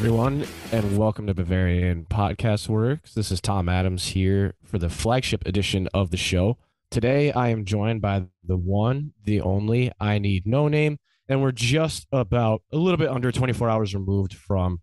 Everyone, 0.00 0.46
and 0.72 0.96
welcome 0.96 1.26
to 1.26 1.34
Bavarian 1.34 2.06
Podcast 2.06 2.70
Works. 2.70 3.12
This 3.12 3.30
is 3.30 3.38
Tom 3.38 3.68
Adams 3.68 4.06
here 4.06 4.54
for 4.64 4.78
the 4.78 4.88
flagship 4.88 5.46
edition 5.46 5.90
of 5.92 6.10
the 6.10 6.16
show. 6.16 6.56
Today, 6.90 7.32
I 7.32 7.48
am 7.48 7.66
joined 7.66 8.00
by 8.00 8.24
the 8.42 8.56
one, 8.56 9.12
the 9.22 9.42
only, 9.42 9.92
I 10.00 10.18
need 10.18 10.46
no 10.46 10.68
name, 10.68 10.96
and 11.28 11.42
we're 11.42 11.52
just 11.52 12.06
about 12.10 12.62
a 12.72 12.78
little 12.78 12.96
bit 12.96 13.10
under 13.10 13.30
24 13.30 13.68
hours 13.68 13.94
removed 13.94 14.32
from 14.32 14.80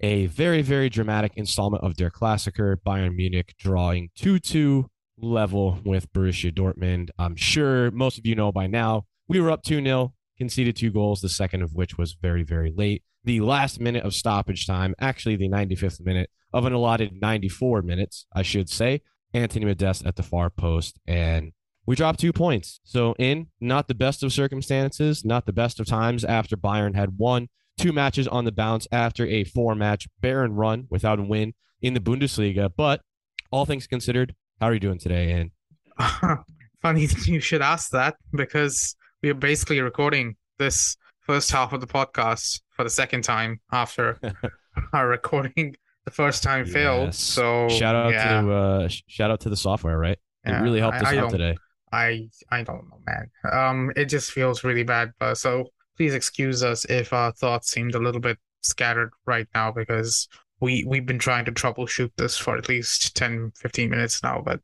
a 0.00 0.26
very, 0.26 0.60
very 0.60 0.90
dramatic 0.90 1.32
installment 1.34 1.82
of 1.82 1.96
Der 1.96 2.10
Klassiker, 2.10 2.76
Bayern 2.76 3.14
Munich 3.14 3.54
drawing 3.58 4.10
2 4.16 4.38
2 4.38 4.90
level 5.16 5.78
with 5.82 6.12
Borussia 6.12 6.52
Dortmund. 6.52 7.08
I'm 7.18 7.36
sure 7.36 7.90
most 7.90 8.18
of 8.18 8.26
you 8.26 8.34
know 8.34 8.52
by 8.52 8.66
now 8.66 9.06
we 9.28 9.40
were 9.40 9.50
up 9.50 9.62
2 9.62 9.82
0, 9.82 10.12
conceded 10.38 10.76
two 10.76 10.90
goals, 10.90 11.20
the 11.20 11.28
second 11.28 11.62
of 11.62 11.74
which 11.74 11.98
was 11.98 12.14
very, 12.14 12.42
very 12.42 12.72
late 12.74 13.02
the 13.24 13.40
last 13.40 13.78
minute 13.78 14.04
of 14.04 14.14
stoppage 14.14 14.66
time, 14.66 14.94
actually 14.98 15.36
the 15.36 15.48
95th 15.48 16.00
minute 16.00 16.30
of 16.52 16.64
an 16.64 16.72
allotted 16.72 17.20
94 17.20 17.82
minutes, 17.82 18.26
I 18.32 18.42
should 18.42 18.70
say. 18.70 19.02
Anthony 19.34 19.66
Modeste 19.66 20.06
at 20.06 20.16
the 20.16 20.22
far 20.22 20.48
post, 20.48 20.98
and 21.06 21.52
we 21.84 21.94
dropped 21.94 22.20
two 22.20 22.32
points. 22.32 22.80
So, 22.84 23.14
in 23.18 23.48
not 23.60 23.86
the 23.86 23.94
best 23.94 24.22
of 24.22 24.32
circumstances, 24.32 25.22
not 25.22 25.44
the 25.44 25.52
best 25.52 25.78
of 25.78 25.86
times 25.86 26.24
after 26.24 26.56
Bayern 26.56 26.94
had 26.94 27.18
won 27.18 27.48
two 27.76 27.92
matches 27.92 28.26
on 28.26 28.46
the 28.46 28.52
bounce 28.52 28.88
after 28.90 29.26
a 29.26 29.44
four 29.44 29.74
match 29.74 30.08
barren 30.22 30.54
run 30.54 30.86
without 30.88 31.18
a 31.18 31.22
win 31.22 31.52
in 31.82 31.92
the 31.92 32.00
Bundesliga. 32.00 32.70
But 32.74 33.02
all 33.50 33.66
things 33.66 33.86
considered, 33.86 34.34
how 34.58 34.68
are 34.68 34.74
you 34.74 34.80
doing 34.80 34.98
today, 34.98 35.30
Ann? 35.32 36.38
Funny 36.80 37.06
you 37.26 37.40
should 37.40 37.60
ask 37.60 37.90
that 37.90 38.16
because 38.32 38.96
we 39.22 39.30
are 39.30 39.34
basically 39.34 39.80
recording 39.80 40.36
this 40.58 40.96
first 41.20 41.50
half 41.50 41.72
of 41.72 41.80
the 41.80 41.86
podcast 41.86 42.60
for 42.70 42.84
the 42.84 42.90
second 42.90 43.22
time 43.22 43.60
after 43.72 44.18
our 44.92 45.08
recording 45.08 45.74
the 46.04 46.10
first 46.10 46.42
time 46.42 46.64
yes. 46.64 46.72
failed. 46.72 47.14
So 47.14 47.68
shout 47.68 47.94
out 47.94 48.12
yeah. 48.12 48.40
to 48.40 48.52
uh, 48.52 48.88
shout 49.08 49.30
out 49.30 49.40
to 49.40 49.48
the 49.48 49.56
software, 49.56 49.98
right? 49.98 50.18
It 50.44 50.52
really 50.62 50.80
helped 50.80 50.98
I, 50.98 51.00
us 51.00 51.06
I 51.06 51.16
out 51.18 51.30
today. 51.30 51.56
I 51.92 52.28
I 52.50 52.62
don't 52.62 52.88
know, 52.88 53.00
man. 53.06 53.30
Um, 53.52 53.92
it 53.96 54.06
just 54.06 54.30
feels 54.30 54.64
really 54.64 54.84
bad. 54.84 55.12
But 55.18 55.34
so 55.34 55.68
please 55.96 56.14
excuse 56.14 56.62
us 56.62 56.84
if 56.86 57.12
our 57.12 57.32
thoughts 57.32 57.70
seemed 57.70 57.94
a 57.94 57.98
little 57.98 58.20
bit 58.20 58.38
scattered 58.62 59.10
right 59.26 59.46
now 59.54 59.72
because 59.72 60.28
we 60.60 60.84
we've 60.84 61.06
been 61.06 61.18
trying 61.18 61.44
to 61.44 61.52
troubleshoot 61.52 62.10
this 62.16 62.36
for 62.36 62.56
at 62.56 62.68
least 62.68 63.16
10 63.16 63.52
15 63.56 63.88
minutes 63.88 64.22
now 64.22 64.42
but 64.44 64.60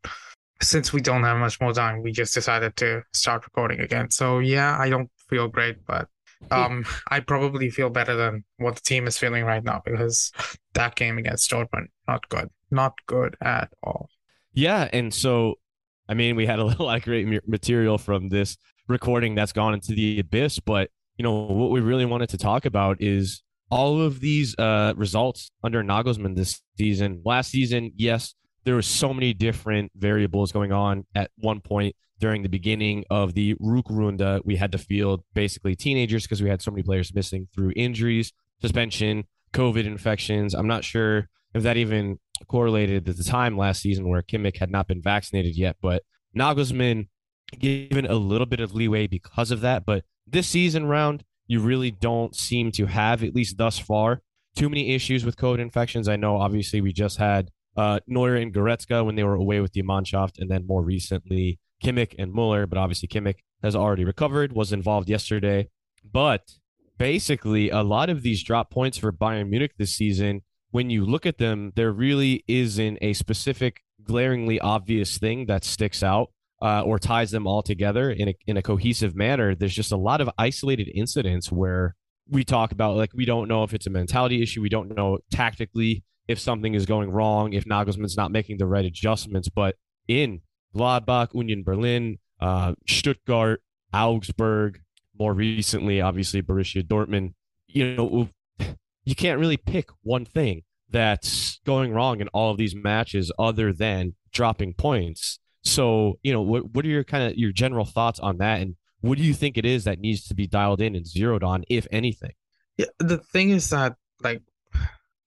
since 0.69 0.93
we 0.93 1.01
don't 1.01 1.25
have 1.25 1.37
much 1.37 1.61
more 1.61 1.73
time 1.73 2.03
we 2.03 2.13
just 2.13 2.35
decided 2.35 2.75
to 2.77 3.03
start 3.13 3.45
recording 3.45 3.81
again 3.81 4.11
so 4.11 4.39
yeah 4.39 4.77
i 4.79 4.89
don't 4.89 5.11
feel 5.29 5.49
great 5.49 5.77
but 5.87 6.09
um, 6.51 6.85
I 7.09 7.21
probably 7.21 7.71
feel 7.71 7.91
better 7.91 8.15
than 8.15 8.45
what 8.59 8.77
the 8.77 8.81
team 8.81 9.07
is 9.07 9.19
feeling 9.19 9.45
right 9.45 9.65
now 9.65 9.83
because 9.85 10.33
that 10.75 10.95
game 10.95 11.19
against 11.19 11.51
Dortmund, 11.51 11.89
not 12.09 12.29
good, 12.29 12.51
not 12.71 12.95
good 13.07 13.37
at 13.41 13.71
all. 13.83 14.09
Yeah, 14.53 14.89
and 14.93 15.13
so, 15.13 15.55
I 16.09 16.15
mean, 16.15 16.37
we 16.37 16.47
had 16.47 16.59
a 16.59 16.65
little 16.67 16.87
like 16.87 17.05
great 17.05 17.27
material 17.49 17.99
from 17.99 18.29
this 18.29 18.57
recording 18.89 19.35
that's 19.35 19.53
gone 19.53 19.75
into 19.75 19.95
the 19.95 20.21
abyss, 20.21 20.61
but 20.61 20.91
you 21.17 21.23
know 21.23 21.33
what 21.33 21.71
we 21.71 21.81
really 21.81 22.05
wanted 22.05 22.29
to 22.31 22.39
talk 22.39 22.65
about 22.65 23.01
is 23.01 23.43
all 23.71 24.01
of 24.01 24.21
these 24.21 24.57
uh, 24.59 24.93
results 24.97 25.51
under 25.63 25.83
Nagelsmann 25.83 26.37
this 26.37 26.61
season. 26.77 27.23
Last 27.25 27.51
season, 27.51 27.93
yes, 27.97 28.35
there 28.65 28.75
were 28.75 28.83
so 28.83 29.13
many 29.13 29.33
different 29.35 29.93
variables 29.95 30.53
going 30.53 30.73
on 30.73 31.07
at 31.15 31.31
one 31.37 31.61
point 31.61 31.95
during 32.21 32.43
the 32.43 32.49
beginning 32.49 33.05
of 33.11 33.35
the 33.35 33.55
Rückrunde, 33.57 34.41
we 34.45 34.57
had 34.57 34.73
to 34.73 34.79
field 34.79 35.23
basically 35.35 35.75
teenagers 35.75 36.23
because 36.23 36.43
we 36.43 36.49
had 36.49 36.63
so 36.63 36.71
many 36.71 36.83
players 36.83 37.15
missing 37.15 37.49
through 37.55 37.73
injuries, 37.77 38.33
suspension, 38.61 39.25
COVID 39.53 39.85
infections. 39.85 40.55
I'm 40.55 40.67
not 40.67 40.85
sure 40.85 41.29
if 41.55 41.63
that 41.63 41.77
even 41.77 42.19
correlated 42.49 43.09
at 43.09 43.17
the 43.17 43.25
time 43.25 43.57
last 43.57 43.83
season 43.83 44.09
where 44.09 44.23
Kimmich 44.23 44.59
had 44.59 44.71
not 44.71 44.87
been 44.87 45.03
vaccinated 45.03 45.57
yet, 45.57 45.77
but 45.83 46.03
Nagelsmann 46.37 47.09
given 47.59 48.07
a 48.07 48.15
little 48.15 48.47
bit 48.47 48.61
of 48.61 48.75
leeway 48.75 49.07
because 49.07 49.51
of 49.51 49.61
that. 49.61 49.85
But 49.85 50.05
this 50.27 50.49
season 50.49 50.87
round, 50.87 51.25
you 51.47 51.61
really 51.61 51.91
don't 51.91 52.35
seem 52.35 52.73
to 52.73 52.87
have, 52.87 53.23
at 53.23 53.35
least 53.35 53.59
thus 53.59 53.79
far, 53.79 54.23
too 54.57 54.69
many 54.69 54.95
issues 54.95 55.25
with 55.25 55.37
COVID 55.37 55.59
infections. 55.59 56.09
I 56.09 56.17
know 56.17 56.37
obviously 56.39 56.81
we 56.81 56.93
just 56.93 57.19
had 57.19 57.51
uh, 57.77 58.01
Neuer 58.07 58.37
and 58.37 58.53
Goretzka 58.53 59.05
when 59.05 59.17
they 59.17 59.25
were 59.25 59.35
away 59.35 59.61
with 59.61 59.73
the 59.73 59.83
Mannschaft, 59.83 60.39
and 60.39 60.51
then 60.51 60.67
more 60.67 60.83
recently 60.83 61.59
Kimmich 61.83 62.15
and 62.19 62.33
Muller, 62.33 62.67
but 62.67 62.79
obviously 62.79 63.09
Kimmich 63.09 63.39
has 63.63 63.75
already 63.75 64.05
recovered, 64.05 64.53
was 64.53 64.73
involved 64.73 65.09
yesterday. 65.09 65.69
But 66.05 66.53
basically, 66.99 67.71
a 67.71 67.83
lot 67.83 68.11
of 68.11 68.23
these 68.23 68.43
drop 68.43 68.71
points 68.71 68.99
for 68.99 69.13
Bayern 69.13 69.49
Munich 69.49 69.73
this 69.79 69.95
season, 69.95 70.43
when 70.71 70.91
you 70.91 71.05
look 71.05 71.27
at 71.27 71.39
them, 71.39 71.73
there 71.77 71.93
really 71.93 72.45
isn't 72.47 72.99
a 73.01 73.13
specific, 73.13 73.81
glaringly 74.03 74.61
obvious 74.61 75.19
thing 75.19 75.47
that 75.47 75.65
sticks 75.65 76.03
out 76.03 76.31
uh, 76.61 76.83
or 76.83 76.99
ties 76.99 77.31
them 77.31 77.47
all 77.47 77.63
together 77.63 78.11
in 78.11 78.29
a, 78.29 78.35
in 78.47 78.57
a 78.57 78.63
cohesive 78.63 79.15
manner. 79.15 79.55
There's 79.55 79.75
just 79.75 79.93
a 79.93 79.97
lot 79.97 80.21
of 80.21 80.31
isolated 80.37 80.89
incidents 80.95 81.51
where 81.51 81.95
we 82.29 82.45
talk 82.45 82.73
about, 82.73 82.97
like, 82.97 83.13
we 83.15 83.25
don't 83.25 83.49
know 83.49 83.65
if 83.65 83.73
it's 83.73 83.87
a 83.87 83.91
mentality 83.91 84.43
issue. 84.43 84.63
We 84.63 84.69
don't 84.69 84.95
know 84.95 85.19
tactically 85.31 86.03
if 86.27 86.39
something 86.39 86.75
is 86.75 86.87
going 86.87 87.11
wrong, 87.11 87.53
if 87.53 87.65
Nagelsmann's 87.65 88.17
not 88.17 88.31
making 88.31 88.59
the 88.59 88.67
right 88.67 88.85
adjustments. 88.85 89.49
But 89.49 89.77
in 90.09 90.41
Gladbach, 90.75 91.35
Union 91.35 91.63
Berlin, 91.63 92.19
uh, 92.41 92.75
Stuttgart, 92.87 93.63
Augsburg, 93.93 94.81
more 95.19 95.33
recently, 95.33 96.01
obviously 96.01 96.43
Borussia 96.43 96.83
Dortmund. 96.83 97.35
You 97.69 97.95
know, 97.95 98.29
you 99.05 99.15
can't 99.15 99.41
really 99.41 99.57
pick 99.57 99.91
one 100.03 100.25
thing 100.25 100.63
that's 100.91 101.61
going 101.65 101.93
wrong 101.93 102.21
in 102.21 102.29
all 102.29 102.51
of 102.51 102.57
these 102.57 102.75
matches 102.75 103.33
other 103.39 103.73
than 103.73 104.15
dropping 104.33 104.75
points. 104.75 105.39
So, 105.63 106.19
you 106.23 106.33
know, 106.33 106.43
what 106.43 106.75
what 106.75 106.85
are 106.85 106.89
your 106.89 107.05
kind 107.05 107.25
of 107.25 107.39
your 107.39 107.53
general 107.53 107.85
thoughts 107.85 108.21
on 108.21 108.39
that, 108.39 108.61
and 108.61 108.77
what 109.01 109.19
do 109.19 109.25
you 109.25 109.35
think 109.35 109.57
it 109.57 109.65
is 109.65 109.85
that 109.85 109.99
needs 109.99 110.25
to 110.29 110.35
be 110.35 110.47
dialed 110.47 110.81
in 110.81 110.95
and 110.95 111.07
zeroed 111.07 111.43
on, 111.43 111.65
if 111.69 111.87
anything? 111.91 112.33
Yeah, 112.77 112.87
the 112.99 113.19
thing 113.19 113.51
is 113.51 113.71
that, 113.71 113.97
like, 114.23 114.43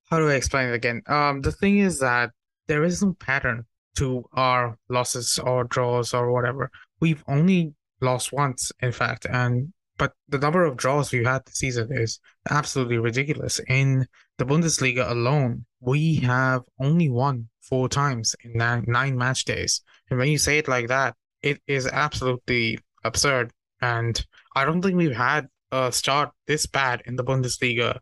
how 0.09 0.19
do 0.19 0.29
I 0.29 0.35
explain 0.35 0.69
it 0.69 0.73
again? 0.73 1.01
Um, 1.07 1.41
the 1.41 1.51
thing 1.51 1.79
is 1.79 1.99
that 1.99 2.31
there 2.67 2.83
is 2.83 3.03
no 3.03 3.13
pattern 3.13 3.65
to 3.97 4.23
our 4.33 4.77
losses 4.89 5.39
or 5.39 5.63
draws 5.63 6.13
or 6.13 6.31
whatever. 6.31 6.69
We've 6.99 7.23
only 7.27 7.73
lost 8.01 8.31
once, 8.31 8.71
in 8.81 8.91
fact, 8.91 9.25
and 9.29 9.73
but 9.97 10.13
the 10.29 10.37
number 10.37 10.63
of 10.63 10.77
draws 10.77 11.11
we've 11.11 11.25
had 11.25 11.45
this 11.45 11.55
season 11.55 11.89
is 11.91 12.19
absolutely 12.49 12.99
ridiculous. 12.99 13.59
In 13.67 14.05
the 14.37 14.45
Bundesliga 14.45 15.09
alone, 15.09 15.65
we 15.79 16.17
have 16.17 16.61
only 16.79 17.09
won 17.09 17.49
four 17.61 17.89
times 17.89 18.35
in 18.43 18.53
nine, 18.53 18.85
nine 18.87 19.17
match 19.17 19.45
days. 19.45 19.81
And 20.09 20.19
when 20.19 20.29
you 20.29 20.37
say 20.37 20.59
it 20.59 20.67
like 20.67 20.87
that, 20.87 21.15
it 21.41 21.61
is 21.67 21.87
absolutely 21.87 22.79
absurd. 23.03 23.51
And 23.81 24.23
I 24.55 24.65
don't 24.65 24.81
think 24.83 24.97
we've 24.97 25.15
had 25.15 25.47
a 25.71 25.91
start 25.91 26.29
this 26.45 26.67
bad 26.67 27.01
in 27.05 27.15
the 27.15 27.23
Bundesliga, 27.23 27.99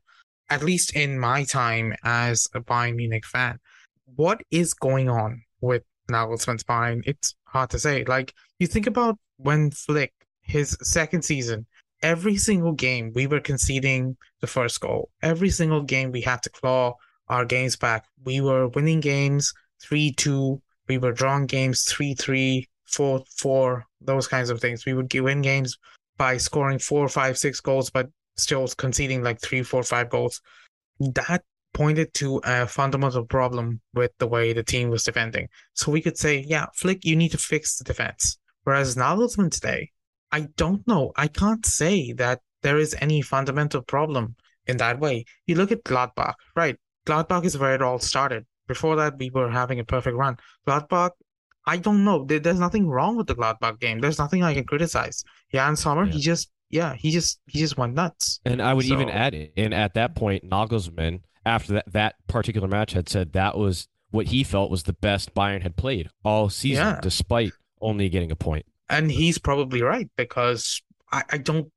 at 0.50 0.64
least 0.64 0.96
in 0.96 1.20
my 1.20 1.44
time 1.44 1.94
as 2.04 2.48
a 2.54 2.62
Bayern 2.62 2.96
Munich 2.96 3.26
fan. 3.26 3.60
What 4.16 4.42
is 4.52 4.74
going 4.74 5.10
on 5.10 5.42
with 5.62 5.84
Nagelsmann's 6.10 6.64
Bayern, 6.64 7.02
it's 7.06 7.36
hard 7.46 7.70
to 7.72 7.80
say. 7.80 8.04
Like 8.06 8.34
you 8.60 8.68
think 8.68 8.88
about 8.88 9.18
when 9.38 9.72
Flick, 9.72 10.14
his 10.42 10.78
second 10.82 11.24
season, 11.24 11.66
every 12.02 12.38
single 12.38 12.74
game 12.74 13.12
we 13.16 13.28
were 13.28 13.40
conceding 13.40 14.16
the 14.42 14.48
first 14.48 14.80
goal. 14.80 15.10
Every 15.22 15.50
single 15.50 15.82
game 15.82 16.12
we 16.12 16.22
had 16.22 16.44
to 16.44 16.50
claw 16.50 16.94
our 17.28 17.46
games 17.46 17.76
back. 17.76 18.06
We 18.24 18.42
were 18.42 18.68
winning 18.70 19.00
games 19.00 19.54
three 19.82 20.12
two. 20.12 20.62
We 20.88 20.98
were 21.00 21.12
drawing 21.12 21.48
games 21.48 21.84
three 21.84 22.14
three, 22.14 22.70
four 22.86 23.24
four. 23.38 23.86
Those 24.02 24.28
kinds 24.28 24.50
of 24.50 24.62
things. 24.62 24.86
We 24.86 24.94
would 24.94 25.12
win 25.14 25.42
games 25.42 25.78
by 26.18 26.38
scoring 26.38 26.80
four, 26.80 27.10
five, 27.10 27.38
six 27.38 27.60
goals, 27.60 27.90
but 27.90 28.10
still 28.38 28.68
conceding 28.68 29.24
like 29.24 29.42
three, 29.42 29.64
four, 29.64 29.84
five 29.84 30.10
goals. 30.10 30.42
That 31.00 31.44
pointed 31.74 32.14
to 32.16 32.42
a 32.46 32.66
fundamental 32.66 33.26
problem 33.26 33.82
with 33.94 34.12
the 34.18 34.28
way 34.28 34.54
the 34.54 34.64
team 34.64 34.90
was 34.90 35.04
defending. 35.04 35.50
So 35.74 35.92
we 35.92 36.02
could 36.02 36.18
say, 36.18 36.46
yeah, 36.48 36.68
Flick, 36.74 37.04
you 37.04 37.16
need 37.16 37.32
to 37.32 37.38
fix 37.38 37.78
the 37.78 37.84
defense. 37.84 38.38
Whereas 38.64 38.96
Nagelsmann 38.96 39.52
today, 39.52 39.92
I 40.32 40.48
don't 40.56 40.88
know. 40.88 41.12
I 41.16 41.28
can't 41.28 41.66
say 41.66 42.14
that 42.14 42.40
there 42.64 42.78
is 42.78 42.96
any 43.00 43.22
fundamental 43.22 43.82
problem 43.82 44.36
in 44.66 44.78
that 44.78 45.00
way. 45.00 45.26
You 45.46 45.56
look 45.56 45.72
at 45.72 45.84
Gladbach, 45.84 46.36
right? 46.56 46.78
Gladbach 47.06 47.46
is 47.46 47.58
where 47.58 47.76
it 47.76 47.82
all 47.82 48.00
started. 48.00 48.46
Before 48.68 48.96
that, 48.96 49.18
we 49.20 49.30
were 49.30 49.52
having 49.52 49.80
a 49.80 49.84
perfect 49.84 50.18
run. 50.18 50.38
Gladbach, 50.68 51.12
I 51.68 51.78
don't 51.78 52.04
know. 52.04 52.26
There's 52.26 52.60
nothing 52.60 52.88
wrong 52.88 53.18
with 53.18 53.28
the 53.28 53.36
Gladbach 53.36 53.80
game. 53.80 54.00
There's 54.00 54.18
nothing 54.18 54.44
I 54.44 54.54
can 54.54 54.64
criticize. 54.64 55.24
Yann 55.52 55.76
Sommer, 55.76 56.06
yeah. 56.06 56.14
he 56.14 56.20
just, 56.20 56.50
yeah, 56.70 56.96
he 56.96 57.12
just, 57.12 57.40
he 57.48 57.60
just 57.60 57.78
went 57.78 57.94
nuts. 57.94 58.40
And 58.46 58.62
I 58.62 58.74
would 58.74 58.86
so, 58.86 58.94
even 58.94 59.10
add 59.10 59.34
it, 59.34 59.54
and 59.58 59.74
at 59.74 59.94
that 59.96 60.16
point, 60.16 60.50
Nagelsmann 60.50 61.22
after 61.46 61.74
that, 61.74 61.92
that 61.94 62.16
particular 62.28 62.68
match 62.68 62.94
had 62.94 63.08
said 63.08 63.34
that 63.34 63.58
was 63.58 63.88
what 64.12 64.28
he 64.28 64.44
felt 64.44 64.72
was 64.72 64.84
the 64.84 64.94
best 64.94 65.34
Bayern 65.36 65.62
had 65.62 65.76
played 65.76 66.10
all 66.24 66.50
season, 66.50 66.86
yeah. 66.86 67.00
despite 67.02 67.52
only 67.82 68.10
getting 68.10 68.32
a 68.32 68.36
point. 68.36 68.66
And 68.90 69.12
he's 69.12 69.38
probably 69.38 69.82
right 69.82 70.10
because 70.18 70.82
I, 71.12 71.24
I 71.32 71.38
don't. 71.38 71.72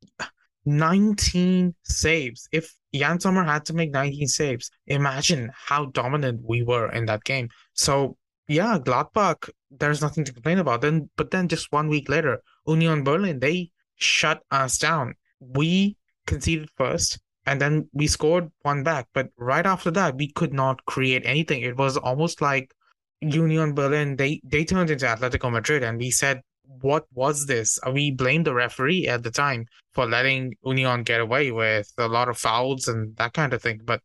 19 0.65 1.75
saves. 1.85 2.47
If 2.53 2.75
Yann 2.93 3.21
Sommer 3.21 3.43
had 3.43 3.65
to 3.67 3.73
make 3.73 3.91
19 3.91 4.27
saves, 4.27 4.71
imagine 4.87 5.51
how 5.55 5.87
dominant 5.87 6.43
we 6.45 6.63
were 6.63 6.93
in 6.93 7.07
that 7.07 7.25
game. 7.25 7.49
So 7.73 8.19
yeah, 8.49 8.79
Gladbach, 8.79 9.49
there's 9.71 10.03
nothing 10.03 10.25
to 10.25 10.33
complain 10.33 10.59
about. 10.59 10.83
Then 10.83 11.09
but 11.17 11.31
then 11.31 11.49
just 11.49 11.73
one 11.73 11.89
week 11.89 12.09
later, 12.09 12.43
Union 12.67 13.03
Berlin, 13.03 13.39
they 13.39 13.71
shut 13.99 14.43
us 14.51 14.79
down. 14.79 15.15
We 15.41 15.97
conceded 16.27 16.71
first 16.77 17.19
and 17.47 17.61
then 17.61 17.89
we 17.93 18.07
scored 18.07 18.51
one 18.63 18.83
back. 18.83 19.09
But 19.13 19.29
right 19.37 19.67
after 19.67 19.91
that, 19.93 20.17
we 20.17 20.33
could 20.33 20.53
not 20.53 20.85
create 20.87 21.23
anything. 21.25 21.63
It 21.63 21.77
was 21.77 21.97
almost 21.97 22.41
like 22.41 22.73
Union 23.21 23.75
Berlin, 23.75 24.17
they 24.17 24.41
they 24.45 24.65
turned 24.65 24.91
into 24.91 25.07
Atletico 25.07 25.51
Madrid 25.51 25.83
and 25.83 25.99
we 25.99 26.11
said 26.11 26.41
what 26.81 27.07
was 27.15 27.47
this? 27.47 27.79
Uh, 27.85 27.91
we 27.91 28.11
blamed 28.11 28.47
the 28.47 28.55
referee 28.55 29.09
at 29.09 29.23
the 29.23 29.31
time 29.31 29.67
for 29.95 30.07
letting 30.07 30.55
Union 30.65 31.03
get 31.03 31.21
away 31.21 31.51
with 31.51 31.91
a 31.99 32.07
lot 32.07 32.29
of 32.29 32.39
fouls 32.39 32.87
and 32.87 33.17
that 33.17 33.33
kind 33.33 33.53
of 33.53 33.63
thing. 33.63 33.81
But 33.85 34.03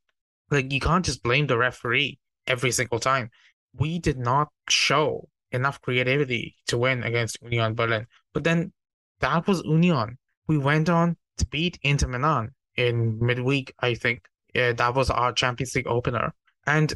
like 0.50 0.72
you 0.72 0.80
can't 0.80 1.06
just 1.06 1.24
blame 1.24 1.48
the 1.48 1.58
referee 1.58 2.20
every 2.48 2.72
single 2.72 3.00
time. 3.00 3.30
We 3.76 4.00
did 4.00 4.18
not 4.18 4.50
show 4.70 5.28
enough 5.52 5.82
creativity 5.82 6.56
to 6.68 6.78
win 6.78 7.04
against 7.04 7.38
Union 7.42 7.76
Berlin. 7.76 8.08
But 8.34 8.44
then 8.44 8.72
that 9.24 9.48
was 9.48 9.64
Union. 9.64 10.18
We 10.48 10.58
went 10.58 10.90
on 10.90 11.16
to 11.38 11.48
beat 11.48 11.80
Inter 11.82 12.08
Milan 12.08 12.52
in 12.76 13.18
midweek, 13.20 13.74
I 13.80 13.96
think. 13.96 14.26
Yeah, 14.54 14.74
that 14.74 14.94
was 14.94 15.10
our 15.10 15.32
Champions 15.32 15.74
League 15.76 15.88
opener. 15.88 16.34
And 16.68 16.94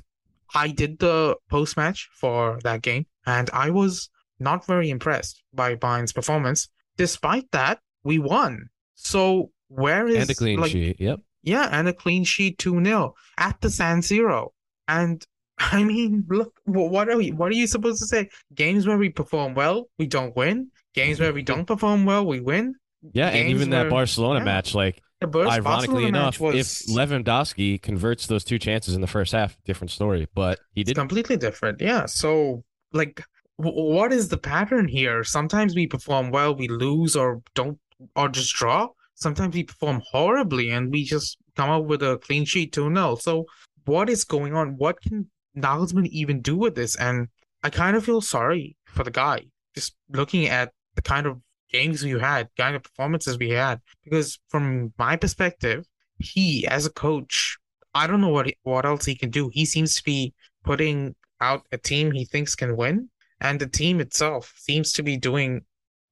I 0.53 0.67
did 0.67 0.99
the 0.99 1.37
post 1.49 1.77
match 1.77 2.09
for 2.13 2.59
that 2.63 2.81
game, 2.81 3.05
and 3.25 3.49
I 3.51 3.69
was 3.69 4.09
not 4.39 4.65
very 4.65 4.89
impressed 4.89 5.41
by 5.53 5.75
Bayern's 5.75 6.13
performance. 6.13 6.69
Despite 6.97 7.49
that, 7.51 7.79
we 8.03 8.19
won. 8.19 8.69
So 8.95 9.51
where 9.69 10.07
is 10.07 10.17
and 10.17 10.29
a 10.29 10.35
clean 10.35 10.59
like, 10.59 10.71
sheet? 10.71 10.99
Yep. 10.99 11.21
Yeah, 11.43 11.69
and 11.71 11.87
a 11.87 11.93
clean 11.93 12.25
sheet 12.25 12.57
2 12.57 12.83
0 12.83 13.15
at 13.37 13.59
the 13.61 13.69
San 13.69 14.01
Siro. 14.01 14.49
And 14.87 15.25
I 15.59 15.83
mean, 15.83 16.25
look, 16.29 16.59
what 16.65 17.09
are 17.09 17.17
we? 17.17 17.31
What 17.31 17.51
are 17.51 17.55
you 17.55 17.67
supposed 17.67 17.99
to 17.99 18.05
say? 18.05 18.29
Games 18.53 18.85
where 18.85 18.97
we 18.97 19.09
perform 19.09 19.55
well, 19.55 19.89
we 19.97 20.07
don't 20.07 20.35
win. 20.35 20.71
Games 20.97 21.19
where 21.19 21.33
we 21.33 21.43
don't 21.43 21.65
perform 21.65 22.05
well, 22.05 22.25
we 22.25 22.39
win. 22.39 22.75
Yeah, 23.13 23.31
Games 23.31 23.41
and 23.41 23.49
even 23.49 23.69
where, 23.69 23.83
that 23.83 23.89
Barcelona 23.89 24.39
yeah. 24.39 24.45
match, 24.45 24.75
like 24.75 25.01
ironically 25.23 25.61
Barcelona 25.61 26.07
enough, 26.07 26.39
was, 26.39 26.55
if 26.55 26.95
Lewandowski 26.95 27.81
converts 27.81 28.27
those 28.27 28.43
two 28.43 28.59
chances 28.59 28.95
in 28.95 29.01
the 29.01 29.07
first 29.07 29.31
half, 29.31 29.57
different 29.63 29.91
story. 29.91 30.27
But 30.33 30.59
he 30.73 30.83
did 30.83 30.95
completely 30.95 31.37
different. 31.37 31.81
Yeah. 31.81 32.05
So 32.05 32.63
like 32.93 33.23
what 33.57 34.13
is 34.13 34.29
the 34.29 34.37
pattern 34.37 34.87
here? 34.87 35.23
Sometimes 35.23 35.75
we 35.75 35.87
perform 35.87 36.29
well, 36.29 36.55
we 36.55 36.67
lose 36.67 37.15
or 37.15 37.41
don't 37.55 37.79
or 38.15 38.29
just 38.29 38.53
draw. 38.53 38.89
Sometimes 39.15 39.55
we 39.55 39.63
perform 39.63 40.01
horribly 40.11 40.69
and 40.69 40.91
we 40.91 41.03
just 41.03 41.37
come 41.55 41.69
up 41.69 41.85
with 41.85 42.03
a 42.03 42.19
clean 42.19 42.45
sheet 42.45 42.71
2 42.71 42.93
0. 42.93 43.15
So 43.15 43.45
what 43.85 44.09
is 44.09 44.23
going 44.23 44.53
on? 44.53 44.77
What 44.77 45.01
can 45.01 45.29
Nagelsmann 45.57 46.07
even 46.07 46.41
do 46.41 46.55
with 46.55 46.75
this? 46.75 46.95
And 46.97 47.29
I 47.63 47.71
kind 47.71 47.97
of 47.97 48.05
feel 48.05 48.21
sorry 48.21 48.75
for 48.85 49.03
the 49.03 49.11
guy. 49.11 49.45
Just 49.73 49.95
looking 50.09 50.47
at 50.47 50.71
the 50.97 51.01
kind 51.01 51.25
of 51.25 51.39
games 51.71 52.03
we 52.03 52.11
had, 52.11 52.49
kind 52.57 52.75
of 52.75 52.83
performances 52.83 53.37
we 53.37 53.51
had. 53.51 53.79
Because 54.03 54.39
from 54.49 54.93
my 54.97 55.15
perspective, 55.15 55.85
he 56.19 56.67
as 56.67 56.85
a 56.85 56.91
coach, 56.91 57.57
I 57.93 58.07
don't 58.07 58.19
know 58.21 58.29
what 58.29 58.51
what 58.63 58.85
else 58.85 59.05
he 59.05 59.15
can 59.15 59.29
do. 59.29 59.49
He 59.53 59.65
seems 59.65 59.95
to 59.95 60.03
be 60.03 60.33
putting 60.65 61.15
out 61.39 61.65
a 61.71 61.77
team 61.77 62.11
he 62.11 62.25
thinks 62.25 62.55
can 62.55 62.75
win 62.75 63.09
and 63.39 63.59
the 63.59 63.67
team 63.67 63.99
itself 63.99 64.53
seems 64.57 64.91
to 64.93 65.03
be 65.03 65.17
doing 65.17 65.61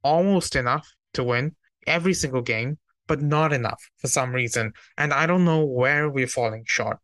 almost 0.03 0.55
enough 0.55 0.87
to 1.13 1.23
win 1.23 1.55
every 1.87 2.13
single 2.13 2.41
game, 2.41 2.77
but 3.07 3.21
not 3.21 3.51
enough 3.53 3.81
for 3.97 4.07
some 4.07 4.31
reason. 4.31 4.73
And 4.97 5.13
I 5.13 5.25
don't 5.25 5.45
know 5.45 5.65
where 5.65 6.09
we're 6.09 6.27
falling 6.27 6.63
short. 6.67 6.99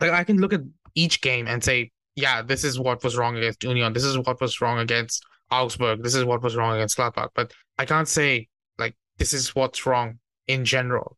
Like 0.00 0.10
I 0.10 0.24
can 0.24 0.38
look 0.38 0.52
at 0.52 0.60
each 0.94 1.22
game 1.22 1.46
and 1.46 1.64
say, 1.64 1.90
yeah, 2.16 2.42
this 2.42 2.64
is 2.64 2.78
what 2.78 3.02
was 3.02 3.16
wrong 3.16 3.36
against 3.36 3.64
Union. 3.64 3.92
This 3.92 4.04
is 4.04 4.18
what 4.18 4.40
was 4.40 4.60
wrong 4.60 4.78
against 4.78 5.24
Augsburg. 5.52 6.02
This 6.02 6.14
is 6.14 6.24
what 6.24 6.42
was 6.42 6.56
wrong 6.56 6.74
against 6.74 6.96
Gladbach. 6.96 7.28
But 7.34 7.52
I 7.78 7.84
can't 7.84 8.08
say 8.08 8.48
like 8.78 8.94
this 9.18 9.32
is 9.32 9.54
what's 9.54 9.86
wrong 9.86 10.18
in 10.48 10.64
general. 10.64 11.16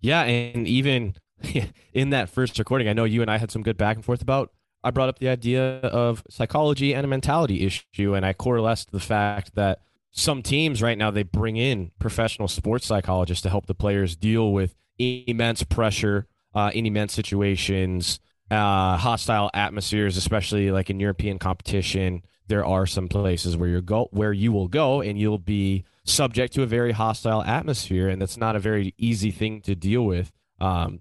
Yeah, 0.00 0.22
and 0.22 0.66
even 0.66 1.14
in 1.92 2.10
that 2.10 2.28
first 2.30 2.58
recording, 2.58 2.88
I 2.88 2.92
know 2.92 3.04
you 3.04 3.22
and 3.22 3.30
I 3.30 3.38
had 3.38 3.50
some 3.50 3.62
good 3.62 3.76
back 3.76 3.96
and 3.96 4.04
forth 4.04 4.22
about 4.22 4.50
I 4.82 4.90
brought 4.90 5.08
up 5.08 5.18
the 5.18 5.28
idea 5.28 5.78
of 5.80 6.22
psychology 6.30 6.94
and 6.94 7.04
a 7.04 7.08
mentality 7.08 7.66
issue, 7.66 8.14
and 8.14 8.24
I 8.24 8.32
coalesced 8.32 8.92
the 8.92 9.00
fact 9.00 9.54
that 9.56 9.80
some 10.12 10.42
teams 10.42 10.80
right 10.80 10.96
now 10.96 11.10
they 11.10 11.24
bring 11.24 11.56
in 11.56 11.90
professional 11.98 12.48
sports 12.48 12.86
psychologists 12.86 13.42
to 13.42 13.50
help 13.50 13.66
the 13.66 13.74
players 13.74 14.16
deal 14.16 14.52
with 14.52 14.76
immense 14.98 15.62
pressure 15.64 16.26
uh, 16.54 16.70
in 16.72 16.86
immense 16.86 17.12
situations, 17.12 18.20
uh, 18.50 18.96
hostile 18.96 19.50
atmospheres, 19.54 20.16
especially 20.16 20.70
like 20.70 20.90
in 20.90 21.00
European 21.00 21.38
competition. 21.38 22.22
There 22.48 22.64
are 22.64 22.86
some 22.86 23.08
places 23.08 23.56
where 23.56 23.68
you 23.68 23.82
go 23.82 24.08
where 24.12 24.32
you 24.32 24.52
will 24.52 24.68
go 24.68 25.00
and 25.00 25.18
you'll 25.18 25.38
be 25.38 25.84
subject 26.04 26.54
to 26.54 26.62
a 26.62 26.66
very 26.66 26.92
hostile 26.92 27.42
atmosphere, 27.42 28.08
and 28.08 28.22
that's 28.22 28.36
not 28.36 28.54
a 28.54 28.60
very 28.60 28.94
easy 28.98 29.32
thing 29.32 29.60
to 29.62 29.74
deal 29.74 30.02
with 30.02 30.30
um, 30.60 31.00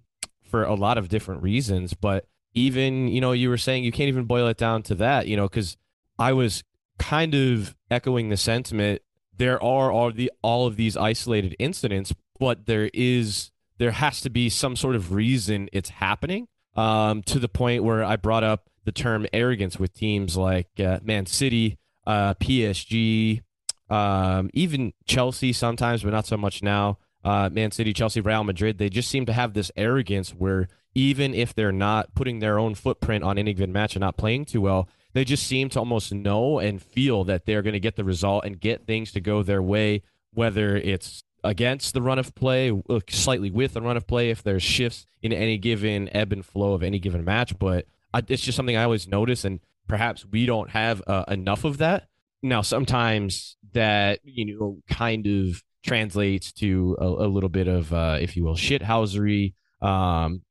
for 0.49 0.63
a 0.63 0.73
lot 0.73 0.97
of 0.97 1.07
different 1.07 1.43
reasons. 1.43 1.93
But 1.93 2.25
even 2.55 3.09
you 3.09 3.21
know 3.21 3.33
you 3.33 3.49
were 3.49 3.57
saying 3.57 3.83
you 3.83 3.91
can't 3.91 4.07
even 4.07 4.23
boil 4.23 4.47
it 4.47 4.57
down 4.57 4.81
to 4.81 4.95
that 4.95 5.27
you 5.27 5.35
know 5.35 5.47
because 5.47 5.77
i 6.17 6.33
was 6.33 6.63
kind 6.97 7.35
of 7.35 7.75
echoing 7.91 8.29
the 8.29 8.37
sentiment 8.37 9.01
there 9.37 9.61
are 9.61 9.91
all 9.91 10.11
the 10.11 10.31
all 10.41 10.65
of 10.65 10.77
these 10.77 10.97
isolated 10.97 11.55
incidents 11.59 12.13
but 12.39 12.65
there 12.65 12.89
is 12.93 13.51
there 13.77 13.91
has 13.91 14.21
to 14.21 14.29
be 14.29 14.49
some 14.49 14.75
sort 14.75 14.95
of 14.95 15.11
reason 15.11 15.69
it's 15.73 15.89
happening 15.89 16.47
um, 16.75 17.21
to 17.23 17.39
the 17.39 17.49
point 17.49 17.83
where 17.83 18.03
i 18.03 18.15
brought 18.15 18.43
up 18.43 18.69
the 18.83 18.91
term 18.91 19.25
arrogance 19.33 19.79
with 19.79 19.93
teams 19.93 20.37
like 20.37 20.69
uh, 20.79 20.99
man 21.03 21.25
city 21.25 21.77
uh, 22.05 22.33
psg 22.35 23.41
um, 23.89 24.49
even 24.53 24.93
chelsea 25.05 25.53
sometimes 25.53 26.03
but 26.03 26.11
not 26.11 26.25
so 26.25 26.37
much 26.37 26.63
now. 26.63 26.97
Uh, 27.23 27.49
man 27.51 27.71
city 27.71 27.91
chelsea 27.91 28.21
real 28.21 28.43
madrid 28.43 28.77
they 28.77 28.89
just 28.89 29.09
seem 29.09 29.25
to 29.25 29.33
have 29.33 29.53
this 29.53 29.71
arrogance 29.75 30.29
where 30.29 30.67
even 30.95 31.33
if 31.33 31.53
they're 31.53 31.73
not 31.73 32.15
putting 32.15 32.39
their 32.39 32.57
own 32.57 32.73
footprint 32.73 33.23
on 33.23 33.37
any 33.37 33.53
given 33.53 33.73
match 33.73 33.95
and 33.95 34.01
not 34.01 34.17
playing 34.17 34.45
too 34.45 34.61
well, 34.61 34.87
they 35.13 35.25
just 35.25 35.45
seem 35.45 35.69
to 35.69 35.79
almost 35.79 36.13
know 36.13 36.57
and 36.57 36.81
feel 36.81 37.25
that 37.25 37.45
they're 37.45 37.61
going 37.61 37.73
to 37.73 37.79
get 37.79 37.97
the 37.97 38.03
result 38.03 38.45
and 38.45 38.59
get 38.59 38.87
things 38.87 39.11
to 39.11 39.19
go 39.19 39.43
their 39.43 39.61
way, 39.61 40.01
whether 40.33 40.77
it's 40.77 41.23
against 41.45 41.93
the 41.93 42.01
run 42.01 42.19
of 42.19 42.35
play, 42.35 42.71
slightly 43.09 43.51
with 43.51 43.73
the 43.73 43.81
run 43.81 43.97
of 43.97 44.07
play, 44.07 44.29
if 44.29 44.43
there's 44.43 44.63
shifts 44.63 45.07
in 45.21 45.31
any 45.31 45.57
given 45.57 46.09
ebb 46.15 46.33
and 46.33 46.45
flow 46.45 46.73
of 46.73 46.83
any 46.83 46.99
given 46.99 47.23
match. 47.23 47.57
But 47.57 47.87
it's 48.27 48.41
just 48.41 48.55
something 48.55 48.75
I 48.75 48.83
always 48.83 49.07
notice, 49.07 49.45
and 49.45 49.59
perhaps 49.87 50.25
we 50.25 50.45
don't 50.45 50.71
have 50.71 51.01
uh, 51.07 51.25
enough 51.27 51.63
of 51.63 51.77
that. 51.77 52.07
Now, 52.41 52.61
sometimes 52.61 53.57
that, 53.73 54.19
you 54.23 54.57
know, 54.57 54.77
kind 54.89 55.25
of 55.25 55.63
translates 55.85 56.51
to 56.53 56.97
a, 56.99 57.05
a 57.05 57.27
little 57.27 57.49
bit 57.49 57.67
of, 57.67 57.93
uh, 57.93 58.17
if 58.19 58.35
you 58.35 58.43
will, 58.43 58.55
shithousery, 58.55 59.53
um, 59.81 60.41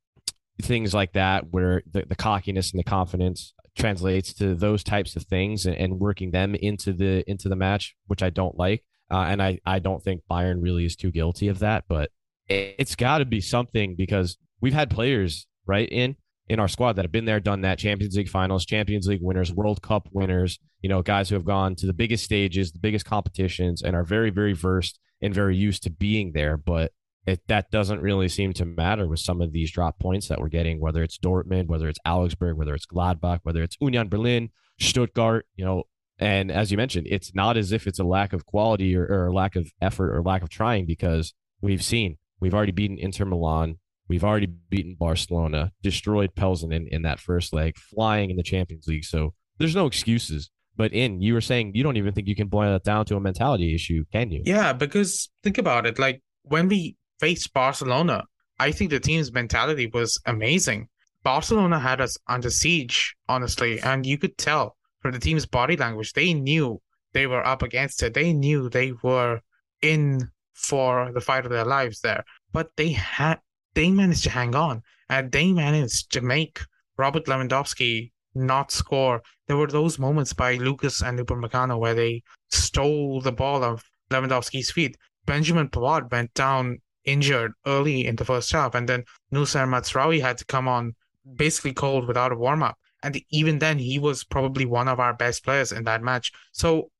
things 0.62 0.94
like 0.94 1.12
that 1.12 1.50
where 1.50 1.82
the, 1.90 2.04
the 2.08 2.16
cockiness 2.16 2.72
and 2.72 2.78
the 2.78 2.84
confidence 2.84 3.54
translates 3.76 4.32
to 4.34 4.54
those 4.54 4.84
types 4.84 5.16
of 5.16 5.24
things 5.24 5.66
and, 5.66 5.76
and 5.76 5.98
working 5.98 6.30
them 6.30 6.54
into 6.54 6.92
the 6.92 7.28
into 7.28 7.48
the 7.48 7.56
match 7.56 7.96
which 8.06 8.22
i 8.22 8.30
don't 8.30 8.56
like 8.56 8.84
uh, 9.10 9.26
and 9.28 9.42
i 9.42 9.58
i 9.66 9.78
don't 9.78 10.02
think 10.02 10.22
bayern 10.30 10.62
really 10.62 10.84
is 10.84 10.96
too 10.96 11.10
guilty 11.10 11.48
of 11.48 11.58
that 11.58 11.84
but 11.88 12.10
it, 12.48 12.74
it's 12.78 12.94
got 12.94 13.18
to 13.18 13.24
be 13.24 13.40
something 13.40 13.94
because 13.96 14.36
we've 14.60 14.74
had 14.74 14.90
players 14.90 15.46
right 15.66 15.88
in 15.90 16.16
in 16.48 16.60
our 16.60 16.68
squad 16.68 16.94
that 16.94 17.04
have 17.04 17.12
been 17.12 17.24
there 17.24 17.40
done 17.40 17.62
that 17.62 17.78
champions 17.78 18.16
league 18.16 18.28
finals 18.28 18.66
champions 18.66 19.06
league 19.06 19.22
winners 19.22 19.52
world 19.52 19.82
cup 19.82 20.08
winners 20.12 20.58
you 20.82 20.88
know 20.88 21.02
guys 21.02 21.28
who 21.28 21.34
have 21.34 21.44
gone 21.44 21.74
to 21.74 21.86
the 21.86 21.92
biggest 21.92 22.24
stages 22.24 22.72
the 22.72 22.78
biggest 22.78 23.04
competitions 23.04 23.82
and 23.82 23.96
are 23.96 24.04
very 24.04 24.30
very 24.30 24.52
versed 24.52 24.98
and 25.22 25.34
very 25.34 25.56
used 25.56 25.82
to 25.82 25.90
being 25.90 26.32
there 26.32 26.56
but 26.56 26.92
it, 27.26 27.40
that 27.48 27.70
doesn't 27.70 28.02
really 28.02 28.28
seem 28.28 28.52
to 28.54 28.64
matter 28.64 29.08
with 29.08 29.20
some 29.20 29.40
of 29.40 29.52
these 29.52 29.70
drop 29.70 29.98
points 29.98 30.28
that 30.28 30.40
we're 30.40 30.48
getting, 30.48 30.80
whether 30.80 31.02
it's 31.02 31.18
Dortmund, 31.18 31.68
whether 31.68 31.88
it's 31.88 31.98
Augsburg, 32.04 32.56
whether 32.56 32.74
it's 32.74 32.86
Gladbach, 32.86 33.40
whether 33.44 33.62
it's 33.62 33.76
Union 33.80 34.08
Berlin, 34.08 34.50
Stuttgart, 34.78 35.46
you 35.56 35.64
know. 35.64 35.84
And 36.18 36.50
as 36.50 36.70
you 36.70 36.76
mentioned, 36.76 37.06
it's 37.10 37.34
not 37.34 37.56
as 37.56 37.72
if 37.72 37.86
it's 37.86 37.98
a 37.98 38.04
lack 38.04 38.32
of 38.32 38.46
quality 38.46 38.96
or, 38.96 39.04
or 39.04 39.26
a 39.26 39.32
lack 39.32 39.56
of 39.56 39.68
effort 39.80 40.14
or 40.14 40.22
lack 40.22 40.42
of 40.42 40.48
trying 40.48 40.86
because 40.86 41.34
we've 41.60 41.82
seen 41.82 42.18
we've 42.40 42.54
already 42.54 42.72
beaten 42.72 42.98
Inter 42.98 43.24
Milan, 43.24 43.78
we've 44.08 44.24
already 44.24 44.46
beaten 44.46 44.96
Barcelona, 44.98 45.72
destroyed 45.82 46.34
Pilsen 46.34 46.72
in, 46.72 46.86
in 46.88 47.02
that 47.02 47.20
first 47.20 47.52
leg, 47.52 47.76
flying 47.76 48.30
in 48.30 48.36
the 48.36 48.42
Champions 48.42 48.86
League. 48.86 49.04
So 49.04 49.34
there's 49.58 49.74
no 49.74 49.86
excuses. 49.86 50.50
But 50.76 50.92
in 50.92 51.22
you 51.22 51.34
were 51.34 51.40
saying 51.40 51.72
you 51.74 51.82
don't 51.82 51.96
even 51.96 52.14
think 52.14 52.26
you 52.26 52.34
can 52.34 52.48
boil 52.48 52.74
it 52.74 52.84
down 52.84 53.04
to 53.06 53.16
a 53.16 53.20
mentality 53.20 53.74
issue, 53.74 54.04
can 54.12 54.30
you? 54.30 54.42
Yeah, 54.44 54.72
because 54.72 55.30
think 55.42 55.58
about 55.58 55.86
it. 55.86 55.98
Like 55.98 56.22
when 56.42 56.68
we 56.68 56.96
faced 57.20 57.52
Barcelona, 57.52 58.24
I 58.58 58.72
think 58.72 58.90
the 58.90 59.00
team's 59.00 59.32
mentality 59.32 59.88
was 59.92 60.20
amazing. 60.26 60.88
Barcelona 61.22 61.78
had 61.78 62.00
us 62.00 62.16
under 62.28 62.50
siege, 62.50 63.16
honestly, 63.28 63.80
and 63.80 64.04
you 64.04 64.18
could 64.18 64.36
tell 64.36 64.76
from 65.04 65.12
the 65.12 65.20
team's 65.20 65.44
body 65.44 65.76
language. 65.76 66.14
They 66.14 66.32
knew 66.32 66.80
they 67.12 67.26
were 67.26 67.46
up 67.46 67.62
against 67.62 68.02
it. 68.02 68.14
They 68.14 68.32
knew 68.32 68.70
they 68.70 68.92
were 69.02 69.40
in 69.82 70.30
for 70.54 71.12
the 71.12 71.20
fight 71.20 71.44
of 71.44 71.52
their 71.52 71.66
lives 71.66 72.00
there. 72.00 72.24
but 72.54 72.70
they 72.76 72.92
had 72.92 73.38
they 73.74 73.90
managed 73.90 74.22
to 74.22 74.30
hang 74.30 74.54
on 74.54 74.80
and 75.10 75.30
they 75.30 75.52
managed 75.52 76.10
to 76.12 76.20
make 76.22 76.60
Robert 76.96 77.26
Lewandowski 77.26 78.12
not 78.34 78.70
score. 78.70 79.20
There 79.46 79.58
were 79.58 79.66
those 79.66 79.98
moments 79.98 80.32
by 80.32 80.54
Lucas 80.54 81.02
and 81.02 81.18
Upamecano 81.18 81.78
where 81.78 81.94
they 81.94 82.22
stole 82.50 83.20
the 83.20 83.32
ball 83.32 83.62
of 83.62 83.84
Lewandowski's 84.10 84.70
feet. 84.70 84.96
Benjamin 85.26 85.68
Pavard 85.68 86.10
went 86.10 86.32
down 86.32 86.78
injured 87.04 87.52
early 87.66 88.06
in 88.06 88.16
the 88.16 88.24
first 88.24 88.50
half, 88.52 88.74
and 88.74 88.88
then 88.88 89.04
Noussair 89.32 89.66
Mazraoui 89.66 90.20
had 90.22 90.38
to 90.38 90.46
come 90.46 90.68
on 90.68 90.94
basically 91.36 91.74
cold 91.74 92.06
without 92.06 92.32
a 92.32 92.36
warm 92.36 92.62
up. 92.62 92.78
And 93.04 93.20
even 93.28 93.58
then, 93.58 93.78
he 93.78 93.98
was 93.98 94.24
probably 94.24 94.64
one 94.64 94.88
of 94.88 94.98
our 94.98 95.12
best 95.12 95.44
players 95.44 95.72
in 95.72 95.84
that 95.84 96.02
match. 96.02 96.32
So, 96.52 96.90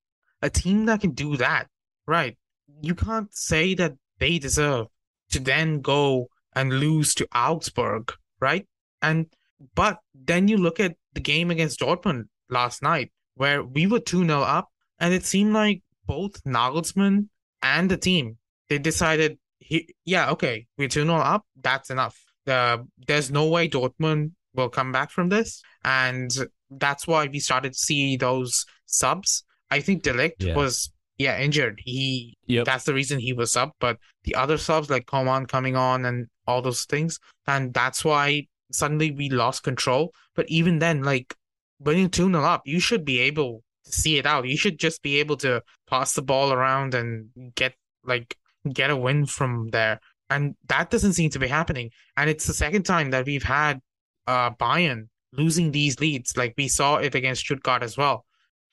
a 0.43 0.51
team 0.51 0.85
that 0.85 1.01
can 1.01 1.13
do 1.13 1.39
that, 1.39 1.69
right? 2.07 2.37
You 2.83 2.95
can't 2.95 3.35
say 3.35 3.75
that 3.77 3.95
they 4.19 4.39
deserve 4.39 4.89
to 5.31 5.41
then 5.41 5.81
go 5.81 6.29
and 6.55 6.79
lose 6.79 7.15
to 7.15 7.29
Augsburg, 7.35 8.13
right? 8.39 8.67
And 9.01 9.27
but 9.75 10.01
then 10.15 10.47
you 10.47 10.59
look 10.59 10.79
at 10.79 10.97
the 11.15 11.21
game 11.21 11.51
against 11.51 11.81
Dortmund 11.81 12.25
last 12.51 12.83
night, 12.83 13.11
where 13.35 13.63
we 13.63 13.87
were 13.87 14.01
2 14.01 14.27
0 14.27 14.41
up, 14.43 14.69
and 14.99 15.15
it 15.15 15.25
seemed 15.25 15.55
like 15.55 15.83
both 16.05 16.45
Nagelsmann 16.45 17.29
and 17.63 17.91
the 17.91 17.97
team 17.97 18.37
they 18.69 18.79
decided, 18.79 19.39
he, 19.59 19.95
yeah, 20.05 20.31
okay, 20.33 20.67
we're 20.77 20.89
2 20.89 21.05
0 21.05 21.15
up, 21.15 21.47
that's 21.61 21.89
enough. 21.89 22.21
Uh, 22.47 22.79
there's 23.07 23.31
no 23.31 23.49
way 23.49 23.69
Dortmund 23.69 24.33
will 24.55 24.69
come 24.69 24.93
back 24.93 25.11
from 25.11 25.29
this. 25.29 25.63
And 25.85 26.31
that's 26.71 27.07
why 27.07 27.27
we 27.27 27.41
started 27.41 27.73
to 27.73 27.79
see 27.79 28.17
those 28.17 28.65
subs. 28.87 29.45
I 29.71 29.81
think 29.81 30.03
de 30.03 30.13
Ligt 30.13 30.33
yeah. 30.39 30.55
was 30.55 30.91
yeah 31.19 31.39
injured. 31.39 31.81
He 31.85 32.37
yep. 32.47 32.65
that's 32.65 32.85
the 32.85 32.95
reason 32.95 33.19
he 33.19 33.33
was 33.33 33.57
up. 33.57 33.75
But 33.81 33.99
the 34.25 34.35
other 34.35 34.59
subs 34.59 34.91
like 34.91 35.07
Coman 35.07 35.47
coming 35.47 35.77
on 35.77 36.05
and 36.05 36.27
all 36.47 36.63
those 36.63 36.85
things, 36.85 37.19
and 37.47 37.73
that's 37.75 38.05
why 38.05 38.47
suddenly 38.73 39.11
we 39.11 39.29
lost 39.31 39.63
control. 39.63 40.13
But 40.35 40.49
even 40.49 40.79
then, 40.79 41.03
like 41.03 41.35
when 41.79 41.99
you 41.99 42.09
tune 42.09 42.35
it 42.35 42.43
up, 42.43 42.63
you 42.65 42.81
should 42.81 43.05
be 43.05 43.21
able 43.21 43.63
to 43.85 43.93
see 43.93 44.19
it 44.19 44.27
out. 44.27 44.49
You 44.49 44.57
should 44.57 44.79
just 44.79 45.03
be 45.03 45.21
able 45.21 45.37
to 45.39 45.63
pass 45.89 46.15
the 46.15 46.23
ball 46.23 46.53
around 46.53 46.95
and 46.95 47.29
get 47.55 47.75
like 48.05 48.37
get 48.73 48.91
a 48.91 48.97
win 48.97 49.27
from 49.27 49.69
there. 49.71 50.01
And 50.31 50.57
that 50.69 50.91
doesn't 50.91 51.13
seem 51.13 51.31
to 51.31 51.39
be 51.39 51.49
happening. 51.49 51.91
And 52.17 52.31
it's 52.31 52.47
the 52.47 52.55
second 52.55 52.85
time 52.85 53.11
that 53.11 53.27
we've 53.27 53.43
had 53.43 53.81
uh, 54.27 54.51
Bayern 54.51 55.09
losing 55.33 55.73
these 55.73 55.99
leads. 56.01 56.37
Like 56.37 56.55
we 56.57 56.69
saw 56.69 56.97
it 56.97 57.15
against 57.15 57.43
Stuttgart 57.45 57.83
as 57.83 57.97
well. 57.97 58.25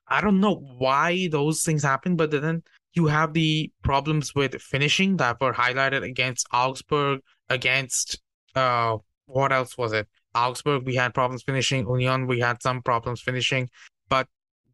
I 0.08 0.22
don't 0.22 0.40
know 0.40 0.56
why 0.56 1.30
those 1.32 1.64
things 1.64 1.84
happen, 1.84 2.16
but 2.16 2.32
then 2.32 2.64
you 2.94 3.08
have 3.08 3.34
the 3.34 3.72
problems 3.84 4.36
with 4.36 4.62
finishing 4.62 5.18
that 5.18 5.40
were 5.40 5.54
highlighted 5.54 6.04
against 6.04 6.48
Augsburg, 6.52 7.22
against 7.50 8.20
uh 8.56 8.98
what 9.26 9.54
else 9.54 9.78
was 9.78 9.94
it? 9.94 10.08
Augsburg, 10.36 10.86
we 10.86 10.96
had 10.96 11.14
problems 11.14 11.44
finishing. 11.44 11.88
Union, 11.88 12.28
we 12.28 12.40
had 12.40 12.62
some 12.62 12.82
problems 12.82 13.22
finishing. 13.22 13.70
But 14.10 14.28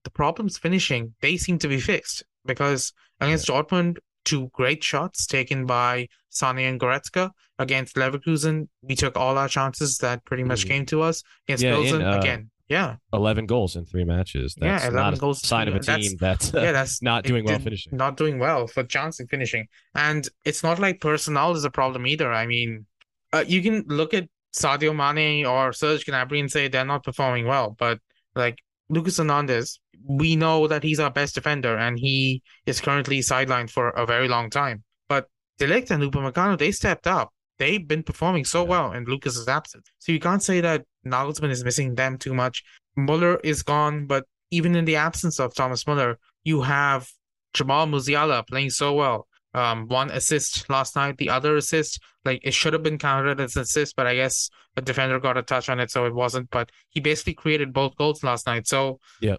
the 0.04 0.10
problems 0.10 0.58
finishing, 0.58 1.14
they 1.22 1.38
seem 1.38 1.60
to 1.60 1.68
be 1.68 1.80
fixed 1.80 2.24
because 2.46 2.94
against 3.20 3.48
Dortmund, 3.48 3.98
two 4.28 4.50
great 4.54 4.84
shots 4.84 5.26
taken 5.26 5.66
by 5.66 6.08
Sané 6.32 6.70
and 6.70 6.80
Goretzka. 6.80 7.32
Against 7.60 7.96
Leverkusen, 7.96 8.68
we 8.84 8.94
took 8.96 9.16
all 9.16 9.38
our 9.38 9.48
chances 9.48 9.98
that 10.00 10.24
pretty 10.26 10.44
much 10.44 10.66
mm. 10.66 10.68
came 10.68 10.86
to 10.88 11.02
us. 11.02 11.24
Against 11.48 11.64
yeah, 11.64 11.74
Pilsen, 11.74 12.02
uh, 12.04 12.20
again, 12.20 12.52
yeah. 12.68 12.98
11 13.14 13.46
goals 13.46 13.78
in 13.78 13.86
three 13.86 14.04
matches. 14.04 14.54
That's 14.60 14.84
yeah, 14.84 14.92
11 14.92 15.20
goals. 15.20 15.42
sign 15.42 15.70
of 15.70 15.76
a 15.76 15.80
team 15.80 16.18
that's, 16.20 16.54
uh, 16.54 16.62
yeah, 16.62 16.74
that's 16.74 17.02
not 17.02 17.24
doing 17.24 17.46
well 17.46 17.58
finishing. 17.58 17.96
Not 17.96 18.18
doing 18.18 18.38
well 18.38 18.68
for 18.68 18.84
chancing 18.84 19.28
finishing. 19.28 19.68
And 19.96 20.28
it's 20.44 20.62
not 20.62 20.78
like 20.78 21.00
personnel 21.00 21.54
is 21.54 21.64
a 21.64 21.72
problem 21.72 22.06
either. 22.06 22.32
I 22.32 22.46
mean, 22.46 22.86
uh, 23.32 23.46
you 23.48 23.64
can 23.64 23.86
look 23.88 24.14
at 24.14 24.28
Sadio 24.54 24.94
Mane 24.94 25.46
or 25.46 25.72
Serge 25.72 26.06
Gnabry 26.06 26.42
and 26.42 26.52
say 26.52 26.68
they're 26.68 26.86
not 26.86 27.04
performing 27.04 27.48
well, 27.48 27.76
but 27.80 28.00
like 28.36 28.60
Lucas 28.90 29.18
Hernandez, 29.18 29.80
we 30.04 30.36
know 30.36 30.68
that 30.68 30.84
he's 30.84 31.00
our 31.00 31.12
best 31.12 31.36
defender 31.36 31.78
and 31.78 32.00
he 32.00 32.42
is 32.66 32.82
currently 32.82 33.20
sidelined 33.20 33.70
for 33.70 33.90
a 33.90 34.06
very 34.06 34.28
long 34.28 34.50
time. 34.50 34.84
But 35.10 35.28
de 35.60 35.68
Ligt 35.68 35.92
and 35.92 36.04
Upamecano, 36.04 36.58
they 36.58 36.72
stepped 36.72 37.08
up. 37.08 37.34
They've 37.60 37.86
been 37.86 38.04
performing 38.04 38.46
so 38.46 38.64
well 38.64 38.92
in 38.94 39.06
Lucas's 39.06 39.48
absence. 39.48 39.90
So 40.00 40.12
you 40.12 40.20
can't 40.20 40.44
say 40.44 40.62
that 40.62 40.86
Nagelsmann 41.06 41.50
is 41.50 41.64
missing 41.64 41.96
them 41.96 42.18
too 42.18 42.34
much. 42.34 42.64
Muller 42.96 43.40
is 43.44 43.64
gone, 43.64 44.06
but 44.06 44.26
even 44.52 44.76
in 44.76 44.86
the 44.86 44.96
absence 44.96 45.40
of 45.40 45.56
Thomas 45.56 45.86
Muller, 45.88 46.20
you 46.44 46.62
have 46.62 47.10
Jamal 47.54 47.88
Musiala 47.88 48.48
playing 48.48 48.70
so 48.70 48.94
well. 48.94 49.28
Um, 49.54 49.88
one 49.88 50.12
assist 50.12 50.70
last 50.70 50.96
night, 50.96 51.18
the 51.18 51.30
other 51.30 51.56
assist, 51.56 52.00
like 52.26 52.42
it 52.44 52.54
should 52.54 52.74
have 52.74 52.84
been 52.84 52.98
counted 52.98 53.40
as 53.40 53.56
an 53.56 53.64
assist, 53.64 53.96
but 53.96 54.06
I 54.06 54.16
guess 54.16 54.50
a 54.76 54.82
defender 54.82 55.20
got 55.20 55.38
a 55.38 55.42
touch 55.42 55.70
on 55.70 55.80
it, 55.80 55.90
so 55.90 56.06
it 56.06 56.14
wasn't. 56.14 56.50
But 56.52 56.72
he 56.90 57.00
basically 57.00 57.34
created 57.34 57.74
both 57.74 57.96
goals 57.96 58.24
last 58.24 58.46
night. 58.46 58.68
So 58.68 59.00
yeah, 59.22 59.38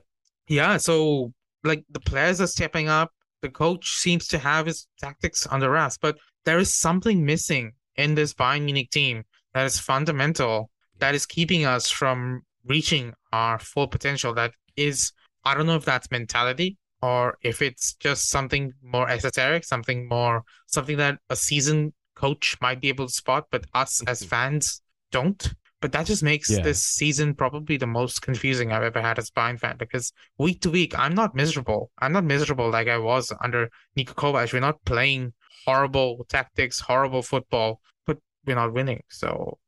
yeah. 0.48 0.76
So 0.78 1.32
like 1.62 1.84
the 1.90 2.00
players 2.00 2.40
are 2.40 2.46
stepping 2.46 2.88
up. 2.88 3.12
The 3.42 3.50
coach 3.50 3.96
seems 3.96 4.26
to 4.28 4.38
have 4.38 4.66
his 4.66 4.88
tactics 4.98 5.46
under 5.48 5.70
wraps, 5.70 5.98
but 5.98 6.16
there 6.44 6.58
is 6.58 6.74
something 6.74 7.24
missing 7.24 7.72
in 7.94 8.14
this 8.14 8.34
Bayern 8.34 8.62
Munich 8.62 8.90
team 8.90 9.24
that 9.54 9.66
is 9.66 9.78
fundamental, 9.78 10.70
that 10.98 11.14
is 11.14 11.26
keeping 11.26 11.64
us 11.64 11.90
from 11.90 12.42
reaching 12.64 13.12
our 13.32 13.58
full 13.58 13.86
potential. 13.86 14.34
That 14.34 14.52
is, 14.76 15.12
I 15.44 15.54
don't 15.54 15.66
know 15.66 15.76
if 15.76 15.84
that's 15.84 16.10
mentality 16.10 16.78
or 17.02 17.38
if 17.42 17.62
it's 17.62 17.94
just 17.94 18.28
something 18.30 18.72
more 18.82 19.08
esoteric, 19.08 19.64
something 19.64 20.08
more 20.08 20.44
something 20.66 20.96
that 20.96 21.18
a 21.30 21.36
seasoned 21.36 21.92
coach 22.14 22.56
might 22.60 22.80
be 22.80 22.88
able 22.88 23.06
to 23.06 23.12
spot, 23.12 23.46
but 23.50 23.64
us 23.74 24.02
as 24.06 24.20
mm-hmm. 24.20 24.28
fans 24.28 24.82
don't. 25.12 25.54
But 25.80 25.92
that 25.92 26.06
just 26.06 26.24
makes 26.24 26.50
yeah. 26.50 26.60
this 26.60 26.82
season 26.82 27.34
probably 27.34 27.76
the 27.76 27.86
most 27.86 28.20
confusing 28.20 28.72
I've 28.72 28.82
ever 28.82 29.00
had 29.00 29.16
as 29.18 29.28
a 29.28 29.32
Bayern 29.32 29.60
fan 29.60 29.76
because 29.78 30.12
week 30.36 30.60
to 30.62 30.70
week 30.70 30.98
I'm 30.98 31.14
not 31.14 31.36
miserable. 31.36 31.92
I'm 32.00 32.12
not 32.12 32.24
miserable 32.24 32.68
like 32.70 32.88
I 32.88 32.98
was 32.98 33.32
under 33.40 33.70
Niko 33.96 34.14
Kovac. 34.14 34.52
We're 34.52 34.58
not 34.58 34.84
playing 34.84 35.34
horrible 35.64 36.26
tactics, 36.28 36.80
horrible 36.80 37.22
football, 37.22 37.80
but 38.06 38.18
we're 38.44 38.56
not 38.56 38.72
winning. 38.72 39.02
So 39.08 39.58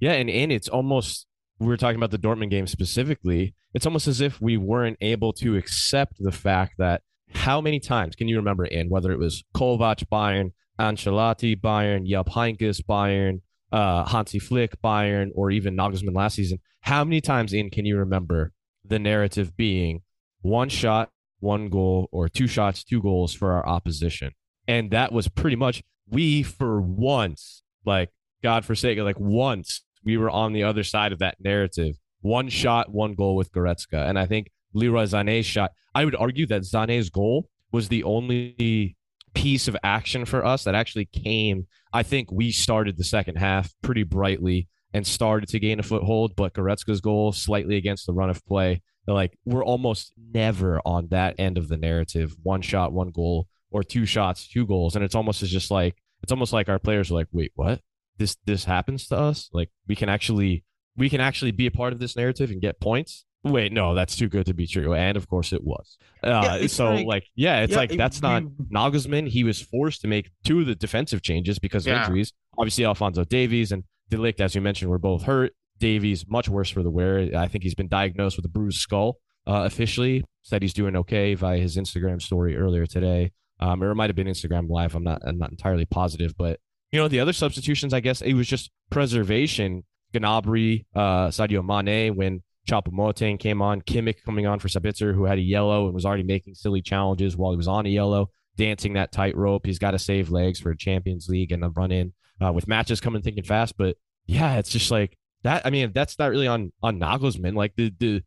yeah, 0.00 0.12
and 0.12 0.30
and 0.30 0.50
it's 0.50 0.68
almost 0.68 1.26
we 1.58 1.66
were 1.66 1.76
talking 1.76 1.96
about 1.96 2.10
the 2.10 2.18
Dortmund 2.18 2.50
game 2.50 2.66
specifically, 2.66 3.54
it's 3.74 3.86
almost 3.86 4.06
as 4.06 4.20
if 4.20 4.40
we 4.40 4.56
weren't 4.56 4.96
able 5.00 5.32
to 5.34 5.56
accept 5.56 6.14
the 6.18 6.32
fact 6.32 6.74
that 6.78 7.02
how 7.34 7.60
many 7.60 7.80
times 7.80 8.16
can 8.16 8.28
you 8.28 8.36
remember 8.36 8.64
in 8.64 8.88
whether 8.88 9.12
it 9.12 9.18
was 9.18 9.44
Kovac 9.54 10.04
Bayern, 10.10 10.52
Ancelotti 10.78 11.60
Bayern, 11.60 12.08
Jupp 12.08 12.28
Heynckes 12.28 12.80
Bayern, 12.82 13.40
uh, 13.72 14.04
Hansi 14.06 14.38
Flick 14.38 14.80
Bayern, 14.82 15.30
or 15.34 15.50
even 15.50 15.76
Nagelsmann 15.76 16.14
last 16.14 16.36
season, 16.36 16.58
how 16.80 17.04
many 17.04 17.20
times 17.20 17.52
in 17.52 17.70
can 17.70 17.84
you 17.84 17.98
remember 17.98 18.52
the 18.84 18.98
narrative 18.98 19.56
being 19.56 20.02
one 20.40 20.68
shot, 20.68 21.10
one 21.40 21.68
goal, 21.68 22.08
or 22.12 22.28
two 22.28 22.46
shots, 22.46 22.84
two 22.84 23.02
goals 23.02 23.34
for 23.34 23.52
our 23.52 23.66
opposition? 23.68 24.30
And 24.66 24.90
that 24.92 25.12
was 25.12 25.28
pretty 25.28 25.56
much 25.56 25.82
we 26.08 26.42
for 26.42 26.80
once, 26.80 27.62
like 27.84 28.10
God 28.42 28.64
forsake 28.64 28.98
like 28.98 29.18
once 29.18 29.82
we 30.04 30.16
were 30.16 30.30
on 30.30 30.52
the 30.52 30.64
other 30.64 30.84
side 30.84 31.12
of 31.12 31.18
that 31.18 31.36
narrative. 31.40 31.96
One 32.20 32.48
shot, 32.48 32.92
one 32.92 33.14
goal 33.14 33.36
with 33.36 33.52
Goretzka. 33.52 34.08
And 34.08 34.18
I 34.18 34.26
think 34.26 34.50
Leroy 34.74 35.04
Sané's 35.04 35.46
shot, 35.46 35.72
I 35.94 36.04
would 36.04 36.16
argue 36.16 36.46
that 36.46 36.62
Sané's 36.62 37.10
goal 37.10 37.48
was 37.72 37.88
the 37.88 38.04
only 38.04 38.96
piece 39.34 39.68
of 39.68 39.76
action 39.82 40.24
for 40.24 40.44
us 40.44 40.64
that 40.64 40.74
actually 40.74 41.06
came. 41.06 41.66
I 41.92 42.02
think 42.02 42.30
we 42.32 42.50
started 42.50 42.96
the 42.96 43.04
second 43.04 43.36
half 43.36 43.72
pretty 43.82 44.02
brightly 44.02 44.68
and 44.92 45.06
started 45.06 45.48
to 45.50 45.60
gain 45.60 45.78
a 45.78 45.82
foothold, 45.82 46.34
but 46.34 46.54
Goretzka's 46.54 47.00
goal 47.00 47.32
slightly 47.32 47.76
against 47.76 48.06
the 48.06 48.12
run 48.12 48.30
of 48.30 48.44
play. 48.46 48.82
Like 49.06 49.38
we're 49.44 49.64
almost 49.64 50.12
never 50.16 50.80
on 50.84 51.08
that 51.08 51.36
end 51.38 51.56
of 51.56 51.68
the 51.68 51.76
narrative. 51.76 52.36
One 52.42 52.62
shot, 52.62 52.92
one 52.92 53.10
goal, 53.10 53.46
or 53.70 53.82
two 53.82 54.04
shots, 54.04 54.48
two 54.48 54.66
goals. 54.66 54.96
And 54.96 55.04
it's 55.04 55.14
almost 55.14 55.42
as 55.42 55.50
just 55.50 55.70
like 55.70 55.96
it's 56.22 56.32
almost 56.32 56.52
like 56.52 56.68
our 56.68 56.78
players 56.78 57.10
are 57.10 57.14
like, 57.14 57.28
wait, 57.32 57.52
what? 57.54 57.80
This 58.18 58.36
this 58.44 58.64
happens 58.64 59.06
to 59.08 59.16
us 59.16 59.48
like 59.52 59.70
we 59.86 59.94
can 59.94 60.08
actually 60.08 60.64
we 60.96 61.08
can 61.08 61.20
actually 61.20 61.52
be 61.52 61.66
a 61.66 61.70
part 61.70 61.92
of 61.92 62.00
this 62.00 62.16
narrative 62.16 62.50
and 62.50 62.60
get 62.60 62.80
points. 62.80 63.24
Wait 63.44 63.72
no 63.72 63.94
that's 63.94 64.16
too 64.16 64.28
good 64.28 64.46
to 64.46 64.54
be 64.54 64.66
true. 64.66 64.94
And 64.94 65.16
of 65.16 65.28
course 65.28 65.52
it 65.52 65.62
was. 65.64 65.96
Uh, 66.22 66.58
yeah, 66.60 66.66
so 66.66 66.94
like, 66.94 67.06
like, 67.06 67.24
yeah 67.36 67.60
it's 67.60 67.72
yeah, 67.72 67.78
like 67.78 67.90
that's 67.90 68.18
it, 68.18 68.22
not 68.22 68.42
Nagelsmann. 68.72 69.28
He 69.28 69.44
was 69.44 69.60
forced 69.62 70.00
to 70.02 70.08
make 70.08 70.30
two 70.44 70.60
of 70.60 70.66
the 70.66 70.74
defensive 70.74 71.22
changes 71.22 71.58
because 71.58 71.86
of 71.86 71.92
yeah. 71.92 72.02
injuries. 72.02 72.32
Obviously 72.58 72.84
Alphonso 72.84 73.24
Davies 73.24 73.72
and 73.72 73.84
de 74.10 74.16
Ligt 74.16 74.40
as 74.40 74.54
you 74.54 74.60
mentioned 74.60 74.90
were 74.90 74.98
both 74.98 75.22
hurt. 75.22 75.52
Davies 75.78 76.26
much 76.28 76.48
worse 76.48 76.68
for 76.68 76.82
the 76.82 76.90
wear. 76.90 77.30
I 77.36 77.46
think 77.46 77.62
he's 77.62 77.76
been 77.76 77.88
diagnosed 77.88 78.36
with 78.36 78.44
a 78.44 78.48
bruised 78.48 78.80
skull 78.80 79.18
uh, 79.46 79.62
officially. 79.64 80.24
Said 80.42 80.62
he's 80.62 80.74
doing 80.74 80.96
okay 80.96 81.34
via 81.34 81.58
his 81.58 81.76
Instagram 81.76 82.20
story 82.20 82.56
earlier 82.56 82.86
today. 82.86 83.30
Um, 83.60 83.82
or 83.82 83.90
it 83.90 83.94
might 83.94 84.08
have 84.08 84.16
been 84.16 84.26
Instagram 84.26 84.68
live. 84.68 84.96
I'm 84.96 85.04
not 85.04 85.22
I'm 85.24 85.38
not 85.38 85.50
entirely 85.50 85.84
positive 85.84 86.36
but 86.36 86.58
you 86.92 87.00
know, 87.00 87.08
the 87.08 87.20
other 87.20 87.32
substitutions, 87.32 87.92
I 87.92 88.00
guess 88.00 88.20
it 88.22 88.34
was 88.34 88.46
just 88.46 88.70
preservation. 88.90 89.84
Gnabry, 90.14 90.86
uh, 90.94 91.28
Sadio 91.28 91.62
Mane, 91.62 92.16
when 92.16 92.42
Choupo-Moting 92.68 93.38
came 93.38 93.60
on, 93.60 93.82
Kimmich 93.82 94.22
coming 94.24 94.46
on 94.46 94.58
for 94.58 94.68
Sabitzer, 94.68 95.14
who 95.14 95.24
had 95.24 95.38
a 95.38 95.42
yellow 95.42 95.86
and 95.86 95.94
was 95.94 96.06
already 96.06 96.22
making 96.22 96.54
silly 96.54 96.80
challenges 96.80 97.36
while 97.36 97.50
he 97.50 97.56
was 97.56 97.68
on 97.68 97.86
a 97.86 97.90
yellow, 97.90 98.30
dancing 98.56 98.94
that 98.94 99.12
tightrope. 99.12 99.66
He's 99.66 99.78
got 99.78 99.92
to 99.92 99.98
save 99.98 100.30
legs 100.30 100.60
for 100.60 100.70
a 100.70 100.76
Champions 100.76 101.28
League 101.28 101.52
and 101.52 101.64
a 101.64 101.68
run 101.68 101.92
in 101.92 102.12
uh, 102.40 102.52
with 102.52 102.68
matches 102.68 103.00
coming 103.00 103.22
thinking 103.22 103.44
fast. 103.44 103.76
But 103.76 103.96
yeah, 104.26 104.56
it's 104.56 104.70
just 104.70 104.90
like 104.90 105.16
that. 105.42 105.66
I 105.66 105.70
mean, 105.70 105.92
that's 105.94 106.18
not 106.18 106.30
really 106.30 106.46
on 106.46 106.72
on 106.82 106.98
Nagelsmann. 106.98 107.54
Like 107.54 107.74
the 107.76 107.92
the 107.98 108.22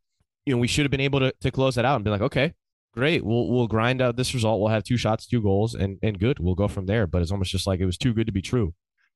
you 0.46 0.54
know 0.54 0.58
we 0.58 0.68
should 0.68 0.86
have 0.86 0.92
been 0.92 1.02
able 1.02 1.20
to 1.20 1.34
to 1.42 1.52
close 1.52 1.76
that 1.76 1.86
out 1.86 1.96
and 1.96 2.04
be 2.04 2.12
like, 2.12 2.22
okay, 2.22 2.54
great, 2.94 3.24
we'll 3.26 3.50
we'll 3.50 3.68
grind 3.68 4.02
out 4.02 4.16
this 4.16 4.34
result. 4.34 4.60
We'll 4.60 4.70
have 4.70 4.84
two 4.84 4.98
shots, 4.98 5.26
two 5.26 5.42
goals, 5.42 5.76
and 5.76 5.98
and 6.02 6.20
good. 6.20 6.40
We'll 6.40 6.56
go 6.56 6.68
from 6.68 6.86
there. 6.86 7.08
But 7.08 7.22
it's 7.22 7.32
almost 7.32 7.52
just 7.52 7.68
like 7.68 7.80
it 7.80 7.86
was 7.86 7.98
too 7.98 8.14
good 8.14 8.28
to 8.28 8.34
be 8.34 8.42
true. 8.42 8.74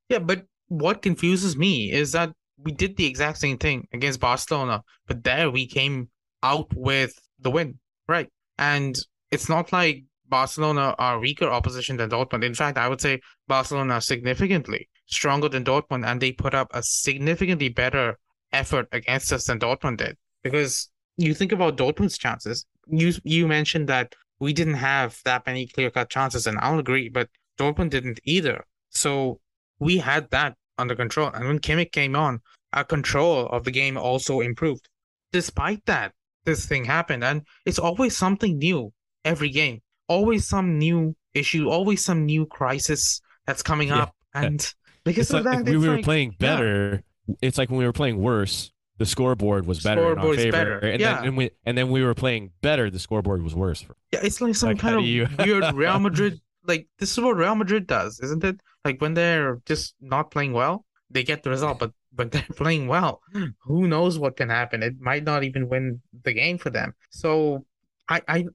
Yeah, 0.10 0.20
but 0.20 0.46
what 0.68 1.02
confuses 1.02 1.56
me 1.58 1.92
is 1.92 2.12
that 2.14 2.32
we 2.58 2.72
did 2.72 2.98
the 2.98 3.06
exact 3.06 3.38
same 3.38 3.58
thing 3.58 3.88
against 3.94 4.20
Barcelona, 4.20 4.84
but 5.08 5.24
there 5.24 5.52
we 5.52 5.68
came 5.68 6.10
out 6.44 6.74
with 6.74 7.14
the 7.40 7.52
win, 7.52 7.80
right? 8.08 8.30
And 8.58 8.98
it's 9.32 9.50
not 9.50 9.74
like 9.74 10.04
Barcelona 10.28 10.96
are 10.98 11.20
weaker 11.20 11.50
opposition 11.50 11.98
than 11.98 12.10
Dortmund. 12.10 12.44
In 12.44 12.54
fact, 12.54 12.78
I 12.78 12.88
would 12.88 13.02
say 13.02 13.20
Barcelona 13.48 13.96
are 13.96 14.02
significantly 14.02 14.90
stronger 15.08 15.50
than 15.50 15.64
Dortmund, 15.64 16.06
and 16.06 16.22
they 16.22 16.32
put 16.32 16.54
up 16.54 16.70
a 16.74 16.82
significantly 16.82 17.70
better 17.70 18.18
effort 18.52 18.88
against 18.92 19.32
us 19.34 19.46
than 19.46 19.60
Dortmund 19.60 19.98
did. 19.98 20.18
Because 20.44 20.90
you 21.18 21.34
think 21.34 21.52
about 21.52 21.78
Dortmund's 21.78 22.18
chances, 22.18 22.66
you 22.88 23.14
you 23.24 23.48
mentioned 23.48 23.90
that 23.90 24.16
we 24.40 24.54
didn't 24.54 24.76
have 24.76 25.20
that 25.26 25.46
many 25.46 25.68
clear 25.68 25.90
cut 25.90 26.10
chances, 26.10 26.48
and 26.48 26.58
I'll 26.60 26.80
agree, 26.80 27.10
but 27.10 27.30
Dortmund 27.58 27.90
didn't 27.90 28.20
either. 28.24 28.66
So 28.90 29.40
we 29.80 29.98
had 29.98 30.30
that 30.32 30.56
under 30.78 30.96
control. 30.96 31.30
And 31.34 31.48
when 31.48 31.60
Kimmich 31.60 31.92
came 31.92 32.16
on, 32.16 32.42
our 32.74 32.84
control 32.84 33.48
of 33.48 33.64
the 33.64 33.72
game 33.72 33.98
also 33.98 34.42
improved. 34.42 34.90
Despite 35.32 35.86
that, 35.86 36.14
this 36.44 36.66
thing 36.66 36.86
happened, 36.86 37.24
and 37.24 37.42
it's 37.66 37.80
always 37.80 38.16
something 38.16 38.58
new 38.58 38.94
every 39.24 39.50
game. 39.50 39.82
Always 40.08 40.48
some 40.48 40.78
new 40.78 41.16
issue, 41.34 41.70
always 41.70 42.04
some 42.04 42.26
new 42.26 42.46
crisis 42.46 43.22
that's 43.46 43.64
coming 43.64 43.88
yeah. 43.88 44.04
up. 44.04 44.16
And 44.34 44.74
because 45.04 45.30
it's 45.30 45.34
of 45.34 45.46
like 45.46 45.66
that, 45.66 45.72
we 45.72 45.78
were 45.78 45.96
like, 45.96 46.04
playing 46.04 46.36
better. 46.40 47.04
Yeah. 47.28 47.36
It's 47.42 47.58
like 47.58 47.70
when 47.70 47.80
we 47.80 47.86
were 47.86 47.94
playing 47.94 48.20
worse, 48.20 48.72
the 48.98 49.06
scoreboard 49.06 49.66
was 49.66 49.82
better 49.82 50.14
in 50.14 50.20
our 50.20 50.34
favor, 50.34 50.52
better. 50.52 50.78
and 50.80 51.00
yeah. 51.02 51.16
then 51.16 51.26
and 51.26 51.38
we 51.38 51.52
and 51.66 51.78
then 51.78 51.90
we 51.90 52.04
were 52.04 52.14
playing 52.14 52.52
better, 52.62 52.90
the 52.90 53.00
scoreboard 53.00 53.44
was 53.44 53.54
worse. 53.54 53.82
For, 53.82 53.96
Yeah, 54.12 54.22
it's 54.24 54.40
like 54.40 54.56
some 54.56 54.70
like, 54.70 54.80
kind 54.80 54.96
of 54.96 55.06
you... 55.06 55.28
weird 55.40 55.74
Real 55.74 56.00
Madrid. 56.00 56.40
Like 56.66 56.88
this 56.98 57.12
is 57.12 57.20
what 57.20 57.36
Real 57.36 57.56
Madrid 57.56 57.88
does, 57.88 58.20
isn't 58.22 58.44
it? 58.44 58.60
Like 58.84 59.02
when 59.02 59.14
they're 59.14 59.62
just 59.66 59.96
not 60.00 60.32
playing 60.32 60.54
well, 60.54 60.86
they 61.10 61.24
get 61.24 61.44
the 61.44 61.50
result, 61.50 61.80
but 61.80 61.92
but 62.14 62.32
they're 62.32 62.46
playing 62.56 62.88
well. 62.88 63.22
Who 63.64 63.88
knows 63.88 64.18
what 64.18 64.38
can 64.38 64.50
happen? 64.50 64.82
It 64.82 65.00
might 65.00 65.24
not 65.24 65.44
even 65.44 65.68
win 65.68 66.02
the 66.24 66.34
game 66.34 66.58
for 66.58 66.70
them. 66.70 66.94
So 67.10 67.66
I 68.08 68.22
I 68.28 68.46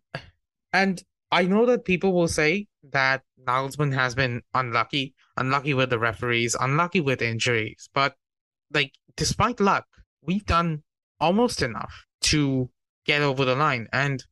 and 0.72 1.02
I 1.30 1.44
know 1.44 1.66
that 1.66 1.84
people 1.84 2.12
will 2.12 2.28
say 2.28 2.66
that 2.92 3.22
Nagelsmann 3.44 3.94
has 3.94 4.14
been 4.14 4.42
unlucky, 4.54 5.14
unlucky 5.36 5.74
with 5.74 5.90
the 5.90 5.98
referees, 5.98 6.56
unlucky 6.58 7.00
with 7.00 7.22
injuries, 7.22 7.88
but 7.94 8.16
like 8.72 8.92
despite 9.16 9.60
luck, 9.60 9.86
we've 10.22 10.46
done 10.46 10.82
almost 11.18 11.62
enough 11.62 12.06
to 12.22 12.70
get 13.06 13.22
over 13.22 13.44
the 13.44 13.54
line. 13.54 13.88
And 13.92 14.24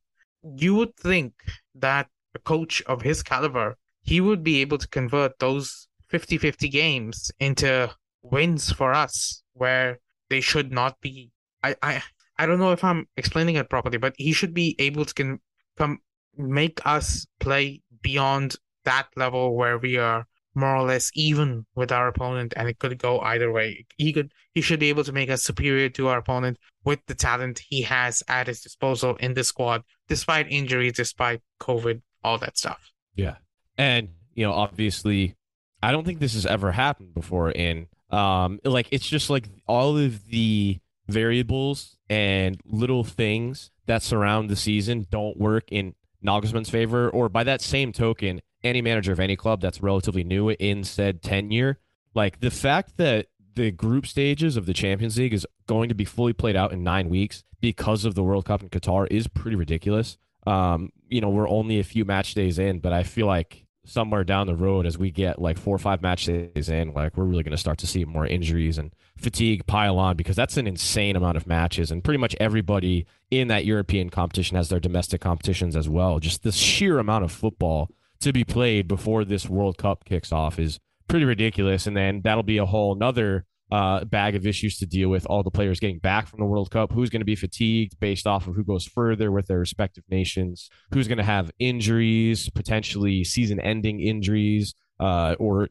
you 0.43 0.75
would 0.75 0.95
think 0.95 1.33
that 1.75 2.07
a 2.35 2.39
coach 2.39 2.81
of 2.83 3.01
his 3.01 3.23
caliber, 3.23 3.77
he 4.03 4.21
would 4.21 4.43
be 4.43 4.61
able 4.61 4.77
to 4.77 4.87
convert 4.87 5.39
those 5.39 5.87
50-50 6.11 6.71
games 6.71 7.31
into 7.39 7.91
wins 8.21 8.71
for 8.71 8.93
us 8.93 9.43
where 9.53 9.99
they 10.29 10.41
should 10.41 10.71
not 10.71 10.99
be. 11.01 11.31
I 11.63 11.75
I 11.81 12.03
I 12.37 12.45
don't 12.45 12.59
know 12.59 12.71
if 12.71 12.83
I'm 12.83 13.07
explaining 13.17 13.55
it 13.55 13.69
properly, 13.69 13.97
but 13.97 14.13
he 14.17 14.31
should 14.31 14.53
be 14.53 14.75
able 14.79 15.05
to 15.05 15.39
come 15.77 15.99
make 16.37 16.79
us 16.85 17.27
play 17.39 17.81
beyond 18.01 18.55
that 18.85 19.07
level 19.15 19.55
where 19.55 19.77
we 19.77 19.97
are 19.97 20.25
more 20.55 20.75
or 20.75 20.83
less 20.83 21.11
even 21.13 21.65
with 21.75 21.91
our 21.91 22.07
opponent 22.07 22.53
and 22.55 22.67
it 22.67 22.79
could 22.79 22.97
go 22.97 23.19
either 23.21 23.51
way. 23.51 23.85
He 23.97 24.11
could 24.13 24.33
he 24.53 24.61
should 24.61 24.79
be 24.79 24.89
able 24.89 25.03
to 25.03 25.11
make 25.11 25.29
us 25.29 25.43
superior 25.43 25.89
to 25.89 26.07
our 26.07 26.17
opponent 26.17 26.57
with 26.83 26.99
the 27.07 27.15
talent 27.15 27.61
he 27.69 27.83
has 27.83 28.23
at 28.27 28.47
his 28.47 28.61
disposal 28.61 29.15
in 29.17 29.33
the 29.33 29.43
squad 29.43 29.83
despite 30.07 30.51
injuries 30.51 30.93
despite 30.93 31.41
covid 31.61 32.01
all 32.23 32.37
that 32.39 32.57
stuff. 32.57 32.91
Yeah. 33.15 33.35
And 33.77 34.09
you 34.33 34.45
know 34.45 34.53
obviously 34.53 35.35
i 35.83 35.91
don't 35.91 36.05
think 36.05 36.19
this 36.19 36.33
has 36.33 36.45
ever 36.45 36.71
happened 36.71 37.13
before 37.13 37.51
in 37.51 37.87
um, 38.09 38.59
like 38.63 38.87
it's 38.91 39.07
just 39.07 39.29
like 39.29 39.49
all 39.67 39.97
of 39.97 40.27
the 40.27 40.79
variables 41.07 41.97
and 42.09 42.59
little 42.65 43.03
things 43.03 43.71
that 43.85 44.01
surround 44.01 44.49
the 44.49 44.55
season 44.55 45.07
don't 45.11 45.37
work 45.37 45.65
in 45.71 45.93
Nagelsmann's 46.23 46.69
favor, 46.69 47.09
or 47.09 47.29
by 47.29 47.43
that 47.43 47.61
same 47.61 47.91
token, 47.91 48.41
any 48.63 48.81
manager 48.81 49.11
of 49.11 49.19
any 49.19 49.35
club 49.35 49.61
that's 49.61 49.81
relatively 49.81 50.23
new 50.23 50.49
in 50.49 50.83
said 50.83 51.21
tenure, 51.21 51.79
like 52.13 52.39
the 52.39 52.51
fact 52.51 52.97
that 52.97 53.27
the 53.55 53.71
group 53.71 54.05
stages 54.05 54.57
of 54.57 54.65
the 54.65 54.73
Champions 54.73 55.17
League 55.17 55.33
is 55.33 55.45
going 55.67 55.89
to 55.89 55.95
be 55.95 56.05
fully 56.05 56.33
played 56.33 56.55
out 56.55 56.71
in 56.71 56.83
nine 56.83 57.09
weeks 57.09 57.43
because 57.61 58.05
of 58.05 58.15
the 58.15 58.23
World 58.23 58.45
Cup 58.45 58.61
in 58.61 58.69
Qatar 58.69 59.07
is 59.11 59.27
pretty 59.27 59.55
ridiculous. 59.55 60.17
Um, 60.47 60.91
you 61.09 61.21
know, 61.21 61.29
we're 61.29 61.49
only 61.49 61.79
a 61.79 61.83
few 61.83 62.05
match 62.05 62.33
days 62.33 62.57
in, 62.57 62.79
but 62.79 62.93
I 62.93 63.03
feel 63.03 63.27
like 63.27 63.65
somewhere 63.85 64.23
down 64.23 64.47
the 64.47 64.55
road 64.55 64.85
as 64.85 64.97
we 64.97 65.11
get 65.11 65.41
like 65.41 65.57
four 65.57 65.75
or 65.75 65.79
five 65.79 66.01
match 66.01 66.25
days 66.25 66.69
in, 66.69 66.93
like 66.93 67.17
we're 67.17 67.25
really 67.25 67.43
going 67.43 67.51
to 67.51 67.57
start 67.57 67.77
to 67.79 67.87
see 67.87 68.05
more 68.05 68.25
injuries 68.25 68.77
and 68.77 68.93
fatigue 69.17 69.65
pile 69.65 69.97
on 69.97 70.15
because 70.15 70.35
that's 70.35 70.57
an 70.57 70.67
insane 70.67 71.15
amount 71.15 71.35
of 71.35 71.47
matches. 71.47 71.91
And 71.91 72.03
pretty 72.03 72.19
much 72.19 72.35
everybody 72.39 73.05
in 73.31 73.47
that 73.47 73.65
European 73.65 74.09
competition 74.09 74.55
has 74.57 74.69
their 74.69 74.79
domestic 74.79 75.21
competitions 75.21 75.75
as 75.75 75.89
well. 75.89 76.19
Just 76.19 76.43
the 76.43 76.51
sheer 76.51 76.99
amount 76.99 77.25
of 77.25 77.31
football 77.31 77.89
to 78.21 78.33
be 78.33 78.43
played 78.43 78.87
before 78.87 79.25
this 79.25 79.47
World 79.49 79.77
Cup 79.77 80.05
kicks 80.05 80.31
off 80.31 80.59
is 80.59 80.79
pretty 81.07 81.25
ridiculous. 81.25 81.87
And 81.87 81.95
then 81.95 82.21
that'll 82.23 82.43
be 82.43 82.57
a 82.57 82.65
whole 82.65 82.95
nother 82.95 83.45
uh, 83.71 84.03
bag 84.05 84.35
of 84.35 84.45
issues 84.45 84.77
to 84.79 84.85
deal 84.85 85.09
with. 85.09 85.25
All 85.27 85.43
the 85.43 85.51
players 85.51 85.79
getting 85.79 85.99
back 85.99 86.27
from 86.27 86.39
the 86.39 86.45
World 86.45 86.71
Cup, 86.71 86.91
who's 86.91 87.09
going 87.09 87.21
to 87.21 87.25
be 87.25 87.35
fatigued 87.35 87.99
based 87.99 88.25
off 88.25 88.47
of 88.47 88.55
who 88.55 88.63
goes 88.63 88.85
further 88.85 89.31
with 89.31 89.47
their 89.47 89.59
respective 89.59 90.03
nations, 90.09 90.69
who's 90.91 91.07
going 91.07 91.17
to 91.17 91.23
have 91.23 91.51
injuries, 91.59 92.49
potentially 92.49 93.23
season-ending 93.23 93.99
injuries, 93.99 94.73
uh, 94.99 95.35
or 95.39 95.69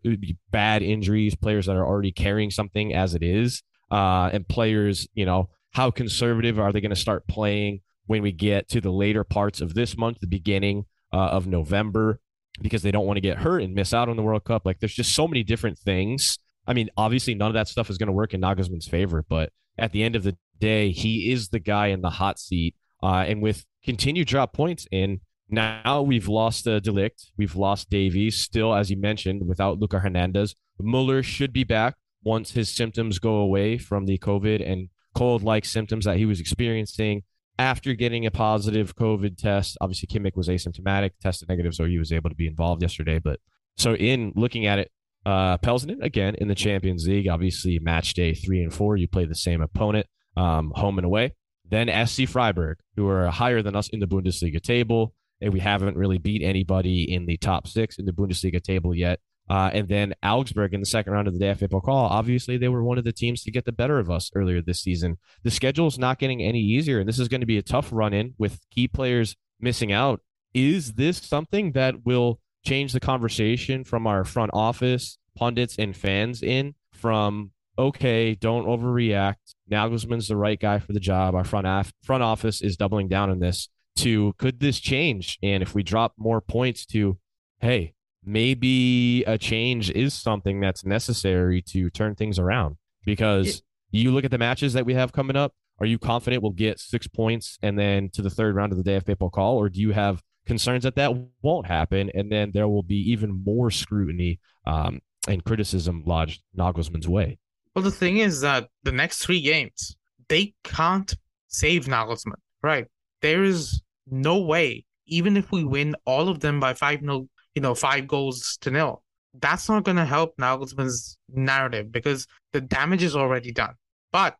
bad 0.50 0.82
injuries, 0.82 1.34
players 1.34 1.66
that 1.66 1.76
are 1.76 1.86
already 1.86 2.12
carrying 2.12 2.50
something 2.50 2.94
as 2.94 3.14
it 3.14 3.22
is, 3.22 3.62
uh, 3.90 4.30
and 4.32 4.48
players, 4.48 5.06
you 5.14 5.26
know, 5.26 5.50
how 5.72 5.90
conservative 5.90 6.58
are 6.58 6.72
they 6.72 6.80
going 6.80 6.90
to 6.90 6.96
start 6.96 7.26
playing 7.28 7.80
when 8.06 8.22
we 8.22 8.32
get 8.32 8.68
to 8.70 8.80
the 8.80 8.90
later 8.90 9.24
parts 9.24 9.60
of 9.60 9.74
this 9.74 9.98
month, 9.98 10.18
the 10.20 10.26
beginning 10.26 10.86
uh, 11.12 11.16
of 11.16 11.46
November, 11.46 12.20
because 12.60 12.82
they 12.82 12.90
don't 12.90 13.06
want 13.06 13.16
to 13.16 13.22
get 13.22 13.38
hurt 13.38 13.62
and 13.62 13.74
miss 13.74 13.94
out 13.94 14.08
on 14.08 14.16
the 14.16 14.22
World 14.22 14.44
Cup. 14.44 14.66
Like, 14.66 14.80
there's 14.80 14.94
just 14.94 15.14
so 15.14 15.28
many 15.28 15.42
different 15.42 15.78
things 15.78 16.38
I 16.68 16.74
mean, 16.74 16.90
obviously, 16.98 17.34
none 17.34 17.48
of 17.48 17.54
that 17.54 17.66
stuff 17.66 17.88
is 17.88 17.96
going 17.96 18.08
to 18.08 18.12
work 18.12 18.34
in 18.34 18.42
Nagelsmann's 18.42 18.86
favor, 18.86 19.24
but 19.26 19.50
at 19.78 19.92
the 19.92 20.02
end 20.02 20.14
of 20.14 20.22
the 20.22 20.36
day, 20.60 20.90
he 20.90 21.32
is 21.32 21.48
the 21.48 21.58
guy 21.58 21.86
in 21.86 22.02
the 22.02 22.10
hot 22.10 22.38
seat. 22.38 22.76
Uh, 23.02 23.24
and 23.26 23.40
with 23.40 23.64
continued 23.82 24.28
drop 24.28 24.52
points 24.52 24.86
in, 24.92 25.20
now 25.48 26.02
we've 26.02 26.28
lost 26.28 26.68
uh, 26.68 26.78
de 26.78 26.90
Ligt, 26.90 27.30
we've 27.38 27.56
lost 27.56 27.88
Davies, 27.88 28.36
still, 28.36 28.74
as 28.74 28.90
you 28.90 28.98
mentioned, 28.98 29.48
without 29.48 29.78
Luca 29.78 30.00
Hernandez. 30.00 30.54
Muller 30.78 31.22
should 31.22 31.54
be 31.54 31.64
back 31.64 31.96
once 32.22 32.50
his 32.50 32.68
symptoms 32.68 33.18
go 33.18 33.36
away 33.36 33.78
from 33.78 34.04
the 34.04 34.18
COVID 34.18 34.70
and 34.70 34.90
cold 35.14 35.42
like 35.42 35.64
symptoms 35.64 36.04
that 36.04 36.18
he 36.18 36.26
was 36.26 36.38
experiencing 36.38 37.22
after 37.58 37.94
getting 37.94 38.26
a 38.26 38.30
positive 38.30 38.94
COVID 38.96 39.36
test. 39.36 39.76
Obviously, 39.80 40.06
Kimmich 40.06 40.36
was 40.36 40.48
asymptomatic, 40.48 41.12
tested 41.20 41.48
negative, 41.48 41.74
so 41.74 41.84
he 41.84 41.98
was 41.98 42.12
able 42.12 42.30
to 42.30 42.36
be 42.36 42.46
involved 42.46 42.82
yesterday. 42.82 43.18
But 43.18 43.40
so, 43.76 43.94
in 43.94 44.32
looking 44.36 44.66
at 44.66 44.78
it, 44.78 44.90
uh, 45.26 45.58
again 46.00 46.34
in 46.36 46.48
the 46.48 46.54
Champions 46.54 47.06
League. 47.06 47.28
Obviously, 47.28 47.78
match 47.78 48.14
day 48.14 48.34
three 48.34 48.62
and 48.62 48.72
four, 48.72 48.96
you 48.96 49.08
play 49.08 49.26
the 49.26 49.34
same 49.34 49.60
opponent, 49.60 50.06
um, 50.36 50.72
home 50.74 50.98
and 50.98 51.04
away. 51.04 51.34
Then 51.68 52.06
SC 52.06 52.26
Freiburg, 52.26 52.78
who 52.96 53.06
are 53.08 53.26
higher 53.28 53.60
than 53.62 53.76
us 53.76 53.88
in 53.88 54.00
the 54.00 54.06
Bundesliga 54.06 54.60
table, 54.60 55.14
and 55.40 55.52
we 55.52 55.60
haven't 55.60 55.96
really 55.96 56.18
beat 56.18 56.42
anybody 56.42 57.12
in 57.12 57.26
the 57.26 57.36
top 57.36 57.66
six 57.66 57.98
in 57.98 58.06
the 58.06 58.12
Bundesliga 58.12 58.62
table 58.62 58.94
yet. 58.94 59.20
Uh, 59.48 59.70
and 59.72 59.88
then 59.88 60.14
Augsburg 60.22 60.74
in 60.74 60.80
the 60.80 60.86
second 60.86 61.12
round 61.12 61.26
of 61.26 61.38
the 61.38 61.44
DFB 61.44 61.68
Pokal. 61.68 62.10
Obviously, 62.10 62.58
they 62.58 62.68
were 62.68 62.82
one 62.82 62.98
of 62.98 63.04
the 63.04 63.12
teams 63.12 63.42
to 63.42 63.50
get 63.50 63.64
the 63.64 63.72
better 63.72 63.98
of 63.98 64.10
us 64.10 64.30
earlier 64.34 64.60
this 64.60 64.80
season. 64.80 65.16
The 65.42 65.50
schedule 65.50 65.86
is 65.86 65.98
not 65.98 66.18
getting 66.18 66.42
any 66.42 66.60
easier, 66.60 67.00
and 67.00 67.08
this 67.08 67.18
is 67.18 67.28
going 67.28 67.40
to 67.40 67.46
be 67.46 67.58
a 67.58 67.62
tough 67.62 67.88
run 67.92 68.12
in 68.12 68.34
with 68.38 68.60
key 68.70 68.88
players 68.88 69.36
missing 69.60 69.92
out. 69.92 70.20
Is 70.54 70.94
this 70.94 71.18
something 71.18 71.72
that 71.72 72.04
will 72.04 72.40
change 72.64 72.92
the 72.92 73.00
conversation 73.00 73.84
from 73.84 74.06
our 74.06 74.24
front 74.24 74.50
office, 74.52 75.18
pundits, 75.36 75.78
and 75.78 75.96
fans 75.96 76.42
in 76.42 76.74
from 76.92 77.52
okay, 77.78 78.34
don't 78.34 78.66
overreact. 78.66 79.54
Nagelsmann's 79.70 80.28
the 80.28 80.36
right 80.36 80.58
guy 80.58 80.78
for 80.80 80.92
the 80.92 81.00
job. 81.00 81.34
Our 81.34 81.44
front 81.44 81.66
af- 81.66 81.92
front 82.02 82.22
office 82.22 82.60
is 82.60 82.76
doubling 82.76 83.08
down 83.08 83.30
on 83.30 83.38
this. 83.38 83.68
To 83.96 84.34
could 84.38 84.60
this 84.60 84.80
change? 84.80 85.38
And 85.42 85.62
if 85.62 85.74
we 85.74 85.82
drop 85.82 86.14
more 86.16 86.40
points, 86.40 86.84
to 86.86 87.18
hey, 87.60 87.94
maybe 88.28 89.24
a 89.24 89.38
change 89.38 89.90
is 89.90 90.14
something 90.14 90.60
that's 90.60 90.84
necessary 90.84 91.62
to 91.62 91.90
turn 91.90 92.14
things 92.14 92.38
around. 92.38 92.76
Because 93.04 93.62
you 93.90 94.10
look 94.10 94.24
at 94.24 94.30
the 94.30 94.38
matches 94.38 94.74
that 94.74 94.84
we 94.84 94.94
have 94.94 95.12
coming 95.12 95.36
up. 95.36 95.54
Are 95.80 95.86
you 95.86 95.98
confident 95.98 96.42
we'll 96.42 96.52
get 96.52 96.80
six 96.80 97.06
points 97.06 97.56
and 97.62 97.78
then 97.78 98.10
to 98.10 98.20
the 98.20 98.30
third 98.30 98.56
round 98.56 98.72
of 98.72 98.78
the 98.78 98.84
day 98.84 98.96
of 98.96 99.04
DFB 99.04 99.30
call? 99.30 99.56
or 99.56 99.68
do 99.68 99.80
you 99.80 99.92
have 99.92 100.22
concerns 100.48 100.82
that 100.82 100.96
that 100.96 101.12
won't 101.42 101.66
happen, 101.66 102.10
and 102.14 102.32
then 102.32 102.50
there 102.52 102.66
will 102.66 102.82
be 102.82 102.96
even 103.12 103.44
more 103.44 103.70
scrutiny 103.70 104.40
um, 104.66 105.00
and 105.28 105.44
criticism 105.44 106.02
lodged 106.04 106.42
Nagelsmann's 106.58 107.06
way. 107.06 107.38
Well, 107.76 107.84
the 107.84 107.92
thing 107.92 108.16
is 108.16 108.40
that 108.40 108.68
the 108.82 108.90
next 108.90 109.18
three 109.18 109.40
games, 109.40 109.96
they 110.28 110.54
can't 110.64 111.14
save 111.46 111.84
Nagelsmann, 111.84 112.40
right? 112.62 112.86
There 113.20 113.44
is 113.44 113.82
no 114.10 114.38
way, 114.38 114.86
even 115.06 115.36
if 115.36 115.52
we 115.52 115.62
win 115.62 115.94
all 116.04 116.28
of 116.28 116.40
them 116.40 116.58
by 116.58 116.74
five 116.74 117.02
no, 117.02 117.28
you 117.58 117.62
know, 117.62 117.74
five 117.74 118.06
goals 118.06 118.56
to 118.60 118.70
nil, 118.70 119.02
that's 119.40 119.68
not 119.68 119.82
going 119.82 119.96
to 119.96 120.04
help 120.04 120.36
Nagelsmann's 120.36 121.18
narrative 121.28 121.90
because 121.90 122.24
the 122.52 122.60
damage 122.60 123.02
is 123.02 123.16
already 123.16 123.50
done. 123.50 123.74
But 124.12 124.36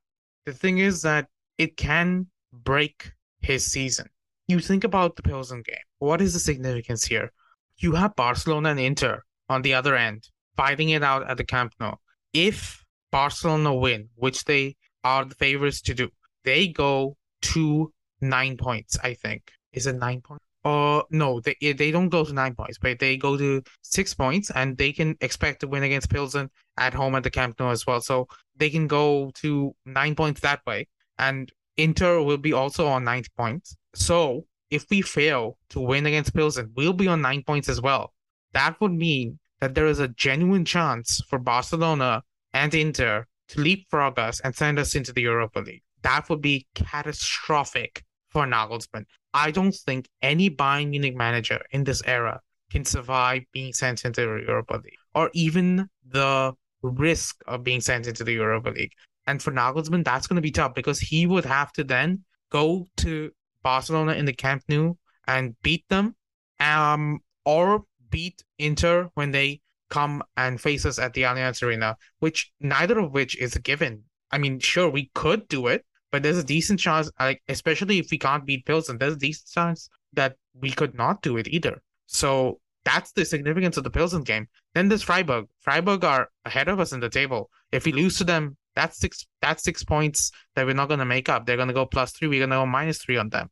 the 0.46 0.52
thing 0.52 0.78
is 0.78 1.02
that 1.02 1.26
it 1.58 1.76
can 1.76 2.28
break 2.52 3.10
his 3.40 3.66
season. 3.66 4.06
You 4.46 4.60
think 4.60 4.84
about 4.84 5.16
the 5.16 5.24
Pilsen 5.24 5.62
game. 5.62 5.86
What 5.98 6.20
is 6.20 6.32
the 6.32 6.38
significance 6.38 7.04
here? 7.04 7.32
You 7.78 7.96
have 7.96 8.14
Barcelona 8.14 8.68
and 8.68 8.78
Inter 8.78 9.24
on 9.48 9.62
the 9.62 9.74
other 9.74 9.96
end 9.96 10.28
fighting 10.56 10.90
it 10.90 11.02
out 11.02 11.28
at 11.28 11.38
the 11.38 11.44
Camp 11.44 11.72
Nou. 11.80 11.96
If 12.32 12.84
Barcelona 13.10 13.74
win, 13.74 14.10
which 14.14 14.44
they 14.44 14.76
are 15.02 15.24
the 15.24 15.34
favorites 15.34 15.80
to 15.82 15.94
do, 15.94 16.10
they 16.44 16.68
go 16.68 17.16
to 17.50 17.92
nine 18.20 18.56
points, 18.56 18.96
I 19.02 19.14
think. 19.14 19.50
Is 19.72 19.88
it 19.88 19.96
nine 19.96 20.20
points? 20.20 20.47
Uh, 20.68 21.02
no, 21.10 21.40
they 21.40 21.56
they 21.72 21.90
don't 21.90 22.10
go 22.10 22.24
to 22.24 22.32
nine 22.34 22.54
points, 22.54 22.78
but 22.78 22.98
they 22.98 23.16
go 23.16 23.38
to 23.38 23.62
six 23.82 24.12
points, 24.12 24.50
and 24.50 24.76
they 24.76 24.92
can 24.92 25.16
expect 25.22 25.60
to 25.60 25.68
win 25.72 25.82
against 25.82 26.10
Pilsen 26.10 26.50
at 26.76 26.92
home 26.92 27.14
at 27.14 27.22
the 27.22 27.30
Camp 27.30 27.58
Nou 27.58 27.70
as 27.70 27.86
well. 27.86 28.02
So 28.02 28.28
they 28.54 28.68
can 28.68 28.86
go 28.86 29.30
to 29.42 29.74
nine 29.86 30.14
points 30.14 30.40
that 30.42 30.60
way, 30.66 30.88
and 31.18 31.50
Inter 31.78 32.20
will 32.22 32.42
be 32.48 32.52
also 32.52 32.86
on 32.86 33.04
nine 33.04 33.24
points. 33.34 33.76
So 33.94 34.44
if 34.70 34.84
we 34.90 35.00
fail 35.00 35.56
to 35.70 35.80
win 35.80 36.04
against 36.04 36.34
Pilsen, 36.34 36.72
we'll 36.76 36.92
be 36.92 37.08
on 37.08 37.22
nine 37.22 37.42
points 37.44 37.68
as 37.70 37.80
well. 37.80 38.12
That 38.52 38.78
would 38.80 38.92
mean 38.92 39.38
that 39.60 39.74
there 39.74 39.86
is 39.86 40.00
a 40.00 40.08
genuine 40.08 40.66
chance 40.66 41.22
for 41.28 41.38
Barcelona 41.38 42.22
and 42.52 42.74
Inter 42.74 43.26
to 43.48 43.60
leapfrog 43.60 44.18
us 44.18 44.40
and 44.40 44.54
send 44.54 44.78
us 44.78 44.94
into 44.94 45.14
the 45.14 45.22
Europa 45.22 45.60
League. 45.60 45.84
That 46.02 46.28
would 46.28 46.42
be 46.42 46.66
catastrophic 46.74 48.04
for 48.30 48.46
Nagelsmann. 48.46 49.04
I 49.34 49.50
don't 49.50 49.74
think 49.74 50.08
any 50.22 50.50
Bayern 50.50 50.90
Munich 50.90 51.16
manager 51.16 51.60
in 51.70 51.84
this 51.84 52.02
era 52.04 52.40
can 52.70 52.84
survive 52.84 53.42
being 53.52 53.72
sent 53.72 54.04
into 54.04 54.20
the 54.22 54.44
Europa 54.46 54.80
League 54.84 54.98
or 55.14 55.30
even 55.32 55.88
the 56.06 56.52
risk 56.82 57.36
of 57.46 57.64
being 57.64 57.80
sent 57.80 58.06
into 58.06 58.24
the 58.24 58.32
Europa 58.32 58.70
League. 58.70 58.92
And 59.26 59.42
for 59.42 59.50
Nagelsmann, 59.50 60.04
that's 60.04 60.26
going 60.26 60.36
to 60.36 60.42
be 60.42 60.50
tough 60.50 60.74
because 60.74 61.00
he 61.00 61.26
would 61.26 61.44
have 61.44 61.72
to 61.72 61.84
then 61.84 62.24
go 62.50 62.88
to 62.98 63.30
Barcelona 63.62 64.12
in 64.12 64.24
the 64.24 64.32
Camp 64.32 64.62
Nou 64.68 64.94
and 65.26 65.54
beat 65.62 65.84
them, 65.90 66.14
um, 66.60 67.20
or 67.44 67.84
beat 68.10 68.42
Inter 68.58 69.10
when 69.14 69.30
they 69.30 69.60
come 69.90 70.22
and 70.36 70.60
face 70.60 70.84
us 70.86 70.98
at 70.98 71.14
the 71.14 71.22
Allianz 71.22 71.62
Arena, 71.62 71.96
which 72.20 72.50
neither 72.60 72.98
of 72.98 73.12
which 73.12 73.36
is 73.38 73.56
a 73.56 73.60
given. 73.60 74.04
I 74.30 74.38
mean, 74.38 74.58
sure, 74.58 74.88
we 74.88 75.10
could 75.14 75.48
do 75.48 75.66
it, 75.66 75.84
but 76.10 76.22
there's 76.22 76.38
a 76.38 76.44
decent 76.44 76.80
chance, 76.80 77.10
like 77.18 77.42
especially 77.48 77.98
if 77.98 78.10
we 78.10 78.18
can't 78.18 78.46
beat 78.46 78.66
Pilsen, 78.66 78.98
there's 78.98 79.14
a 79.14 79.18
decent 79.18 79.50
chance 79.50 79.88
that 80.14 80.36
we 80.54 80.70
could 80.70 80.94
not 80.94 81.22
do 81.22 81.36
it 81.36 81.48
either. 81.48 81.82
So 82.06 82.60
that's 82.84 83.12
the 83.12 83.24
significance 83.24 83.76
of 83.76 83.84
the 83.84 83.90
Pilsen 83.90 84.22
game. 84.22 84.48
Then 84.74 84.88
there's 84.88 85.02
Freiburg. 85.02 85.46
Freiburg 85.60 86.04
are 86.04 86.28
ahead 86.44 86.68
of 86.68 86.80
us 86.80 86.92
in 86.92 87.00
the 87.00 87.10
table. 87.10 87.50
If 87.72 87.84
we 87.84 87.92
lose 87.92 88.16
to 88.18 88.24
them, 88.24 88.56
that's 88.74 88.98
six 88.98 89.26
that's 89.42 89.64
six 89.64 89.84
points 89.84 90.30
that 90.54 90.64
we're 90.64 90.74
not 90.74 90.88
gonna 90.88 91.04
make 91.04 91.28
up. 91.28 91.46
They're 91.46 91.56
gonna 91.56 91.72
go 91.72 91.84
plus 91.84 92.12
three, 92.12 92.28
we're 92.28 92.46
gonna 92.46 92.62
go 92.62 92.66
minus 92.66 92.98
three 92.98 93.16
on 93.16 93.28
them. 93.28 93.50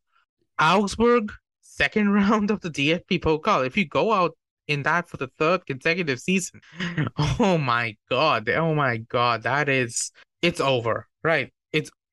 Augsburg, 0.59 1.33
second 1.61 2.12
round 2.12 2.51
of 2.51 2.61
the 2.61 2.71
DFB 2.71 3.21
Pokal. 3.21 3.66
If 3.66 3.77
you 3.77 3.87
go 3.87 4.12
out 4.12 4.37
in 4.66 4.83
that 4.83 5.09
for 5.09 5.16
the 5.16 5.29
third 5.38 5.66
consecutive 5.66 6.21
season. 6.21 6.61
Oh 7.38 7.59
my 7.59 7.97
god. 8.09 8.49
Oh 8.49 8.75
my 8.75 8.97
god. 8.97 9.42
That 9.42 9.69
is 9.69 10.11
it's 10.42 10.61
over. 10.61 11.07
Right. 11.23 11.53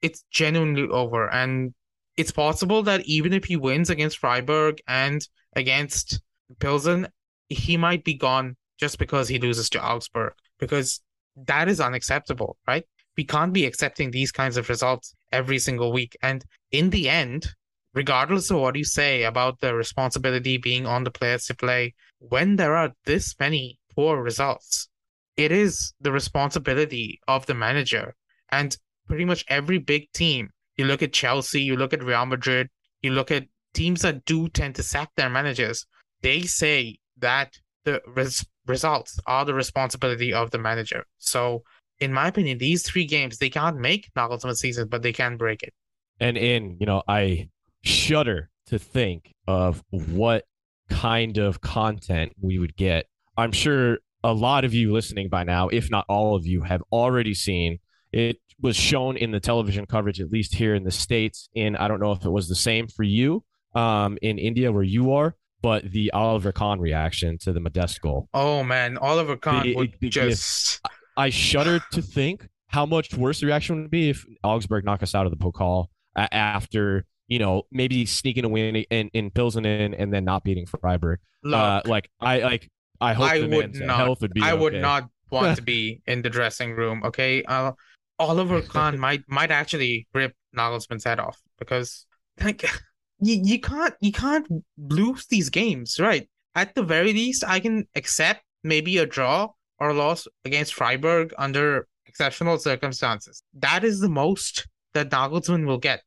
It's 0.04 0.24
genuinely 0.30 0.88
over. 0.90 1.28
And 1.34 1.74
it's 2.16 2.32
possible 2.32 2.84
that 2.84 3.02
even 3.06 3.34
if 3.34 3.46
he 3.46 3.56
wins 3.56 3.90
against 3.90 4.20
Freiburg 4.20 4.80
and 4.88 5.28
against 5.56 6.22
Pilsen, 6.60 7.08
he 7.50 7.78
might 7.78 8.04
be 8.04 8.14
gone 8.14 8.56
just 8.80 9.00
because 9.00 9.28
he 9.28 9.40
loses 9.40 9.70
to 9.72 9.84
Augsburg. 9.84 10.34
Because 10.60 11.02
that 11.36 11.68
is 11.68 11.82
unacceptable, 11.82 12.58
right? 12.68 12.86
We 13.18 13.24
can't 13.24 13.54
be 13.54 13.66
accepting 13.66 14.12
these 14.12 14.32
kinds 14.32 14.58
of 14.58 14.70
results 14.70 15.16
every 15.32 15.58
single 15.58 15.92
week. 15.92 16.16
And 16.22 16.44
in 16.72 16.92
the 16.92 17.10
end, 17.10 17.48
regardless 17.94 18.52
of 18.52 18.60
what 18.60 18.76
you 18.76 18.84
say 18.84 19.24
about 19.24 19.60
the 19.60 19.74
responsibility 19.74 20.58
being 20.58 20.86
on 20.86 21.04
the 21.04 21.12
players 21.12 21.46
to 21.46 21.56
play, 21.56 21.94
when 22.20 22.56
there 22.56 22.76
are 22.76 22.92
this 23.06 23.36
many 23.40 23.80
poor 23.96 24.22
results, 24.22 24.90
it 25.38 25.52
is 25.52 25.94
the 26.02 26.12
responsibility 26.12 27.20
of 27.28 27.46
the 27.46 27.54
manager. 27.54 28.16
And 28.52 28.78
pretty 29.08 29.26
much 29.26 29.46
every 29.48 29.78
big 29.78 30.12
team, 30.14 30.50
you 30.78 30.86
look 30.86 31.02
at 31.02 31.14
Chelsea, 31.14 31.62
you 31.62 31.76
look 31.76 31.94
at 31.94 32.04
Real 32.04 32.26
Madrid, 32.26 32.70
you 33.02 33.12
look 33.12 33.32
at 33.32 33.48
teams 33.74 34.02
that 34.02 34.26
do 34.26 34.48
tend 34.50 34.76
to 34.76 34.84
sack 34.84 35.10
their 35.16 35.30
managers, 35.30 35.86
they 36.22 36.42
say 36.42 36.98
that 37.18 37.58
the 37.86 38.02
res- 38.08 38.46
results 38.66 39.20
are 39.28 39.46
the 39.46 39.54
responsibility 39.54 40.34
of 40.34 40.52
the 40.52 40.58
manager. 40.58 41.06
So, 41.18 41.64
in 42.00 42.14
my 42.14 42.28
opinion, 42.28 42.58
these 42.58 42.84
three 42.84 43.06
games, 43.06 43.38
they 43.38 43.50
can't 43.50 43.78
make 43.78 44.10
Nagelsmann's 44.16 44.60
season, 44.60 44.88
but 44.88 45.02
they 45.02 45.14
can 45.14 45.38
break 45.38 45.64
it. 45.64 45.74
And 46.20 46.38
in, 46.38 46.78
you 46.80 46.86
know, 46.86 47.04
I 47.08 47.50
shudder 47.84 48.50
to 48.68 48.80
think 48.80 49.34
of 49.48 49.84
what 49.90 50.46
kind 50.90 51.38
of 51.38 51.62
content 51.62 52.34
we 52.42 52.60
would 52.60 52.76
get. 52.76 53.06
I'm 53.38 53.52
sure 53.52 54.00
a 54.24 54.34
lot 54.34 54.64
of 54.64 54.74
you 54.74 54.94
listening 54.94 55.30
by 55.30 55.44
now, 55.44 55.68
if 55.68 55.90
not 55.90 56.06
all 56.08 56.36
of 56.36 56.46
you, 56.46 56.62
have 56.62 56.82
already 56.92 57.34
seen 57.34 57.80
it 58.12 58.38
was 58.62 58.76
shown 58.76 59.18
in 59.18 59.32
the 59.32 59.40
television 59.40 59.86
coverage, 59.86 60.22
at 60.22 60.32
least 60.32 60.56
here 60.56 60.76
in 60.76 60.84
the 60.84 60.92
States. 60.92 61.50
In 61.56 61.76
I 61.76 61.88
don't 61.88 62.00
know 62.00 62.12
if 62.12 62.26
it 62.26 62.30
was 62.30 62.48
the 62.48 62.56
same 62.56 62.88
for 62.88 63.04
you 63.04 63.44
um, 63.76 64.18
in 64.22 64.38
India 64.38 64.72
where 64.72 64.84
you 64.84 65.14
are, 65.14 65.36
but 65.62 65.90
the 65.92 66.12
Oliver 66.12 66.52
Kahn 66.52 66.80
reaction 66.80 67.38
to 67.40 67.54
the 67.54 67.60
Modeste 67.60 68.02
goal. 68.02 68.30
Oh 68.34 68.64
man, 68.64 68.98
Oliver 68.98 69.38
Kahn 69.38 69.64
the, 69.64 69.76
would 69.76 69.96
the, 70.00 70.10
just. 70.10 70.82
I 71.16 71.30
shudder 71.30 71.80
to 71.92 72.02
think 72.02 72.48
how 72.68 72.86
much 72.88 73.14
worse 73.14 73.40
the 73.40 73.46
reaction 73.46 73.82
would 73.82 73.92
be 73.92 74.10
if 74.10 74.26
Augsburg 74.44 74.84
knock 74.84 75.04
us 75.04 75.14
out 75.14 75.28
of 75.28 75.32
the 75.32 75.38
Pokal 75.38 75.88
after 76.16 77.06
you 77.28 77.40
know, 77.40 77.64
maybe 77.72 78.06
sneaking 78.06 78.46
a 78.46 78.50
win 78.50 78.76
in, 78.76 79.10
in 79.14 79.32
Pilsen 79.32 79.66
and, 79.66 79.96
and 79.96 80.14
then 80.14 80.26
not 80.26 80.44
beating 80.44 80.66
Freiburg. 80.66 81.20
Look, 81.44 81.60
uh, 81.60 81.82
like 81.86 82.10
I 82.20 82.40
like 82.40 82.70
I 83.02 83.14
hope 83.14 83.30
I 83.30 83.42
would 83.42 83.76
not, 83.76 83.98
health 83.98 84.22
would 84.22 84.34
be. 84.34 84.42
I 84.42 84.52
okay. 84.52 84.62
would 84.62 84.74
not 84.76 85.10
want 85.30 85.56
to 85.58 85.62
be 85.74 86.02
in 86.06 86.22
the 86.22 86.30
dressing 86.30 86.74
room. 86.74 87.02
Okay, 87.04 87.44
uh, 87.44 87.72
Oliver 88.20 88.62
Kahn 88.74 89.00
might 89.00 89.24
might 89.28 89.52
actually 89.52 90.08
rip 90.14 90.34
Nagelsmann's 90.56 91.04
head 91.04 91.20
off 91.20 91.42
because 91.58 92.06
like 92.42 92.64
you, 93.20 93.42
you 93.44 93.60
can't 93.60 93.96
you 94.02 94.12
can't 94.12 94.48
lose 94.78 95.26
these 95.28 95.50
games, 95.50 96.00
right? 96.00 96.30
At 96.56 96.76
the 96.76 96.84
very 96.84 97.14
least, 97.14 97.44
I 97.48 97.60
can 97.60 97.88
accept 97.96 98.44
maybe 98.64 98.98
a 98.98 99.06
draw 99.06 99.50
or 99.80 99.90
a 99.90 99.94
loss 99.94 100.28
against 100.46 100.76
Freiburg 100.76 101.34
under 101.38 101.88
exceptional 102.06 102.60
circumstances. 102.60 103.42
That 103.54 103.84
is 103.84 104.00
the 104.00 104.10
most 104.10 104.68
that 104.94 105.10
Nagelsmann 105.10 105.66
will 105.66 105.80
get. 105.80 106.02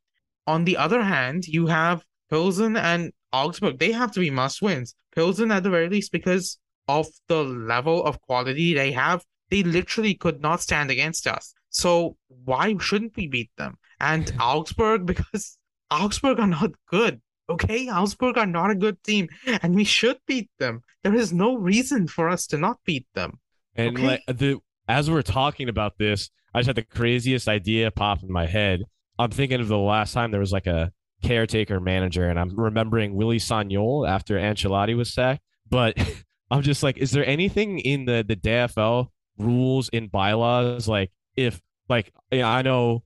On 0.45 0.63
the 0.63 0.77
other 0.77 1.03
hand, 1.03 1.45
you 1.47 1.67
have 1.67 2.05
Pilsen 2.29 2.77
and 2.77 3.11
Augsburg. 3.33 3.79
They 3.79 3.91
have 3.91 4.11
to 4.13 4.21
be 4.21 4.29
must 4.29 4.61
wins. 4.61 4.95
Pilsen, 5.13 5.51
at 5.51 5.63
the 5.63 5.69
very 5.69 5.89
least, 5.89 6.11
because 6.11 6.57
of 6.87 7.07
the 7.27 7.43
level 7.43 8.03
of 8.05 8.21
quality 8.21 8.73
they 8.73 8.91
have, 8.93 9.23
they 9.49 9.63
literally 9.63 10.13
could 10.13 10.41
not 10.41 10.61
stand 10.61 10.89
against 10.89 11.27
us. 11.27 11.53
So 11.69 12.17
why 12.27 12.75
shouldn't 12.79 13.15
we 13.15 13.27
beat 13.27 13.51
them? 13.57 13.77
And 13.99 14.31
Augsburg, 14.41 15.05
because 15.05 15.57
Augsburg 15.91 16.39
are 16.39 16.47
not 16.47 16.71
good. 16.89 17.21
Okay, 17.49 17.89
Augsburg 17.89 18.37
are 18.37 18.45
not 18.45 18.71
a 18.71 18.75
good 18.75 19.01
team, 19.03 19.29
and 19.61 19.73
we 19.73 19.85
should 19.85 20.17
beat 20.27 20.49
them. 20.59 20.83
There 21.03 21.15
is 21.15 21.31
no 21.31 21.55
reason 21.55 22.07
for 22.07 22.27
us 22.27 22.45
to 22.47 22.57
not 22.57 22.79
beat 22.85 23.07
them. 23.13 23.39
And 23.75 23.95
okay? 23.97 24.07
like 24.07 24.23
the 24.27 24.59
as 24.87 25.09
we're 25.09 25.21
talking 25.21 25.69
about 25.69 25.97
this, 25.97 26.29
I 26.53 26.59
just 26.59 26.67
had 26.67 26.75
the 26.75 26.83
craziest 26.83 27.47
idea 27.47 27.91
pop 27.91 28.23
in 28.23 28.31
my 28.31 28.47
head. 28.47 28.83
I'm 29.19 29.31
thinking 29.31 29.61
of 29.61 29.67
the 29.67 29.77
last 29.77 30.13
time 30.13 30.31
there 30.31 30.39
was 30.39 30.51
like 30.51 30.67
a 30.67 30.91
caretaker 31.23 31.79
manager, 31.79 32.27
and 32.27 32.39
I'm 32.39 32.55
remembering 32.55 33.15
Willy 33.15 33.39
Sagnol 33.39 34.07
after 34.07 34.37
Ancelotti 34.37 34.95
was 34.95 35.13
sacked. 35.13 35.41
But 35.69 35.97
I'm 36.51 36.63
just 36.63 36.83
like, 36.83 36.97
is 36.97 37.11
there 37.11 37.25
anything 37.25 37.79
in 37.79 38.05
the 38.05 38.25
the 38.27 38.35
DFL 38.35 39.07
rules 39.37 39.89
in 39.89 40.07
bylaws 40.07 40.87
like 40.87 41.11
if 41.37 41.61
like 41.87 42.11
you 42.31 42.39
know, 42.39 42.47
I 42.47 42.61
know 42.63 43.03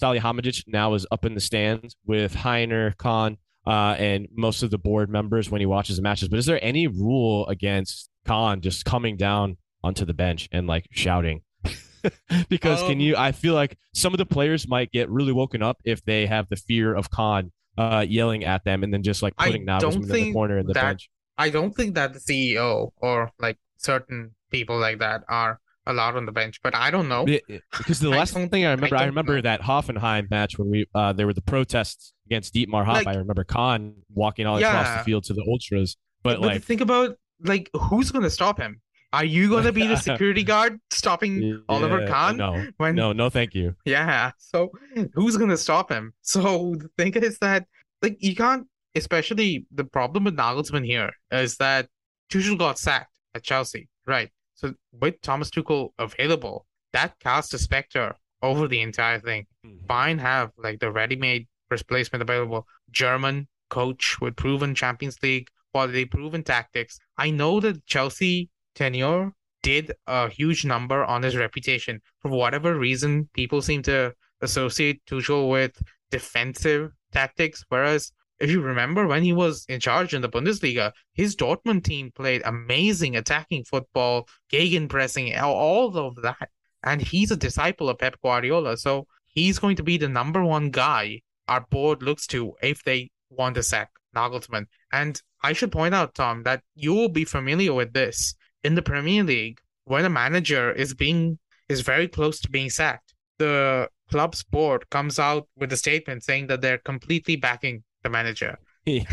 Salihamidzic 0.00 0.64
now 0.66 0.94
is 0.94 1.06
up 1.10 1.24
in 1.24 1.34
the 1.34 1.40
stands 1.40 1.96
with 2.04 2.34
Heiner, 2.34 2.96
Kahn 2.98 3.38
uh, 3.66 3.94
and 3.98 4.28
most 4.34 4.62
of 4.62 4.70
the 4.70 4.78
board 4.78 5.08
members 5.08 5.50
when 5.50 5.60
he 5.60 5.66
watches 5.66 5.96
the 5.96 6.02
matches. 6.02 6.28
But 6.28 6.38
is 6.38 6.46
there 6.46 6.62
any 6.62 6.86
rule 6.86 7.46
against 7.46 8.10
Kahn 8.26 8.60
just 8.60 8.84
coming 8.84 9.16
down 9.16 9.56
onto 9.82 10.04
the 10.04 10.14
bench 10.14 10.48
and 10.52 10.66
like 10.66 10.88
shouting? 10.90 11.42
because 12.48 12.82
um, 12.82 12.88
can 12.88 13.00
you? 13.00 13.16
I 13.16 13.32
feel 13.32 13.54
like 13.54 13.78
some 13.94 14.12
of 14.12 14.18
the 14.18 14.26
players 14.26 14.66
might 14.66 14.90
get 14.90 15.08
really 15.08 15.32
woken 15.32 15.62
up 15.62 15.78
if 15.84 16.04
they 16.04 16.26
have 16.26 16.48
the 16.48 16.56
fear 16.56 16.94
of 16.94 17.10
Kahn 17.10 17.52
uh, 17.78 18.04
yelling 18.06 18.44
at 18.44 18.64
them 18.64 18.82
and 18.82 18.92
then 18.92 19.02
just 19.02 19.22
like 19.22 19.36
putting 19.36 19.66
Nagelsmann 19.66 20.02
in 20.02 20.08
the 20.08 20.32
corner 20.32 20.58
in 20.58 20.66
the 20.66 20.74
that, 20.74 20.82
bench. 20.82 21.10
I 21.38 21.50
don't 21.50 21.72
think 21.72 21.94
that 21.94 22.12
the 22.12 22.18
CEO 22.18 22.90
or 22.96 23.30
like 23.38 23.58
certain 23.76 24.34
people 24.50 24.78
like 24.78 24.98
that 24.98 25.22
are 25.28 25.60
allowed 25.86 26.16
on 26.16 26.26
the 26.26 26.32
bench. 26.32 26.60
But 26.62 26.74
I 26.74 26.90
don't 26.90 27.08
know. 27.08 27.24
Because 27.24 28.00
the 28.00 28.10
last 28.10 28.34
thing 28.34 28.64
I 28.64 28.72
remember, 28.72 28.96
I, 28.96 29.00
don't 29.00 29.08
remember 29.08 29.36
know. 29.36 29.42
that 29.42 29.60
Hoffenheim 29.60 30.30
match 30.30 30.58
when 30.58 30.70
we 30.70 30.86
uh 30.94 31.12
there 31.12 31.26
were 31.26 31.34
the 31.34 31.42
protests 31.42 32.12
against 32.26 32.54
Dietmar 32.54 32.84
Hopp. 32.84 33.04
Like- 33.04 33.08
I 33.08 33.14
remember 33.14 33.44
Kahn 33.44 33.94
walking 34.14 34.46
all 34.46 34.58
across 34.58 34.98
the 34.98 35.04
field 35.04 35.24
to 35.24 35.34
the 35.34 35.44
ultras, 35.48 35.96
but, 36.22 36.40
But 36.40 36.46
like 36.46 36.62
think 36.62 36.80
about 36.80 37.16
like 37.44 37.70
who's 37.74 38.10
gonna 38.10 38.30
stop 38.30 38.58
him? 38.58 38.80
Are 39.12 39.24
you 39.24 39.50
gonna 39.50 39.72
be 39.72 39.86
the 39.86 39.96
security 40.08 40.42
guard 40.42 40.80
stopping 40.90 41.62
Oliver 41.68 42.00
yeah, 42.00 42.08
Kahn? 42.08 42.36
No, 42.36 42.66
when 42.78 42.94
no, 42.94 43.12
no, 43.12 43.28
thank 43.28 43.54
you. 43.54 43.74
Yeah. 43.84 44.32
So 44.38 44.70
who's 45.14 45.36
gonna 45.36 45.56
stop 45.56 45.90
him? 45.90 46.14
So 46.22 46.74
the 46.76 46.88
thing 46.96 47.12
is 47.14 47.38
that 47.38 47.66
like 48.00 48.16
you 48.20 48.34
can't 48.34 48.66
especially 48.94 49.66
the 49.70 49.84
problem 49.84 50.24
with 50.24 50.36
Nagelsmann 50.36 50.84
here 50.84 51.10
is 51.30 51.56
that 51.56 51.88
Tuchel 52.30 52.58
got 52.58 52.78
sacked 52.78 53.12
at 53.34 53.42
Chelsea. 53.42 53.88
Right. 54.06 54.30
So 54.62 54.74
with 54.98 55.20
Thomas 55.22 55.50
Tuchel 55.50 55.90
available, 55.98 56.66
that 56.92 57.18
cast 57.18 57.52
a 57.52 57.58
specter 57.58 58.14
over 58.42 58.68
the 58.68 58.80
entire 58.80 59.18
thing. 59.18 59.46
Mm-hmm. 59.66 59.86
Bayern 59.86 60.20
have 60.20 60.52
like 60.56 60.80
the 60.80 60.90
ready-made 60.90 61.48
replacement 61.70 62.22
available. 62.22 62.66
German 62.90 63.48
coach 63.70 64.20
with 64.20 64.36
proven 64.36 64.74
Champions 64.74 65.18
League 65.22 65.48
quality, 65.72 66.04
proven 66.04 66.44
tactics. 66.44 66.98
I 67.18 67.30
know 67.30 67.58
that 67.60 67.84
Chelsea 67.86 68.50
tenure 68.74 69.32
did 69.62 69.92
a 70.06 70.28
huge 70.28 70.64
number 70.64 71.04
on 71.04 71.22
his 71.22 71.36
reputation. 71.36 72.00
For 72.20 72.30
whatever 72.30 72.78
reason, 72.78 73.28
people 73.32 73.62
seem 73.62 73.82
to 73.82 74.14
associate 74.40 75.02
Tuchel 75.06 75.50
with 75.50 75.80
defensive 76.10 76.92
tactics, 77.12 77.64
whereas 77.68 78.12
if 78.42 78.50
you 78.50 78.60
remember 78.60 79.06
when 79.06 79.22
he 79.22 79.32
was 79.32 79.64
in 79.68 79.78
charge 79.78 80.14
in 80.14 80.20
the 80.20 80.28
Bundesliga, 80.28 80.90
his 81.14 81.36
Dortmund 81.36 81.84
team 81.84 82.10
played 82.10 82.42
amazing 82.44 83.14
attacking 83.14 83.62
football, 83.64 84.28
gegenpressing, 84.52 85.40
all- 85.40 85.54
all 85.54 85.96
of 85.96 86.16
that. 86.22 86.50
And 86.82 87.00
he's 87.00 87.30
a 87.30 87.36
disciple 87.36 87.88
of 87.88 87.98
Pep 87.98 88.16
Guardiola. 88.20 88.76
So 88.76 89.06
he's 89.28 89.60
going 89.60 89.76
to 89.76 89.84
be 89.84 89.96
the 89.96 90.08
number 90.08 90.44
one 90.44 90.70
guy 90.70 91.20
our 91.46 91.60
board 91.70 92.02
looks 92.02 92.26
to 92.28 92.54
if 92.60 92.82
they 92.82 93.12
want 93.30 93.54
to 93.54 93.62
sack 93.62 93.90
Nagelsmann. 94.16 94.66
And 94.90 95.22
I 95.44 95.52
should 95.52 95.70
point 95.70 95.94
out, 95.94 96.16
Tom, 96.16 96.42
that 96.42 96.62
you 96.74 96.92
will 96.94 97.08
be 97.08 97.24
familiar 97.24 97.72
with 97.72 97.92
this 97.92 98.34
in 98.64 98.74
the 98.74 98.82
Premier 98.82 99.22
League 99.22 99.60
when 99.84 100.04
a 100.04 100.10
manager 100.10 100.72
is 100.72 100.94
being 100.94 101.38
is 101.68 101.82
very 101.82 102.08
close 102.08 102.40
to 102.40 102.50
being 102.50 102.70
sacked. 102.70 103.14
The 103.38 103.88
club's 104.10 104.42
board 104.42 104.90
comes 104.90 105.20
out 105.20 105.46
with 105.56 105.72
a 105.72 105.76
statement 105.76 106.24
saying 106.24 106.48
that 106.48 106.60
they're 106.60 106.78
completely 106.78 107.36
backing 107.36 107.84
the 108.02 108.10
manager. 108.10 108.58
yeah, 108.86 109.04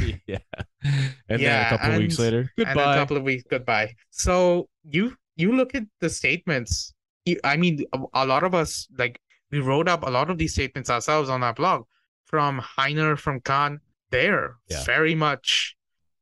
and 0.83 1.13
then 1.27 1.39
a 1.39 1.43
Yeah, 1.43 1.69
couple 1.69 1.91
of 1.91 1.97
weeks 1.99 2.17
and- 2.17 2.23
later, 2.25 2.51
And 2.57 2.79
a 2.79 2.95
couple 2.95 3.17
of 3.17 3.23
weeks 3.23 3.43
goodbye. 3.49 3.93
So 4.09 4.67
you 4.83 5.15
you 5.35 5.55
look 5.55 5.75
at 5.75 5.83
the 6.01 6.09
statements. 6.09 6.93
You, 7.25 7.39
I 7.43 7.55
mean, 7.57 7.85
a, 8.13 8.25
lot 8.25 8.43
of 8.43 8.55
us 8.55 8.87
like 8.97 9.19
we 9.51 9.59
wrote 9.59 9.87
up 9.87 10.01
a 10.03 10.09
lot 10.09 10.29
of 10.29 10.37
these 10.37 10.53
statements 10.53 10.89
ourselves 10.89 11.29
on 11.29 11.43
our 11.43 11.53
blog 11.53 11.83
from 12.25 12.59
Heiner, 12.61 13.17
from 13.17 13.41
Kahn. 13.41 13.79
They're 14.09 14.55
Yeah. 14.69 14.83
very 14.85 15.13
much 15.15 15.75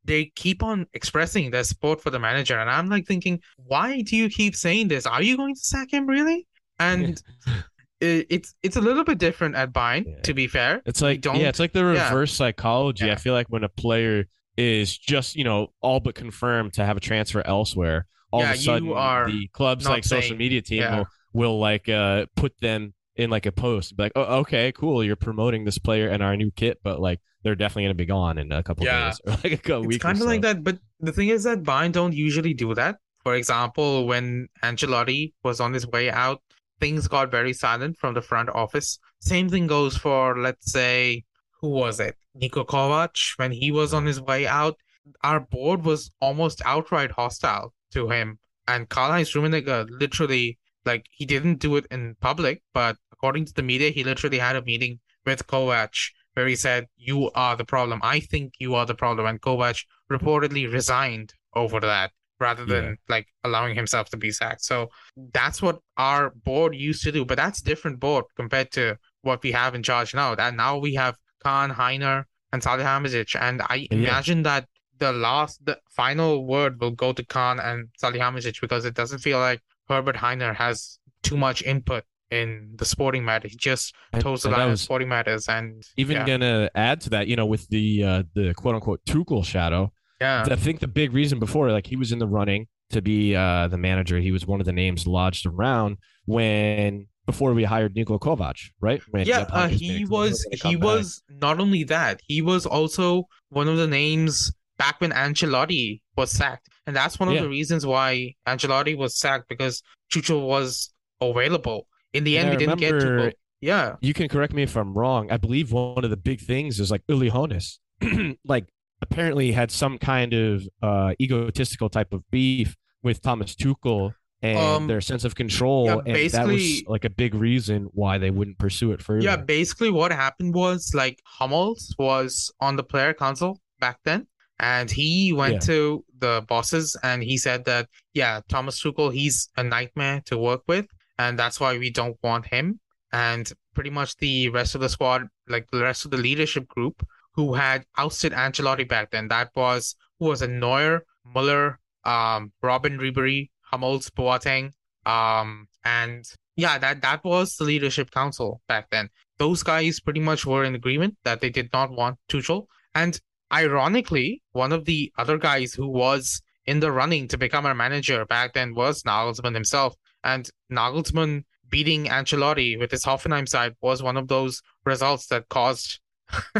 they 0.03 0.25
keep 0.35 0.61
on 0.63 0.85
expressing 0.93 1.51
their 1.51 1.63
support 1.63 2.01
for 2.01 2.09
the 2.09 2.19
manager, 2.19 2.57
and 2.59 2.69
I'm 2.69 2.89
like 2.89 3.05
thinking, 3.07 3.39
why 3.55 4.01
do 4.01 4.15
you 4.17 4.29
keep 4.29 4.55
saying 4.55 4.89
this? 4.89 5.05
Are 5.05 5.21
you 5.21 5.37
going 5.37 5.55
to 5.55 5.61
sack 5.61 5.91
him 5.93 6.05
really? 6.07 6.47
And 6.79 7.21
it's 8.01 8.53
it's 8.63 8.75
a 8.75 8.81
little 8.81 9.03
bit 9.03 9.17
different 9.17 9.55
at 9.55 9.73
Bayern, 9.73 10.05
Yeah. 10.05 10.21
to 10.21 10.33
be 10.33 10.47
fair. 10.47 10.81
It's 10.85 11.01
like 11.01 11.21
don't- 11.21 11.35
yeah, 11.37 11.49
it's 11.49 11.59
like 11.59 11.73
the 11.73 11.79
yeah. 11.79 12.09
reverse 12.09 12.33
psychology. 12.33 13.11
I 13.11 13.15
feel 13.15 13.33
like 13.33 13.47
when 13.47 13.63
a 13.63 13.69
player 13.69 14.25
is 14.57 14.97
just 14.97 15.35
you 15.35 15.43
know 15.43 15.67
all 15.81 15.99
but 15.99 16.15
confirmed 16.15 16.73
to 16.73 16.85
have 16.85 16.97
a 16.97 16.99
transfer 16.99 17.41
elsewhere, 17.45 18.05
all 18.31 18.41
Yeah, 18.41 18.51
of 18.51 18.55
a 18.55 18.59
sudden 18.59 18.91
are 18.93 19.29
the 19.29 19.47
club's 19.53 19.87
like 19.87 20.03
social 20.03 20.35
media 20.37 20.61
team 20.61 20.81
yeah. 20.81 20.97
will 20.97 21.07
will 21.33 21.59
like 21.59 21.87
uh 21.89 22.25
put 22.35 22.53
them 22.61 22.93
in 23.15 23.29
like 23.31 23.47
a 23.47 23.51
post, 23.51 23.97
be 23.97 24.03
like, 24.03 24.11
oh 24.15 24.39
okay, 24.41 24.71
cool, 24.71 25.03
you're 25.03 25.15
promoting 25.15 25.65
this 25.65 25.79
player 25.79 26.07
and 26.07 26.21
our 26.21 26.35
new 26.37 26.51
kit, 26.51 26.79
but 26.83 26.99
like 26.99 27.19
they're 27.43 27.55
definitely 27.55 27.83
gonna 27.85 27.93
be 27.95 28.05
gone 28.05 28.37
in 28.37 28.51
a 28.51 28.61
couple 28.61 28.85
Yeah. 28.85 29.07
days 29.09 29.21
or 29.25 29.31
like 29.43 29.53
a 29.53 29.57
couple 29.57 29.79
It's 29.83 29.87
weeks. 29.87 30.03
kind 30.03 30.19
of 30.21 30.27
like 30.27 30.41
that, 30.41 30.63
but 30.63 30.77
the 30.99 31.11
thing 31.11 31.29
is 31.29 31.43
that 31.45 31.63
Bayern 31.63 31.91
don't 31.91 32.13
usually 32.13 32.53
do 32.53 32.73
that. 32.75 32.97
For 33.23 33.35
example, 33.35 34.05
when 34.07 34.47
Ancelotti 34.63 35.33
was 35.43 35.59
on 35.59 35.73
his 35.73 35.85
way 35.87 36.09
out, 36.09 36.41
things 36.79 37.07
got 37.07 37.31
very 37.31 37.53
silent 37.53 37.97
from 37.97 38.13
the 38.13 38.21
front 38.21 38.49
office. 38.49 38.99
Same 39.19 39.49
thing 39.49 39.67
goes 39.67 39.97
for, 39.97 40.37
let's 40.37 40.71
say, 40.71 41.23
who 41.61 41.69
was 41.69 41.99
it? 41.99 42.15
Niko 42.39 42.65
Kovac. 42.65 43.15
When 43.37 43.51
he 43.51 43.71
was 43.71 43.93
on 43.93 44.05
his 44.05 44.21
way 44.21 44.47
out, 44.47 44.77
our 45.23 45.39
board 45.39 45.83
was 45.83 46.11
almost 46.21 46.61
outright 46.65 47.11
hostile 47.11 47.73
to 47.91 48.09
him. 48.09 48.39
And 48.67 48.89
Karl-Heinz 48.89 49.31
Rummenigge 49.33 49.87
literally, 49.89 50.59
like, 50.85 51.05
he 51.11 51.25
didn't 51.25 51.59
do 51.59 51.75
it 51.77 51.87
in 51.89 52.15
public, 52.19 52.61
but 52.73 52.97
according 53.11 53.45
to 53.45 53.53
the 53.53 53.63
media, 53.63 53.89
he 53.89 54.03
literally 54.03 54.39
had 54.39 54.55
a 54.55 54.61
meeting 54.61 54.99
with 55.25 55.47
Kovac 55.47 56.11
where 56.33 56.47
he 56.47 56.55
said, 56.55 56.87
You 56.95 57.31
are 57.31 57.55
the 57.55 57.65
problem. 57.65 57.99
I 58.03 58.19
think 58.19 58.53
you 58.59 58.75
are 58.75 58.85
the 58.85 58.93
problem. 58.93 59.25
And 59.25 59.41
Kovac 59.41 59.83
reportedly 60.11 60.71
resigned 60.71 61.33
over 61.55 61.79
that 61.79 62.11
rather 62.39 62.65
than 62.65 62.83
Yeah. 62.85 62.93
like 63.09 63.27
allowing 63.43 63.75
himself 63.75 64.09
to 64.09 64.17
be 64.17 64.31
sacked. 64.31 64.63
So 64.63 64.89
that's 65.33 65.61
what 65.61 65.79
our 65.97 66.29
board 66.31 66.75
used 66.75 67.03
to 67.03 67.11
do. 67.11 67.25
But 67.25 67.37
that's 67.37 67.61
different 67.61 67.99
board 67.99 68.25
compared 68.35 68.71
to 68.73 68.97
what 69.21 69.41
we 69.43 69.51
have 69.53 69.75
in 69.75 69.83
charge 69.83 70.13
now. 70.13 70.35
That 70.35 70.55
now 70.55 70.77
we 70.77 70.93
have 70.95 71.15
Kahn, 71.43 71.71
Heiner, 71.71 72.25
and 72.51 72.61
Salih 72.63 72.83
Salihamidzic. 72.83 73.39
And 73.39 73.61
I 73.69 73.75
Yeah. 73.89 73.97
imagine 73.97 74.43
that 74.43 74.67
the 74.99 75.11
last 75.11 75.63
the 75.65 75.79
final 75.89 76.45
word 76.45 76.79
will 76.81 76.91
go 76.91 77.13
to 77.13 77.23
Kahn 77.23 77.59
and 77.59 77.89
Salih 77.97 78.19
Salihamidzic 78.19 78.61
because 78.61 78.85
it 78.85 78.93
doesn't 78.95 79.19
feel 79.19 79.39
like 79.39 79.61
Herbert 79.89 80.15
Heiner 80.17 80.55
has 80.55 80.99
too 81.23 81.37
much 81.37 81.61
input 81.63 82.03
in 82.29 82.73
the 82.75 82.83
sporting 82.85 83.23
matter. 83.23 83.47
He 83.47 83.55
just 83.55 83.95
toes 84.19 84.41
the 84.43 84.49
line 84.49 84.61
of 84.61 84.69
was- 84.71 84.81
sporting 84.81 85.07
matters 85.09 85.47
and 85.47 85.83
even 85.95 86.17
yeah. 86.17 86.25
gonna 86.25 86.69
add 86.75 86.99
to 87.01 87.09
that, 87.11 87.27
you 87.27 87.35
know, 87.35 87.45
with 87.45 87.67
the 87.69 88.03
uh, 88.03 88.23
the 88.33 88.53
quote 88.53 88.75
unquote 88.75 89.03
Tuchel 89.05 89.45
shadow. 89.45 89.91
Yeah. 90.19 90.45
I 90.49 90.55
think 90.55 90.79
the 90.79 90.87
big 90.87 91.13
reason 91.13 91.39
before, 91.39 91.71
like 91.71 91.87
he 91.87 91.95
was 91.95 92.11
in 92.11 92.19
the 92.19 92.27
running 92.27 92.67
to 92.91 93.01
be 93.01 93.35
uh, 93.35 93.67
the 93.67 93.77
manager. 93.77 94.19
He 94.19 94.31
was 94.31 94.45
one 94.47 94.59
of 94.59 94.65
the 94.65 94.73
names 94.73 95.05
lodged 95.05 95.45
around 95.45 95.97
when 96.25 97.07
before 97.25 97.53
we 97.53 97.63
hired 97.65 97.93
Niko 97.95 98.19
Kovac, 98.19 98.55
right? 98.79 99.01
When 99.11 99.27
yeah, 99.27 99.45
uh, 99.49 99.67
he 99.67 100.05
was 100.05 100.45
he 100.63 100.75
was 100.77 101.21
not 101.29 101.59
only 101.59 101.83
that, 101.85 102.21
he 102.27 102.41
was 102.41 102.65
also 102.65 103.27
one 103.49 103.67
of 103.67 103.77
the 103.77 103.87
names 103.87 104.51
back 104.77 105.01
when 105.01 105.11
Ancelotti 105.11 106.01
was 106.15 106.31
sacked. 106.31 106.69
And 106.85 106.95
that's 106.95 107.19
one 107.19 107.27
of 107.29 107.35
Yeah. 107.35 107.41
the 107.41 107.49
reasons 107.49 107.85
why 107.85 108.33
Ancelotti 108.47 108.97
was 108.97 109.17
sacked 109.17 109.49
because 109.49 109.81
Tuchel 110.11 110.45
was 110.47 110.93
available. 111.19 111.87
In 112.13 112.23
the 112.23 112.37
And 112.37 112.45
end, 112.49 112.53
I 112.53 112.57
we 112.57 112.65
didn't 112.65 112.79
get 112.79 112.93
remember- 112.93 113.33
Yeah. 113.59 113.95
You 114.01 114.13
can 114.13 114.29
correct 114.29 114.53
me 114.53 114.63
if 114.63 114.77
I'm 114.77 114.93
wrong. 114.93 115.29
I 115.31 115.37
believe 115.37 115.71
one 115.73 116.03
of 116.05 116.09
the 116.09 116.15
big 116.17 116.39
things 116.39 116.79
is 116.79 116.89
like 116.91 117.01
Uli 117.09 117.29
Hoeneß, 117.29 117.79
like 118.45 118.67
apparently 119.01 119.51
had 119.51 119.71
some 119.71 119.97
kind 119.97 120.33
of 120.33 120.67
uh, 120.81 121.13
egotistical 121.21 121.89
type 121.89 122.13
of 122.13 122.29
beef 122.31 122.75
with 123.03 123.21
Thomas 123.21 123.55
Tuchel 123.55 124.13
and 124.41 124.57
Um, 124.57 124.87
their 124.87 125.01
sense 125.01 125.23
of 125.23 125.33
control, 125.33 125.85
yeah, 125.85 125.97
and 126.05 126.29
that 126.29 126.47
was 126.47 126.83
like 126.87 127.05
a 127.05 127.09
big 127.09 127.33
reason 127.33 127.89
why 127.93 128.19
they 128.19 128.29
wouldn't 128.29 128.59
pursue 128.59 128.91
it 128.91 129.01
further. 129.01 129.23
Yeah, 129.23 129.35
basically 129.37 129.89
what 129.89 130.11
happened 130.11 130.53
was 130.53 130.91
like 130.93 131.19
Hummels 131.25 131.95
was 131.97 132.51
on 132.59 132.75
the 132.75 132.83
player 132.83 133.13
council 133.15 133.59
back 133.79 133.97
then, 134.03 134.27
and 134.59 134.91
he 134.91 135.33
went 135.33 135.53
Yeah. 135.55 135.59
to 135.71 136.05
the 136.19 136.45
bosses 136.47 136.95
and 137.03 137.23
he 137.23 137.37
said 137.37 137.65
that 137.65 137.89
yeah, 138.13 138.41
Thomas 138.47 138.79
Tuchel, 138.81 139.11
he's 139.11 139.49
a 139.57 139.63
nightmare 139.63 140.21
to 140.25 140.37
work 140.37 140.61
with, 140.67 140.85
and 141.17 141.37
that's 141.37 141.59
why 141.59 141.77
we 141.77 141.89
don't 141.89 142.17
want 142.21 142.45
him. 142.47 142.79
And 143.11 143.51
pretty 143.73 143.89
much 143.89 144.17
the 144.17 144.49
rest 144.49 144.75
of 144.75 144.81
the 144.81 144.89
squad, 144.89 145.27
like 145.47 145.65
the 145.71 145.81
rest 145.81 146.05
of 146.05 146.11
the 146.11 146.17
leadership 146.17 146.67
group, 146.67 147.03
who 147.37 147.53
had 147.53 147.85
ousted 147.97 148.33
Ancelotti 148.33 148.85
back 148.85 149.11
then, 149.11 149.29
that 149.29 149.51
was 149.55 149.95
who 150.19 150.25
was 150.25 150.41
a 150.41 150.47
Neuer, 150.47 151.05
Muller, 151.23 151.79
um, 152.03 152.51
Robben 152.61 152.99
Ribery, 152.99 153.49
Hummels, 153.61 154.09
Boateng, 154.09 154.71
um, 155.05 155.69
and 155.85 156.25
yeah, 156.57 156.77
that 156.77 157.01
that 157.03 157.23
was 157.23 157.55
the 157.55 157.63
leadership 157.63 158.11
council 158.11 158.61
back 158.67 158.89
then 158.89 159.09
those 159.37 159.63
guys 159.63 159.99
pretty 159.99 160.19
much 160.19 160.45
were 160.45 160.63
in 160.63 160.75
agreement 160.75 161.15
that 161.23 161.41
they 161.41 161.49
did 161.49 161.71
not 161.73 161.91
want 161.91 162.17
Tuchel. 162.29 162.65
And 162.95 163.19
ironically, 163.53 164.41
one 164.51 164.71
of 164.71 164.85
the 164.85 165.11
other 165.17 165.37
guys 165.37 165.73
who 165.73 165.87
was 165.87 166.41
in 166.65 166.79
the 166.79 166.91
running 166.91 167.27
to 167.29 167.37
become 167.37 167.65
our 167.65 167.75
manager 167.75 168.25
back 168.25 168.53
then 168.53 168.73
was 168.75 169.03
Nagelsmann 169.03 169.53
himself. 169.53 169.95
And 170.23 170.49
Nagelsmann 170.71 171.43
beating 171.69 172.05
Ancelotti 172.05 172.79
with 172.79 172.91
his 172.91 173.05
Hoffenheim 173.05 173.47
side 173.47 173.75
was 173.81 174.01
one 174.01 174.17
of 174.17 174.27
those 174.27 174.61
results 174.85 175.27
that 175.27 175.49
caused 175.49 175.99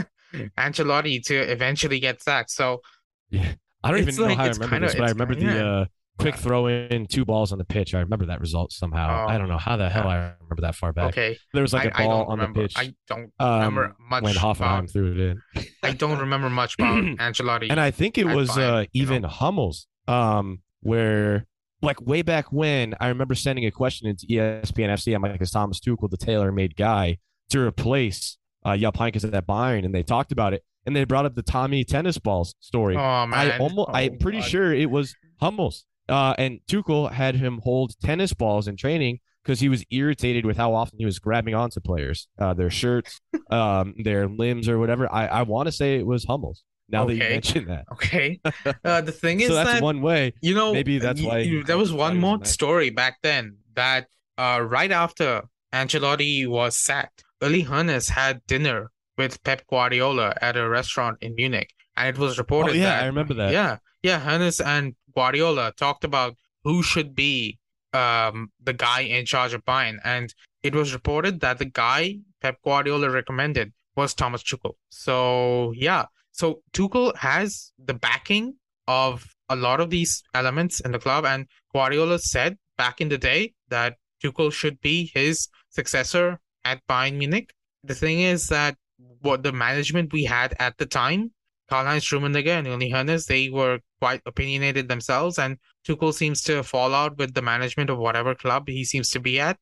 Ancelotti 0.57 1.23
to 1.25 1.35
eventually 1.35 1.99
get 1.99 2.21
sacked. 2.21 2.51
So 2.51 2.81
Yeah. 3.29 3.53
I 3.83 3.91
don't 3.91 3.99
even 4.01 4.15
know 4.15 4.23
like- 4.23 4.37
how 4.37 4.43
I 4.43 4.47
remember 4.49 4.67
kinda- 4.69 4.87
this, 4.87 4.95
but 4.95 5.03
I 5.05 5.09
remember 5.09 5.35
kinda- 5.35 5.53
the 5.53 5.67
uh, 5.67 5.85
quick 6.19 6.33
Yeah. 6.35 6.41
throw 6.41 6.67
in 6.67 7.05
two 7.05 7.25
balls 7.25 7.51
on 7.51 7.57
the 7.59 7.63
pitch. 7.63 7.93
I 7.93 7.99
remember 7.99 8.25
that 8.25 8.39
result 8.41 8.71
somehow. 8.71 9.27
I 9.27 9.35
Oh, 9.35 9.37
don't 9.37 9.49
know 9.49 9.57
how 9.59 9.77
the 9.77 9.87
hell 9.89 10.07
I 10.07 10.33
remember 10.41 10.61
that 10.61 10.75
far 10.75 10.91
back. 10.91 11.09
okay, 11.09 11.37
There 11.53 11.61
was 11.61 11.73
like 11.73 11.97
I 11.97 12.03
a 12.03 12.07
ball 12.07 12.23
on 12.25 12.39
remember. 12.39 12.61
the 12.61 12.67
pitch 12.67 12.73
I 12.77 12.93
don't 13.07 13.31
um, 13.39 13.53
remember 13.59 13.95
much 13.99 14.23
when 14.23 14.33
Hoffenheim 14.35 14.79
about. 14.79 14.89
threw 14.89 15.11
it 15.11 15.19
in. 15.19 15.41
I 15.83 15.91
don't 15.91 16.17
remember 16.19 16.49
much 16.49 16.73
about 16.75 17.03
Ancelotti. 17.19 17.67
And 17.69 17.79
I 17.79 17.91
think 17.91 18.17
it 18.17 18.25
was 18.25 18.57
uh, 18.57 18.85
even 18.93 19.21
know? 19.21 19.27
Hummels, 19.27 19.87
um, 20.07 20.61
where 20.81 21.45
like 21.83 22.01
way 22.01 22.23
back 22.23 22.51
when, 22.51 22.95
I 22.99 23.09
remember 23.09 23.35
sending 23.35 23.65
a 23.65 23.71
question 23.71 24.07
into 24.07 24.25
ESPN 24.25 24.89
FC. 24.89 25.13
I'm 25.13 25.21
like, 25.21 25.39
is 25.39 25.51
Thomas 25.51 25.79
Tuchel 25.79 26.09
the 26.09 26.17
tailor-made 26.17 26.75
guy 26.75 27.19
to 27.51 27.59
replace 27.59 28.39
uh, 28.67 28.77
Jupp 28.77 28.95
Heynckes 28.97 29.23
at 29.33 29.47
Bayern? 29.47 29.85
And 29.85 29.93
they 29.95 30.03
talked 30.03 30.31
about 30.31 30.53
it, 30.53 30.63
and 30.85 30.95
they 30.95 31.03
brought 31.05 31.25
up 31.25 31.35
the 31.35 31.41
Tommy 31.43 31.83
tennis 31.83 32.17
balls 32.17 32.53
story. 32.59 32.95
Oh 32.95 33.25
man, 33.25 33.33
I 33.33 33.57
almost, 33.57 33.89
Oh, 33.89 33.93
I'm 33.93 34.17
pretty 34.19 34.39
God. 34.39 34.47
sure 34.49 34.73
it 34.73 34.89
was 34.91 35.15
Hummels. 35.39 35.85
Uh, 36.09 36.33
and 36.37 36.59
Tuchel 36.69 37.11
had 37.11 37.35
him 37.35 37.59
hold 37.63 37.93
tennis 38.01 38.33
balls 38.33 38.67
in 38.67 38.77
training 38.77 39.19
because 39.43 39.59
he 39.59 39.69
was 39.69 39.83
irritated 39.91 40.45
with 40.45 40.55
how 40.57 40.73
often 40.73 40.99
he 40.99 41.05
was 41.05 41.19
grabbing 41.19 41.53
onto 41.55 41.79
players, 41.81 42.27
uh, 42.39 42.53
their 42.53 42.69
shirts, 42.69 43.19
um, 43.49 43.93
their 44.03 44.27
limbs, 44.27 44.69
or 44.69 44.77
whatever. 44.79 45.11
I, 45.11 45.27
I 45.27 45.41
want 45.43 45.67
to 45.67 45.71
say 45.71 45.95
it 45.97 46.05
was 46.05 46.23
Hummels. 46.25 46.63
Now 46.89 47.03
that 47.05 47.15
you 47.15 47.21
Okay. 47.23 47.33
mention 47.33 47.65
that, 47.67 47.83
Okay. 47.93 48.39
Uh, 48.85 49.01
the 49.01 49.11
thing 49.11 49.41
is 49.41 49.49
so 49.49 49.55
that's 49.55 49.69
that 49.73 49.81
one 49.83 50.01
way. 50.01 50.33
you 50.41 50.55
know 50.55 50.71
maybe 50.71 50.99
that's 50.99 51.21
y- 51.21 51.27
why 51.27 51.37
you- 51.39 51.57
he 51.57 51.63
there 51.63 51.77
was 51.77 51.91
one 51.91 52.17
more 52.17 52.43
story 52.45 52.89
back 52.89 53.17
then 53.23 53.57
that 53.75 54.07
uh, 54.37 54.61
right 54.65 54.91
after 54.93 55.41
Ancelotti 55.73 56.47
was 56.47 56.77
sacked, 56.77 57.25
Uli 57.41 57.63
Hoeneß 57.63 58.09
had 58.09 58.45
dinner 58.47 58.91
with 59.17 59.43
Pep 59.43 59.65
Guardiola 59.67 60.35
at 60.41 60.57
a 60.57 60.67
restaurant 60.67 61.17
in 61.21 61.35
Munich, 61.35 61.73
and 61.95 62.07
it 62.09 62.19
was 62.19 62.37
reported. 62.37 62.71
Oh 62.71 62.75
yeah, 62.75 62.95
that 62.95 63.03
I 63.03 63.07
remember 63.07 63.33
that. 63.35 63.51
Yeah, 63.51 63.77
yeah. 64.03 64.19
Hoeneß 64.19 64.65
and 64.65 64.95
Guardiola 65.13 65.73
talked 65.77 66.03
about 66.03 66.35
who 66.63 66.83
should 66.83 67.15
be 67.15 67.59
um 67.93 68.51
the 68.61 68.73
guy 68.73 69.01
in 69.01 69.25
charge 69.25 69.53
of 69.53 69.65
Bayern, 69.65 69.99
and 70.03 70.33
it 70.63 70.75
was 70.75 70.93
reported 70.93 71.39
that 71.41 71.57
the 71.57 71.65
guy 71.65 72.19
Pep 72.41 72.57
Guardiola 72.63 73.09
recommended 73.09 73.73
was 73.95 74.13
Thomas 74.13 74.43
Tuchel. 74.43 74.73
So 74.89 75.73
yeah, 75.75 76.05
so 76.31 76.61
Tuchel 76.73 77.15
has 77.17 77.71
the 77.83 77.93
backing 77.93 78.55
of 78.87 79.25
a 79.49 79.55
lot 79.55 79.79
of 79.79 79.89
these 79.89 80.23
elements 80.33 80.79
in 80.79 80.91
the 80.91 80.99
club, 80.99 81.25
and 81.25 81.47
Guardiola 81.73 82.19
said 82.19 82.57
back 82.77 83.01
in 83.01 83.09
the 83.09 83.17
day 83.17 83.53
that 83.69 83.95
Tuchel 84.23 84.51
should 84.51 84.79
be 84.81 85.11
his 85.13 85.47
successor 85.69 86.39
at 86.71 86.85
Bayern 86.87 87.15
Munich. 87.21 87.49
The 87.83 87.95
thing 87.95 88.19
is 88.33 88.47
that 88.49 88.75
what 89.21 89.43
the 89.43 89.51
management 89.51 90.13
we 90.13 90.23
had 90.25 90.55
at 90.59 90.77
the 90.77 90.85
time 90.85 91.31
Karl-Heinz 91.69 92.05
Rummenigge 92.05 92.47
and 92.47 92.67
Uli 92.67 92.91
Hoeneß, 92.91 93.25
they 93.27 93.49
were 93.49 93.79
quite 93.99 94.21
opinionated 94.25 94.87
themselves, 94.87 95.37
and 95.37 95.57
Tuchel 95.85 96.13
seems 96.13 96.41
to 96.43 96.63
fall 96.63 96.93
out 96.93 97.17
with 97.17 97.33
the 97.33 97.41
management 97.41 97.89
of 97.89 97.97
whatever 97.97 98.33
club 98.35 98.67
he 98.67 98.83
seems 98.85 99.09
to 99.11 99.19
be 99.19 99.39
at. 99.39 99.57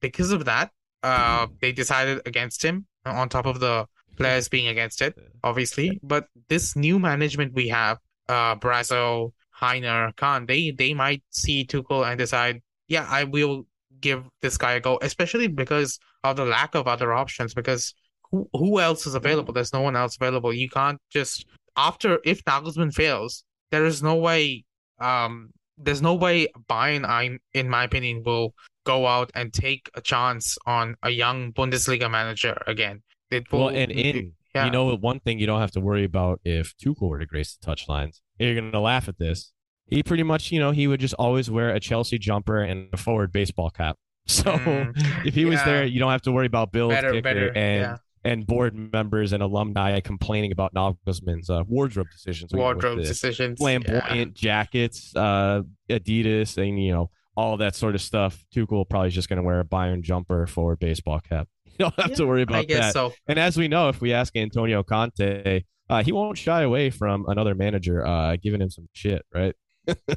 Because 0.00 0.32
of 0.32 0.44
that, 0.44 0.70
uh, 1.02 1.46
they 1.60 1.72
decided 1.72 2.20
against 2.26 2.62
him, 2.62 2.86
on 3.04 3.28
top 3.28 3.46
of 3.46 3.60
the 3.60 3.86
players 4.16 4.48
being 4.48 4.68
against 4.68 5.00
it, 5.00 5.14
obviously. 5.44 5.98
But 6.02 6.26
this 6.48 6.76
new 6.76 6.98
management 6.98 7.54
we 7.54 7.68
have, 7.68 7.98
uh, 8.28 8.56
Brazzo, 8.56 9.32
Hainer, 9.60 10.14
Kahn, 10.16 10.46
they 10.46 10.72
they 10.72 10.92
might 10.92 11.22
see 11.30 11.64
Tuchel 11.64 12.06
and 12.06 12.18
decide, 12.18 12.60
yeah, 12.88 13.06
I 13.08 13.24
will 13.24 13.66
give 14.00 14.24
this 14.42 14.56
guy 14.56 14.72
a 14.74 14.80
go, 14.80 14.98
especially 15.02 15.48
because 15.48 15.98
of 16.24 16.36
the 16.36 16.44
lack 16.44 16.74
of 16.74 16.86
other 16.86 17.12
options. 17.12 17.54
Because 17.54 17.94
who 18.30 18.48
who 18.52 18.80
else 18.80 19.06
is 19.06 19.14
available? 19.14 19.52
There's 19.52 19.72
no 19.72 19.80
one 19.80 19.96
else 19.96 20.16
available. 20.16 20.52
You 20.52 20.68
can't 20.68 21.00
just 21.10 21.46
after 21.76 22.18
if 22.24 22.42
Nagelsmann 22.44 22.94
fails, 22.94 23.44
there 23.70 23.84
is 23.84 24.02
no 24.02 24.16
way. 24.16 24.64
Um, 24.98 25.50
there's 25.78 26.00
no 26.00 26.14
way 26.14 26.48
Bayern, 26.70 27.06
I'm 27.06 27.38
in 27.52 27.68
my 27.68 27.84
opinion, 27.84 28.22
will 28.24 28.54
go 28.84 29.06
out 29.06 29.30
and 29.34 29.52
take 29.52 29.90
a 29.94 30.00
chance 30.00 30.56
on 30.66 30.96
a 31.02 31.10
young 31.10 31.52
Bundesliga 31.52 32.10
manager 32.10 32.56
again. 32.66 33.02
It 33.30 33.50
will. 33.52 33.66
Well, 33.66 33.68
and 33.68 33.92
in 33.92 34.32
yeah. 34.54 34.64
you 34.64 34.70
know 34.70 34.96
one 34.96 35.20
thing 35.20 35.38
you 35.38 35.46
don't 35.46 35.60
have 35.60 35.72
to 35.72 35.80
worry 35.80 36.04
about 36.04 36.40
if 36.44 36.74
Tuchel 36.78 37.10
were 37.10 37.18
to 37.18 37.26
grace 37.26 37.56
the 37.56 37.66
touchlines. 37.66 38.20
You're 38.38 38.54
gonna 38.54 38.80
laugh 38.80 39.08
at 39.08 39.18
this. 39.18 39.52
He 39.88 40.02
pretty 40.02 40.22
much, 40.24 40.50
you 40.52 40.58
know, 40.58 40.72
he 40.72 40.86
would 40.88 41.00
just 41.00 41.14
always 41.14 41.50
wear 41.50 41.70
a 41.70 41.80
Chelsea 41.80 42.18
jumper 42.18 42.58
and 42.60 42.88
a 42.92 42.96
forward 42.96 43.32
baseball 43.32 43.70
cap. 43.70 43.96
So 44.28 44.42
Mm, 44.42 45.24
if 45.24 45.34
he 45.34 45.44
was 45.44 45.62
there, 45.64 45.84
you 45.84 46.00
don't 46.00 46.10
have 46.10 46.22
to 46.22 46.32
worry 46.32 46.46
about 46.46 46.72
Bill 46.72 46.90
and 46.90 47.54
yeah. 47.54 47.96
and 48.24 48.44
board 48.44 48.74
members 48.74 49.32
and 49.32 49.40
alumni 49.40 50.00
complaining 50.00 50.50
about 50.50 50.74
Nagelsmann's 50.74 51.48
uh, 51.48 51.62
wardrobe 51.68 52.08
decisions. 52.10 52.52
Wardrobe 52.52 52.98
decisions. 52.98 53.58
flamboyant 53.60 54.34
jackets, 54.34 55.14
uh, 55.14 55.62
Adidas, 55.88 56.56
and 56.58 56.82
you 56.82 56.90
know 56.92 57.10
all 57.36 57.56
that 57.58 57.76
sort 57.76 57.94
of 57.94 58.00
stuff. 58.00 58.44
Tuchel 58.52 58.88
probably 58.88 59.08
is 59.08 59.14
just 59.14 59.28
going 59.28 59.36
to 59.36 59.42
wear 59.44 59.60
a 59.60 59.64
Bayern 59.64 60.02
jumper, 60.02 60.46
forward 60.48 60.80
baseball 60.80 61.20
cap. 61.20 61.46
You 61.78 61.84
don't 61.84 62.00
have 62.00 62.10
Yeah, 62.10 62.16
to 62.16 62.26
worry 62.26 62.40
I 62.40 62.42
about 62.44 62.66
guess 62.68 62.80
that. 62.86 62.92
so. 62.94 63.12
And 63.28 63.38
as 63.38 63.56
we 63.58 63.68
know, 63.68 63.90
if 63.90 64.00
we 64.00 64.12
ask 64.14 64.34
Antonio 64.34 64.82
Conte, 64.82 65.62
uh, 65.90 66.02
he 66.02 66.10
won't 66.10 66.38
shy 66.38 66.62
away 66.62 66.88
from 66.90 67.26
another 67.28 67.54
manager 67.54 68.04
uh, 68.04 68.36
giving 68.42 68.60
him 68.62 68.70
some 68.70 68.88
shit, 68.94 69.24
right? 69.32 69.54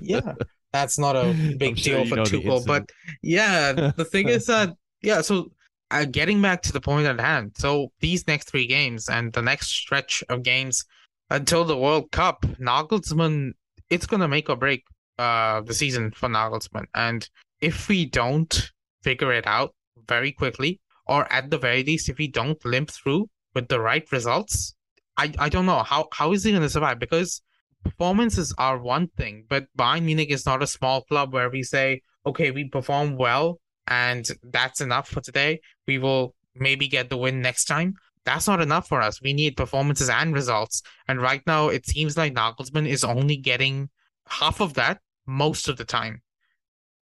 Yeah, 0.02 0.34
that's 0.74 0.98
not 1.00 1.16
a 1.16 1.34
big 1.58 1.78
sure 1.78 2.04
deal 2.04 2.06
for 2.06 2.18
Tuchel. 2.18 2.66
But 2.66 2.90
yeah, 3.22 3.92
the 3.96 4.06
thing 4.06 4.30
is 4.30 4.46
that 4.48 4.76
yeah. 5.02 5.22
So 5.22 5.52
uh, 5.92 6.06
getting 6.06 6.42
back 6.42 6.62
to 6.64 6.74
the 6.74 6.82
point 6.82 7.08
at 7.08 7.20
hand. 7.20 7.54
So 7.58 7.92
these 8.00 8.28
next 8.28 8.50
three 8.50 8.68
games 8.68 9.10
and 9.10 9.34
the 9.34 9.42
next 9.42 9.70
stretch 9.70 10.24
of 10.30 10.44
games 10.44 10.86
until 11.30 11.64
the 11.64 11.78
World 11.78 12.12
Cup, 12.12 12.42
Nagelsmann, 12.60 13.52
it's 13.90 14.06
gonna 14.06 14.28
make 14.28 14.50
or 14.50 14.56
break 14.56 14.84
uh 15.18 15.62
the 15.62 15.74
season 15.74 16.12
for 16.12 16.30
Nagelsmann. 16.30 16.86
And 16.94 17.28
if 17.62 17.88
we 17.88 18.06
don't 18.06 18.72
figure 19.04 19.34
it 19.34 19.48
out 19.48 19.74
very 20.08 20.32
quickly, 20.32 20.80
or 21.08 21.32
at 21.32 21.50
the 21.50 21.58
very 21.58 21.84
least, 21.84 22.10
if 22.10 22.18
we 22.18 22.28
don't 22.28 22.64
limp 22.64 22.92
through 22.92 23.30
with 23.56 23.68
the 23.68 23.80
right 23.80 24.10
results, 24.12 24.76
I 25.18 25.34
I 25.40 25.50
don't 25.50 25.66
know 25.66 25.84
how 25.84 26.08
how 26.14 26.32
is 26.32 26.44
he 26.44 26.52
gonna 26.52 26.70
survive 26.70 27.00
because 27.00 27.42
performances 27.84 28.54
are 28.58 28.78
one 28.78 29.08
thing, 29.18 29.46
but 29.50 29.68
Bayern 29.78 30.04
Munich 30.04 30.32
is 30.32 30.46
not 30.46 30.64
a 30.64 30.68
small 30.68 31.04
club 31.04 31.34
where 31.34 31.50
we 31.50 31.64
say, 31.64 32.02
okay, 32.26 32.52
we 32.52 32.66
perform 32.66 33.18
well 33.18 33.60
and 33.88 34.28
that's 34.44 34.82
enough 34.82 35.10
for 35.10 35.22
today. 35.22 35.62
We 35.88 35.98
will 35.98 36.36
maybe 36.56 36.88
get 36.88 37.10
the 37.10 37.18
win 37.18 37.42
next 37.42 37.66
time. 37.66 37.96
That's 38.26 38.48
not 38.48 38.62
enough 38.62 38.88
for 38.88 39.02
us. 39.02 39.22
We 39.22 39.34
need 39.34 39.58
performances 39.58 40.10
and 40.10 40.34
results. 40.34 40.84
And 41.08 41.22
right 41.22 41.42
now, 41.48 41.70
it 41.70 41.88
seems 41.88 42.18
like 42.18 42.36
Nagelsmann 42.36 42.88
is 42.88 43.04
only 43.04 43.38
getting 43.38 43.90
half 44.28 44.62
of 44.62 44.76
that 44.76 45.00
most 45.26 45.68
of 45.68 45.78
the 45.78 45.86
time. 45.86 46.22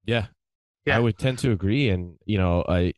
Yeah. 0.06 0.28
Yeah. 0.86 0.98
I 0.98 1.00
would 1.00 1.18
tend 1.18 1.40
to 1.40 1.52
agree. 1.52 1.90
And, 1.90 2.16
you 2.26 2.38
know, 2.38 2.64
I, 2.68 2.94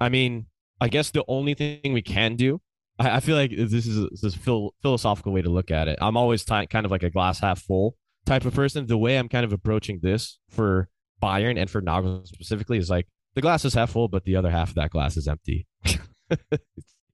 I 0.00 0.08
mean, 0.08 0.46
I 0.80 0.88
guess 0.88 1.10
the 1.10 1.24
only 1.28 1.54
thing 1.54 1.92
we 1.92 2.02
can 2.02 2.36
do, 2.36 2.60
I, 2.98 3.16
I 3.16 3.20
feel 3.20 3.36
like 3.36 3.50
this 3.50 3.86
is, 3.86 4.08
this 4.10 4.24
is 4.24 4.34
a 4.34 4.38
phil- 4.38 4.74
philosophical 4.82 5.32
way 5.32 5.42
to 5.42 5.50
look 5.50 5.70
at 5.70 5.88
it. 5.88 5.98
I'm 6.00 6.16
always 6.16 6.44
ti- 6.44 6.66
kind 6.66 6.84
of 6.84 6.90
like 6.90 7.02
a 7.02 7.10
glass 7.10 7.40
half 7.40 7.60
full 7.62 7.96
type 8.26 8.44
of 8.44 8.54
person. 8.54 8.86
The 8.86 8.98
way 8.98 9.16
I'm 9.16 9.28
kind 9.28 9.44
of 9.44 9.52
approaching 9.52 10.00
this 10.02 10.38
for 10.50 10.88
Bayern 11.22 11.58
and 11.58 11.68
for 11.70 11.82
Nagelsmann 11.82 12.26
specifically 12.26 12.78
is 12.78 12.90
like 12.90 13.06
the 13.34 13.40
glass 13.40 13.64
is 13.64 13.74
half 13.74 13.90
full, 13.90 14.08
but 14.08 14.24
the 14.24 14.36
other 14.36 14.50
half 14.50 14.70
of 14.70 14.74
that 14.76 14.90
glass 14.90 15.16
is 15.16 15.28
empty. 15.28 15.66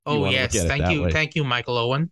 Oh 0.06 0.28
yes, 0.30 0.56
thank 0.64 0.90
you, 0.90 1.02
way. 1.02 1.10
thank 1.12 1.34
you, 1.34 1.44
Michael 1.44 1.76
Owen. 1.76 2.10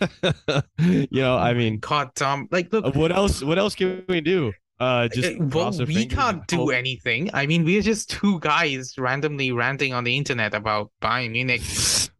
you 0.78 1.06
know, 1.12 1.36
I 1.36 1.54
mean, 1.54 1.80
caught 1.80 2.14
Tom, 2.14 2.48
like 2.50 2.72
look, 2.72 2.84
uh, 2.84 2.90
what 2.90 3.12
else? 3.12 3.42
What 3.42 3.58
else 3.58 3.74
can 3.74 4.04
we 4.08 4.20
do? 4.20 4.52
Uh, 4.80 5.08
just 5.08 5.38
Uh, 5.38 5.44
well, 5.52 5.72
we 5.86 6.06
can't 6.06 6.46
do 6.46 6.56
hope- 6.56 6.72
anything. 6.72 7.28
I 7.34 7.46
mean, 7.46 7.64
we're 7.64 7.82
just 7.82 8.08
two 8.10 8.40
guys 8.40 8.94
randomly 8.96 9.52
ranting 9.52 9.92
on 9.92 10.04
the 10.04 10.16
internet 10.16 10.54
about 10.54 10.90
Bayern 11.02 11.32
Munich 11.32 11.60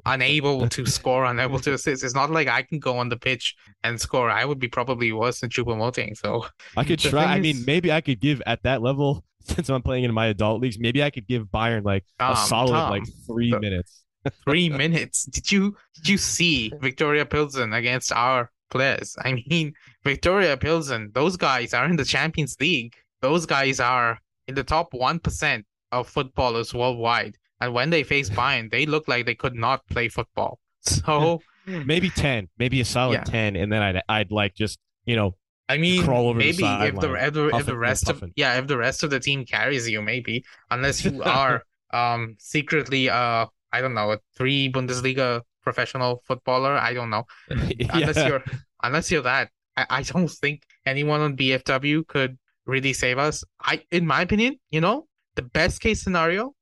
unable 0.07 0.69
to 0.77 0.85
score, 0.87 1.25
unable 1.25 1.59
to 1.61 1.73
assist. 1.75 2.05
It's 2.05 2.15
not 2.15 2.31
like 2.31 2.49
I 2.49 2.63
can 2.63 2.79
go 2.79 2.99
on 2.99 3.09
the 3.09 3.17
pitch 3.17 3.57
and 3.83 3.99
score. 4.01 4.31
I 4.31 4.45
would 4.45 4.59
be 4.59 4.69
probably 4.69 5.11
worse 5.13 5.41
than 5.41 5.49
Choupo-Moting. 5.51 6.17
So 6.19 6.47
I 6.77 6.85
could 6.85 6.99
try. 7.11 7.25
I 7.25 7.41
mean, 7.41 7.65
maybe 7.67 7.91
I 7.91 8.03
could 8.03 8.21
give 8.21 8.43
at 8.47 8.63
that 8.65 8.83
level 8.83 9.25
since 9.43 9.71
I'm 9.71 9.83
playing 9.83 10.05
in 10.05 10.13
my 10.13 10.27
adult 10.27 10.61
leagues. 10.61 10.79
Maybe 10.79 11.03
I 11.03 11.09
could 11.11 11.27
give 11.27 11.45
Bayern 11.47 11.83
like 11.85 12.05
a 12.19 12.37
solid 12.37 12.73
Tom, 12.73 12.91
like 12.91 13.05
three 13.27 13.51
the- 13.53 13.61
minutes. 13.61 14.05
three 14.45 14.69
minutes. 14.69 15.25
Did 15.25 15.51
you 15.51 15.77
did 15.95 16.09
you 16.11 16.19
see 16.19 16.71
Viktoria 16.83 17.25
Pilsen 17.29 17.73
against 17.73 18.13
our 18.13 18.51
players? 18.71 19.17
I 19.25 19.35
mean, 19.49 19.73
Viktoria 20.05 20.59
Pilsen, 20.59 21.11
those 21.13 21.37
guys 21.37 21.75
are 21.75 21.85
in 21.87 21.97
the 21.97 22.05
Champions 22.05 22.57
League. 22.61 22.95
Those 23.21 23.47
guys 23.47 23.81
are 23.81 24.19
in 24.49 24.55
the 24.55 24.65
top 24.65 24.95
one 24.95 25.19
percent 25.19 25.67
of 25.93 26.09
footballers 26.09 26.73
worldwide. 26.73 27.37
And 27.61 27.75
when 27.75 27.91
they 27.91 28.03
face 28.05 28.31
Bayern, 28.41 28.71
they 28.71 28.87
look 28.87 29.09
like 29.09 29.27
they 29.27 29.35
could 29.35 29.55
not 29.55 29.87
play 29.89 30.09
football. 30.09 30.59
So 30.83 31.43
Maybe 31.67 32.09
ten, 32.11 32.49
maybe 32.59 32.81
a 32.81 32.85
solid 32.85 33.15
Yeah. 33.15 33.25
ten, 33.25 33.55
and 33.55 33.71
then 33.71 33.83
I'd 33.83 34.03
I'd 34.09 34.33
like 34.33 34.55
just 34.55 34.79
you 35.05 35.15
know 35.15 35.37
I 35.69 35.77
mean, 35.77 36.03
over 36.09 36.39
the 36.39 36.47
maybe 36.47 36.65
if 36.65 36.99
the 36.99 37.15
if 37.15 37.33
the, 37.35 37.49
if 37.59 37.67
the 37.67 37.77
rest 37.77 38.09
of 38.09 38.25
yeah, 38.35 38.59
if 38.59 38.67
the 38.67 38.77
rest 38.79 39.03
of 39.05 39.11
the 39.11 39.21
team 39.21 39.45
carries 39.45 39.89
you, 39.89 40.01
maybe 40.03 40.43
unless 40.71 41.05
you 41.05 41.23
are 41.23 41.63
um 41.93 42.37
secretly 42.39 43.09
uh 43.11 43.47
I 43.73 43.81
don't 43.81 43.95
know 43.95 44.11
a 44.13 44.19
three 44.37 44.73
Bundesliga 44.73 45.43
professional 45.63 46.23
footballer. 46.27 46.77
I 46.77 46.95
don't 46.95 47.11
know 47.11 47.25
unless 47.51 48.17
you're 48.17 48.45
unless 48.83 49.11
you're 49.11 49.23
that. 49.23 49.51
I, 49.77 49.87
I 49.91 50.03
don't 50.03 50.31
think 50.31 50.63
anyone 50.87 51.21
on 51.21 51.37
BFW 51.37 52.07
could 52.07 52.39
really 52.67 52.93
save 52.93 53.19
us. 53.19 53.45
I 53.61 53.83
in 53.91 54.07
my 54.07 54.23
opinion, 54.23 54.59
you 54.71 54.81
know, 54.81 55.07
the 55.37 55.43
best 55.43 55.81
case 55.81 56.03
scenario, 56.03 56.55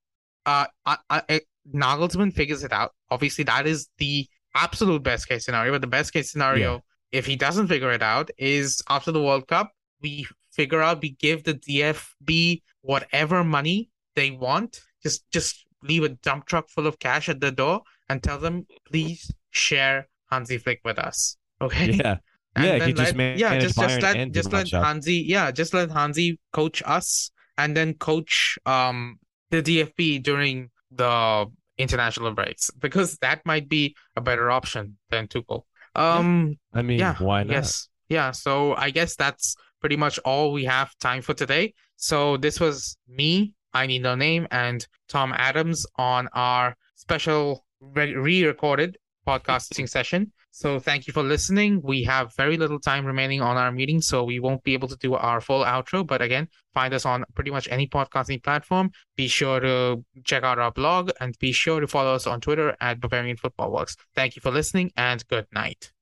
uh, 0.46 0.66
I, 0.86 0.96
I, 1.11 1.40
Nagelsmann 1.74 2.32
figures 2.32 2.64
it 2.64 2.72
out. 2.72 2.92
Obviously, 3.11 3.44
that 3.44 3.66
is 3.66 3.88
the 3.99 4.26
absolute 4.55 5.03
best 5.03 5.28
case 5.28 5.44
scenario. 5.44 5.72
But 5.72 5.80
the 5.80 5.86
best 5.86 6.12
case 6.12 6.30
scenario, 6.30 6.82
if 7.12 7.26
he 7.26 7.36
doesn't 7.36 7.68
figure 7.68 7.92
it 7.92 8.03
out, 8.03 8.30
is 8.38 8.82
after 8.88 9.12
the 9.12 9.22
World 9.22 9.49
Cup, 9.49 9.72
we 10.01 10.26
figure 10.53 10.82
out. 10.82 11.03
We 11.03 11.11
give 11.11 11.44
the 11.44 11.55
DFB 11.55 12.62
whatever 12.82 13.44
money 13.44 13.90
they 14.16 14.30
want. 14.30 14.80
Just 15.03 15.30
just 15.30 15.66
leave 15.82 16.03
a 16.03 16.09
dump 16.09 16.46
truck 16.46 16.68
full 16.68 16.86
of 16.86 16.99
cash 16.99 17.28
at 17.28 17.40
the 17.40 17.53
door 17.53 17.82
and 18.09 18.22
tell 18.22 18.38
them, 18.38 18.66
please 18.86 19.32
share 19.50 20.09
Hansi 20.30 20.59
Flick 20.59 20.80
with 20.84 20.98
us. 20.98 21.36
Okay. 21.61 21.92
Yeah. 21.92 22.16
And 22.56 22.64
yeah, 22.66 22.78
then 22.78 22.96
just 22.96 23.14
let- 23.14 23.38
yeah, 23.38 23.59
just 23.59 23.78
just 23.78 24.02
let 24.02 24.32
just 24.32 24.52
let. 24.52 24.70
Hansi 24.70 25.14
yeah, 25.28 25.52
just 25.52 25.74
let 25.74 25.90
Hansi 25.90 26.40
coach 26.52 26.82
us 26.84 27.30
and 27.56 27.76
then 27.76 27.94
coach 27.94 28.59
um 28.66 29.20
the 29.50 29.62
DFB 29.62 30.22
during 30.24 30.70
the 30.90 31.46
international 31.76 32.32
breaks 32.32 32.70
because 32.70 33.16
that 33.18 33.44
might 33.46 33.68
be 33.68 33.94
a 34.16 34.20
better 34.20 34.50
option 34.50 34.96
than 35.11 35.28
Tuchel. 35.28 35.62
Um 35.94 36.59
I 36.74 36.82
mean, 36.82 36.98
yeah, 36.98 37.14
why 37.18 37.44
not? 37.44 37.52
yes. 37.52 37.88
Yeah, 38.09 38.30
so 38.32 38.74
I 38.74 38.90
guess 38.90 39.14
that's 39.14 39.54
pretty 39.80 39.96
much 39.96 40.18
all 40.24 40.50
we 40.52 40.64
have 40.64 40.90
time 40.98 41.22
for 41.22 41.34
today. 41.34 41.74
So 41.96 42.38
this 42.38 42.59
was 42.59 42.96
me, 43.06 43.54
I 43.74 43.86
need 43.86 44.02
no 44.02 44.14
name, 44.14 44.48
and 44.50 44.84
Tom 45.09 45.32
Adams 45.36 45.86
on 45.96 46.28
our 46.32 46.74
special 46.96 47.64
re- 47.81 48.14
re-recorded 48.14 48.99
podcasting 49.26 49.89
session. 49.97 50.33
So 50.51 50.81
thank 50.81 51.07
you 51.07 51.12
for 51.12 51.22
listening. 51.22 51.81
We 51.83 52.03
have 52.05 52.35
very 52.35 52.57
little 52.57 52.81
time 52.81 53.05
remaining 53.05 53.41
on 53.41 53.57
our 53.57 53.70
meeting, 53.70 54.01
so 54.01 54.24
we 54.24 54.41
won't 54.41 54.64
be 54.64 54.72
able 54.72 54.89
to 54.89 54.97
do 54.97 55.14
our 55.14 55.41
full 55.41 55.64
outro. 55.64 56.07
But 56.07 56.22
again, 56.22 56.49
find 56.74 56.93
us 56.95 57.07
on 57.07 57.24
pretty 57.35 57.51
much 57.51 57.68
any 57.70 57.87
podcasting 57.87 58.43
platform. 58.43 58.91
Be 59.16 59.29
sure 59.29 59.61
to 59.61 60.05
check 60.24 60.43
out 60.43 60.59
our 60.59 60.72
blog 60.72 61.11
and 61.20 61.39
be 61.39 61.53
sure 61.53 61.81
to 61.81 61.87
follow 61.87 62.14
us 62.14 62.26
on 62.26 62.41
Twitter 62.41 62.76
at 62.81 63.01
Bavarian 63.01 63.37
Football 63.37 63.72
Works. 63.72 63.97
Thank 64.16 64.37
you 64.37 64.41
for 64.41 64.51
listening 64.51 64.91
and 64.97 65.26
good 65.29 65.47
night. 65.53 65.93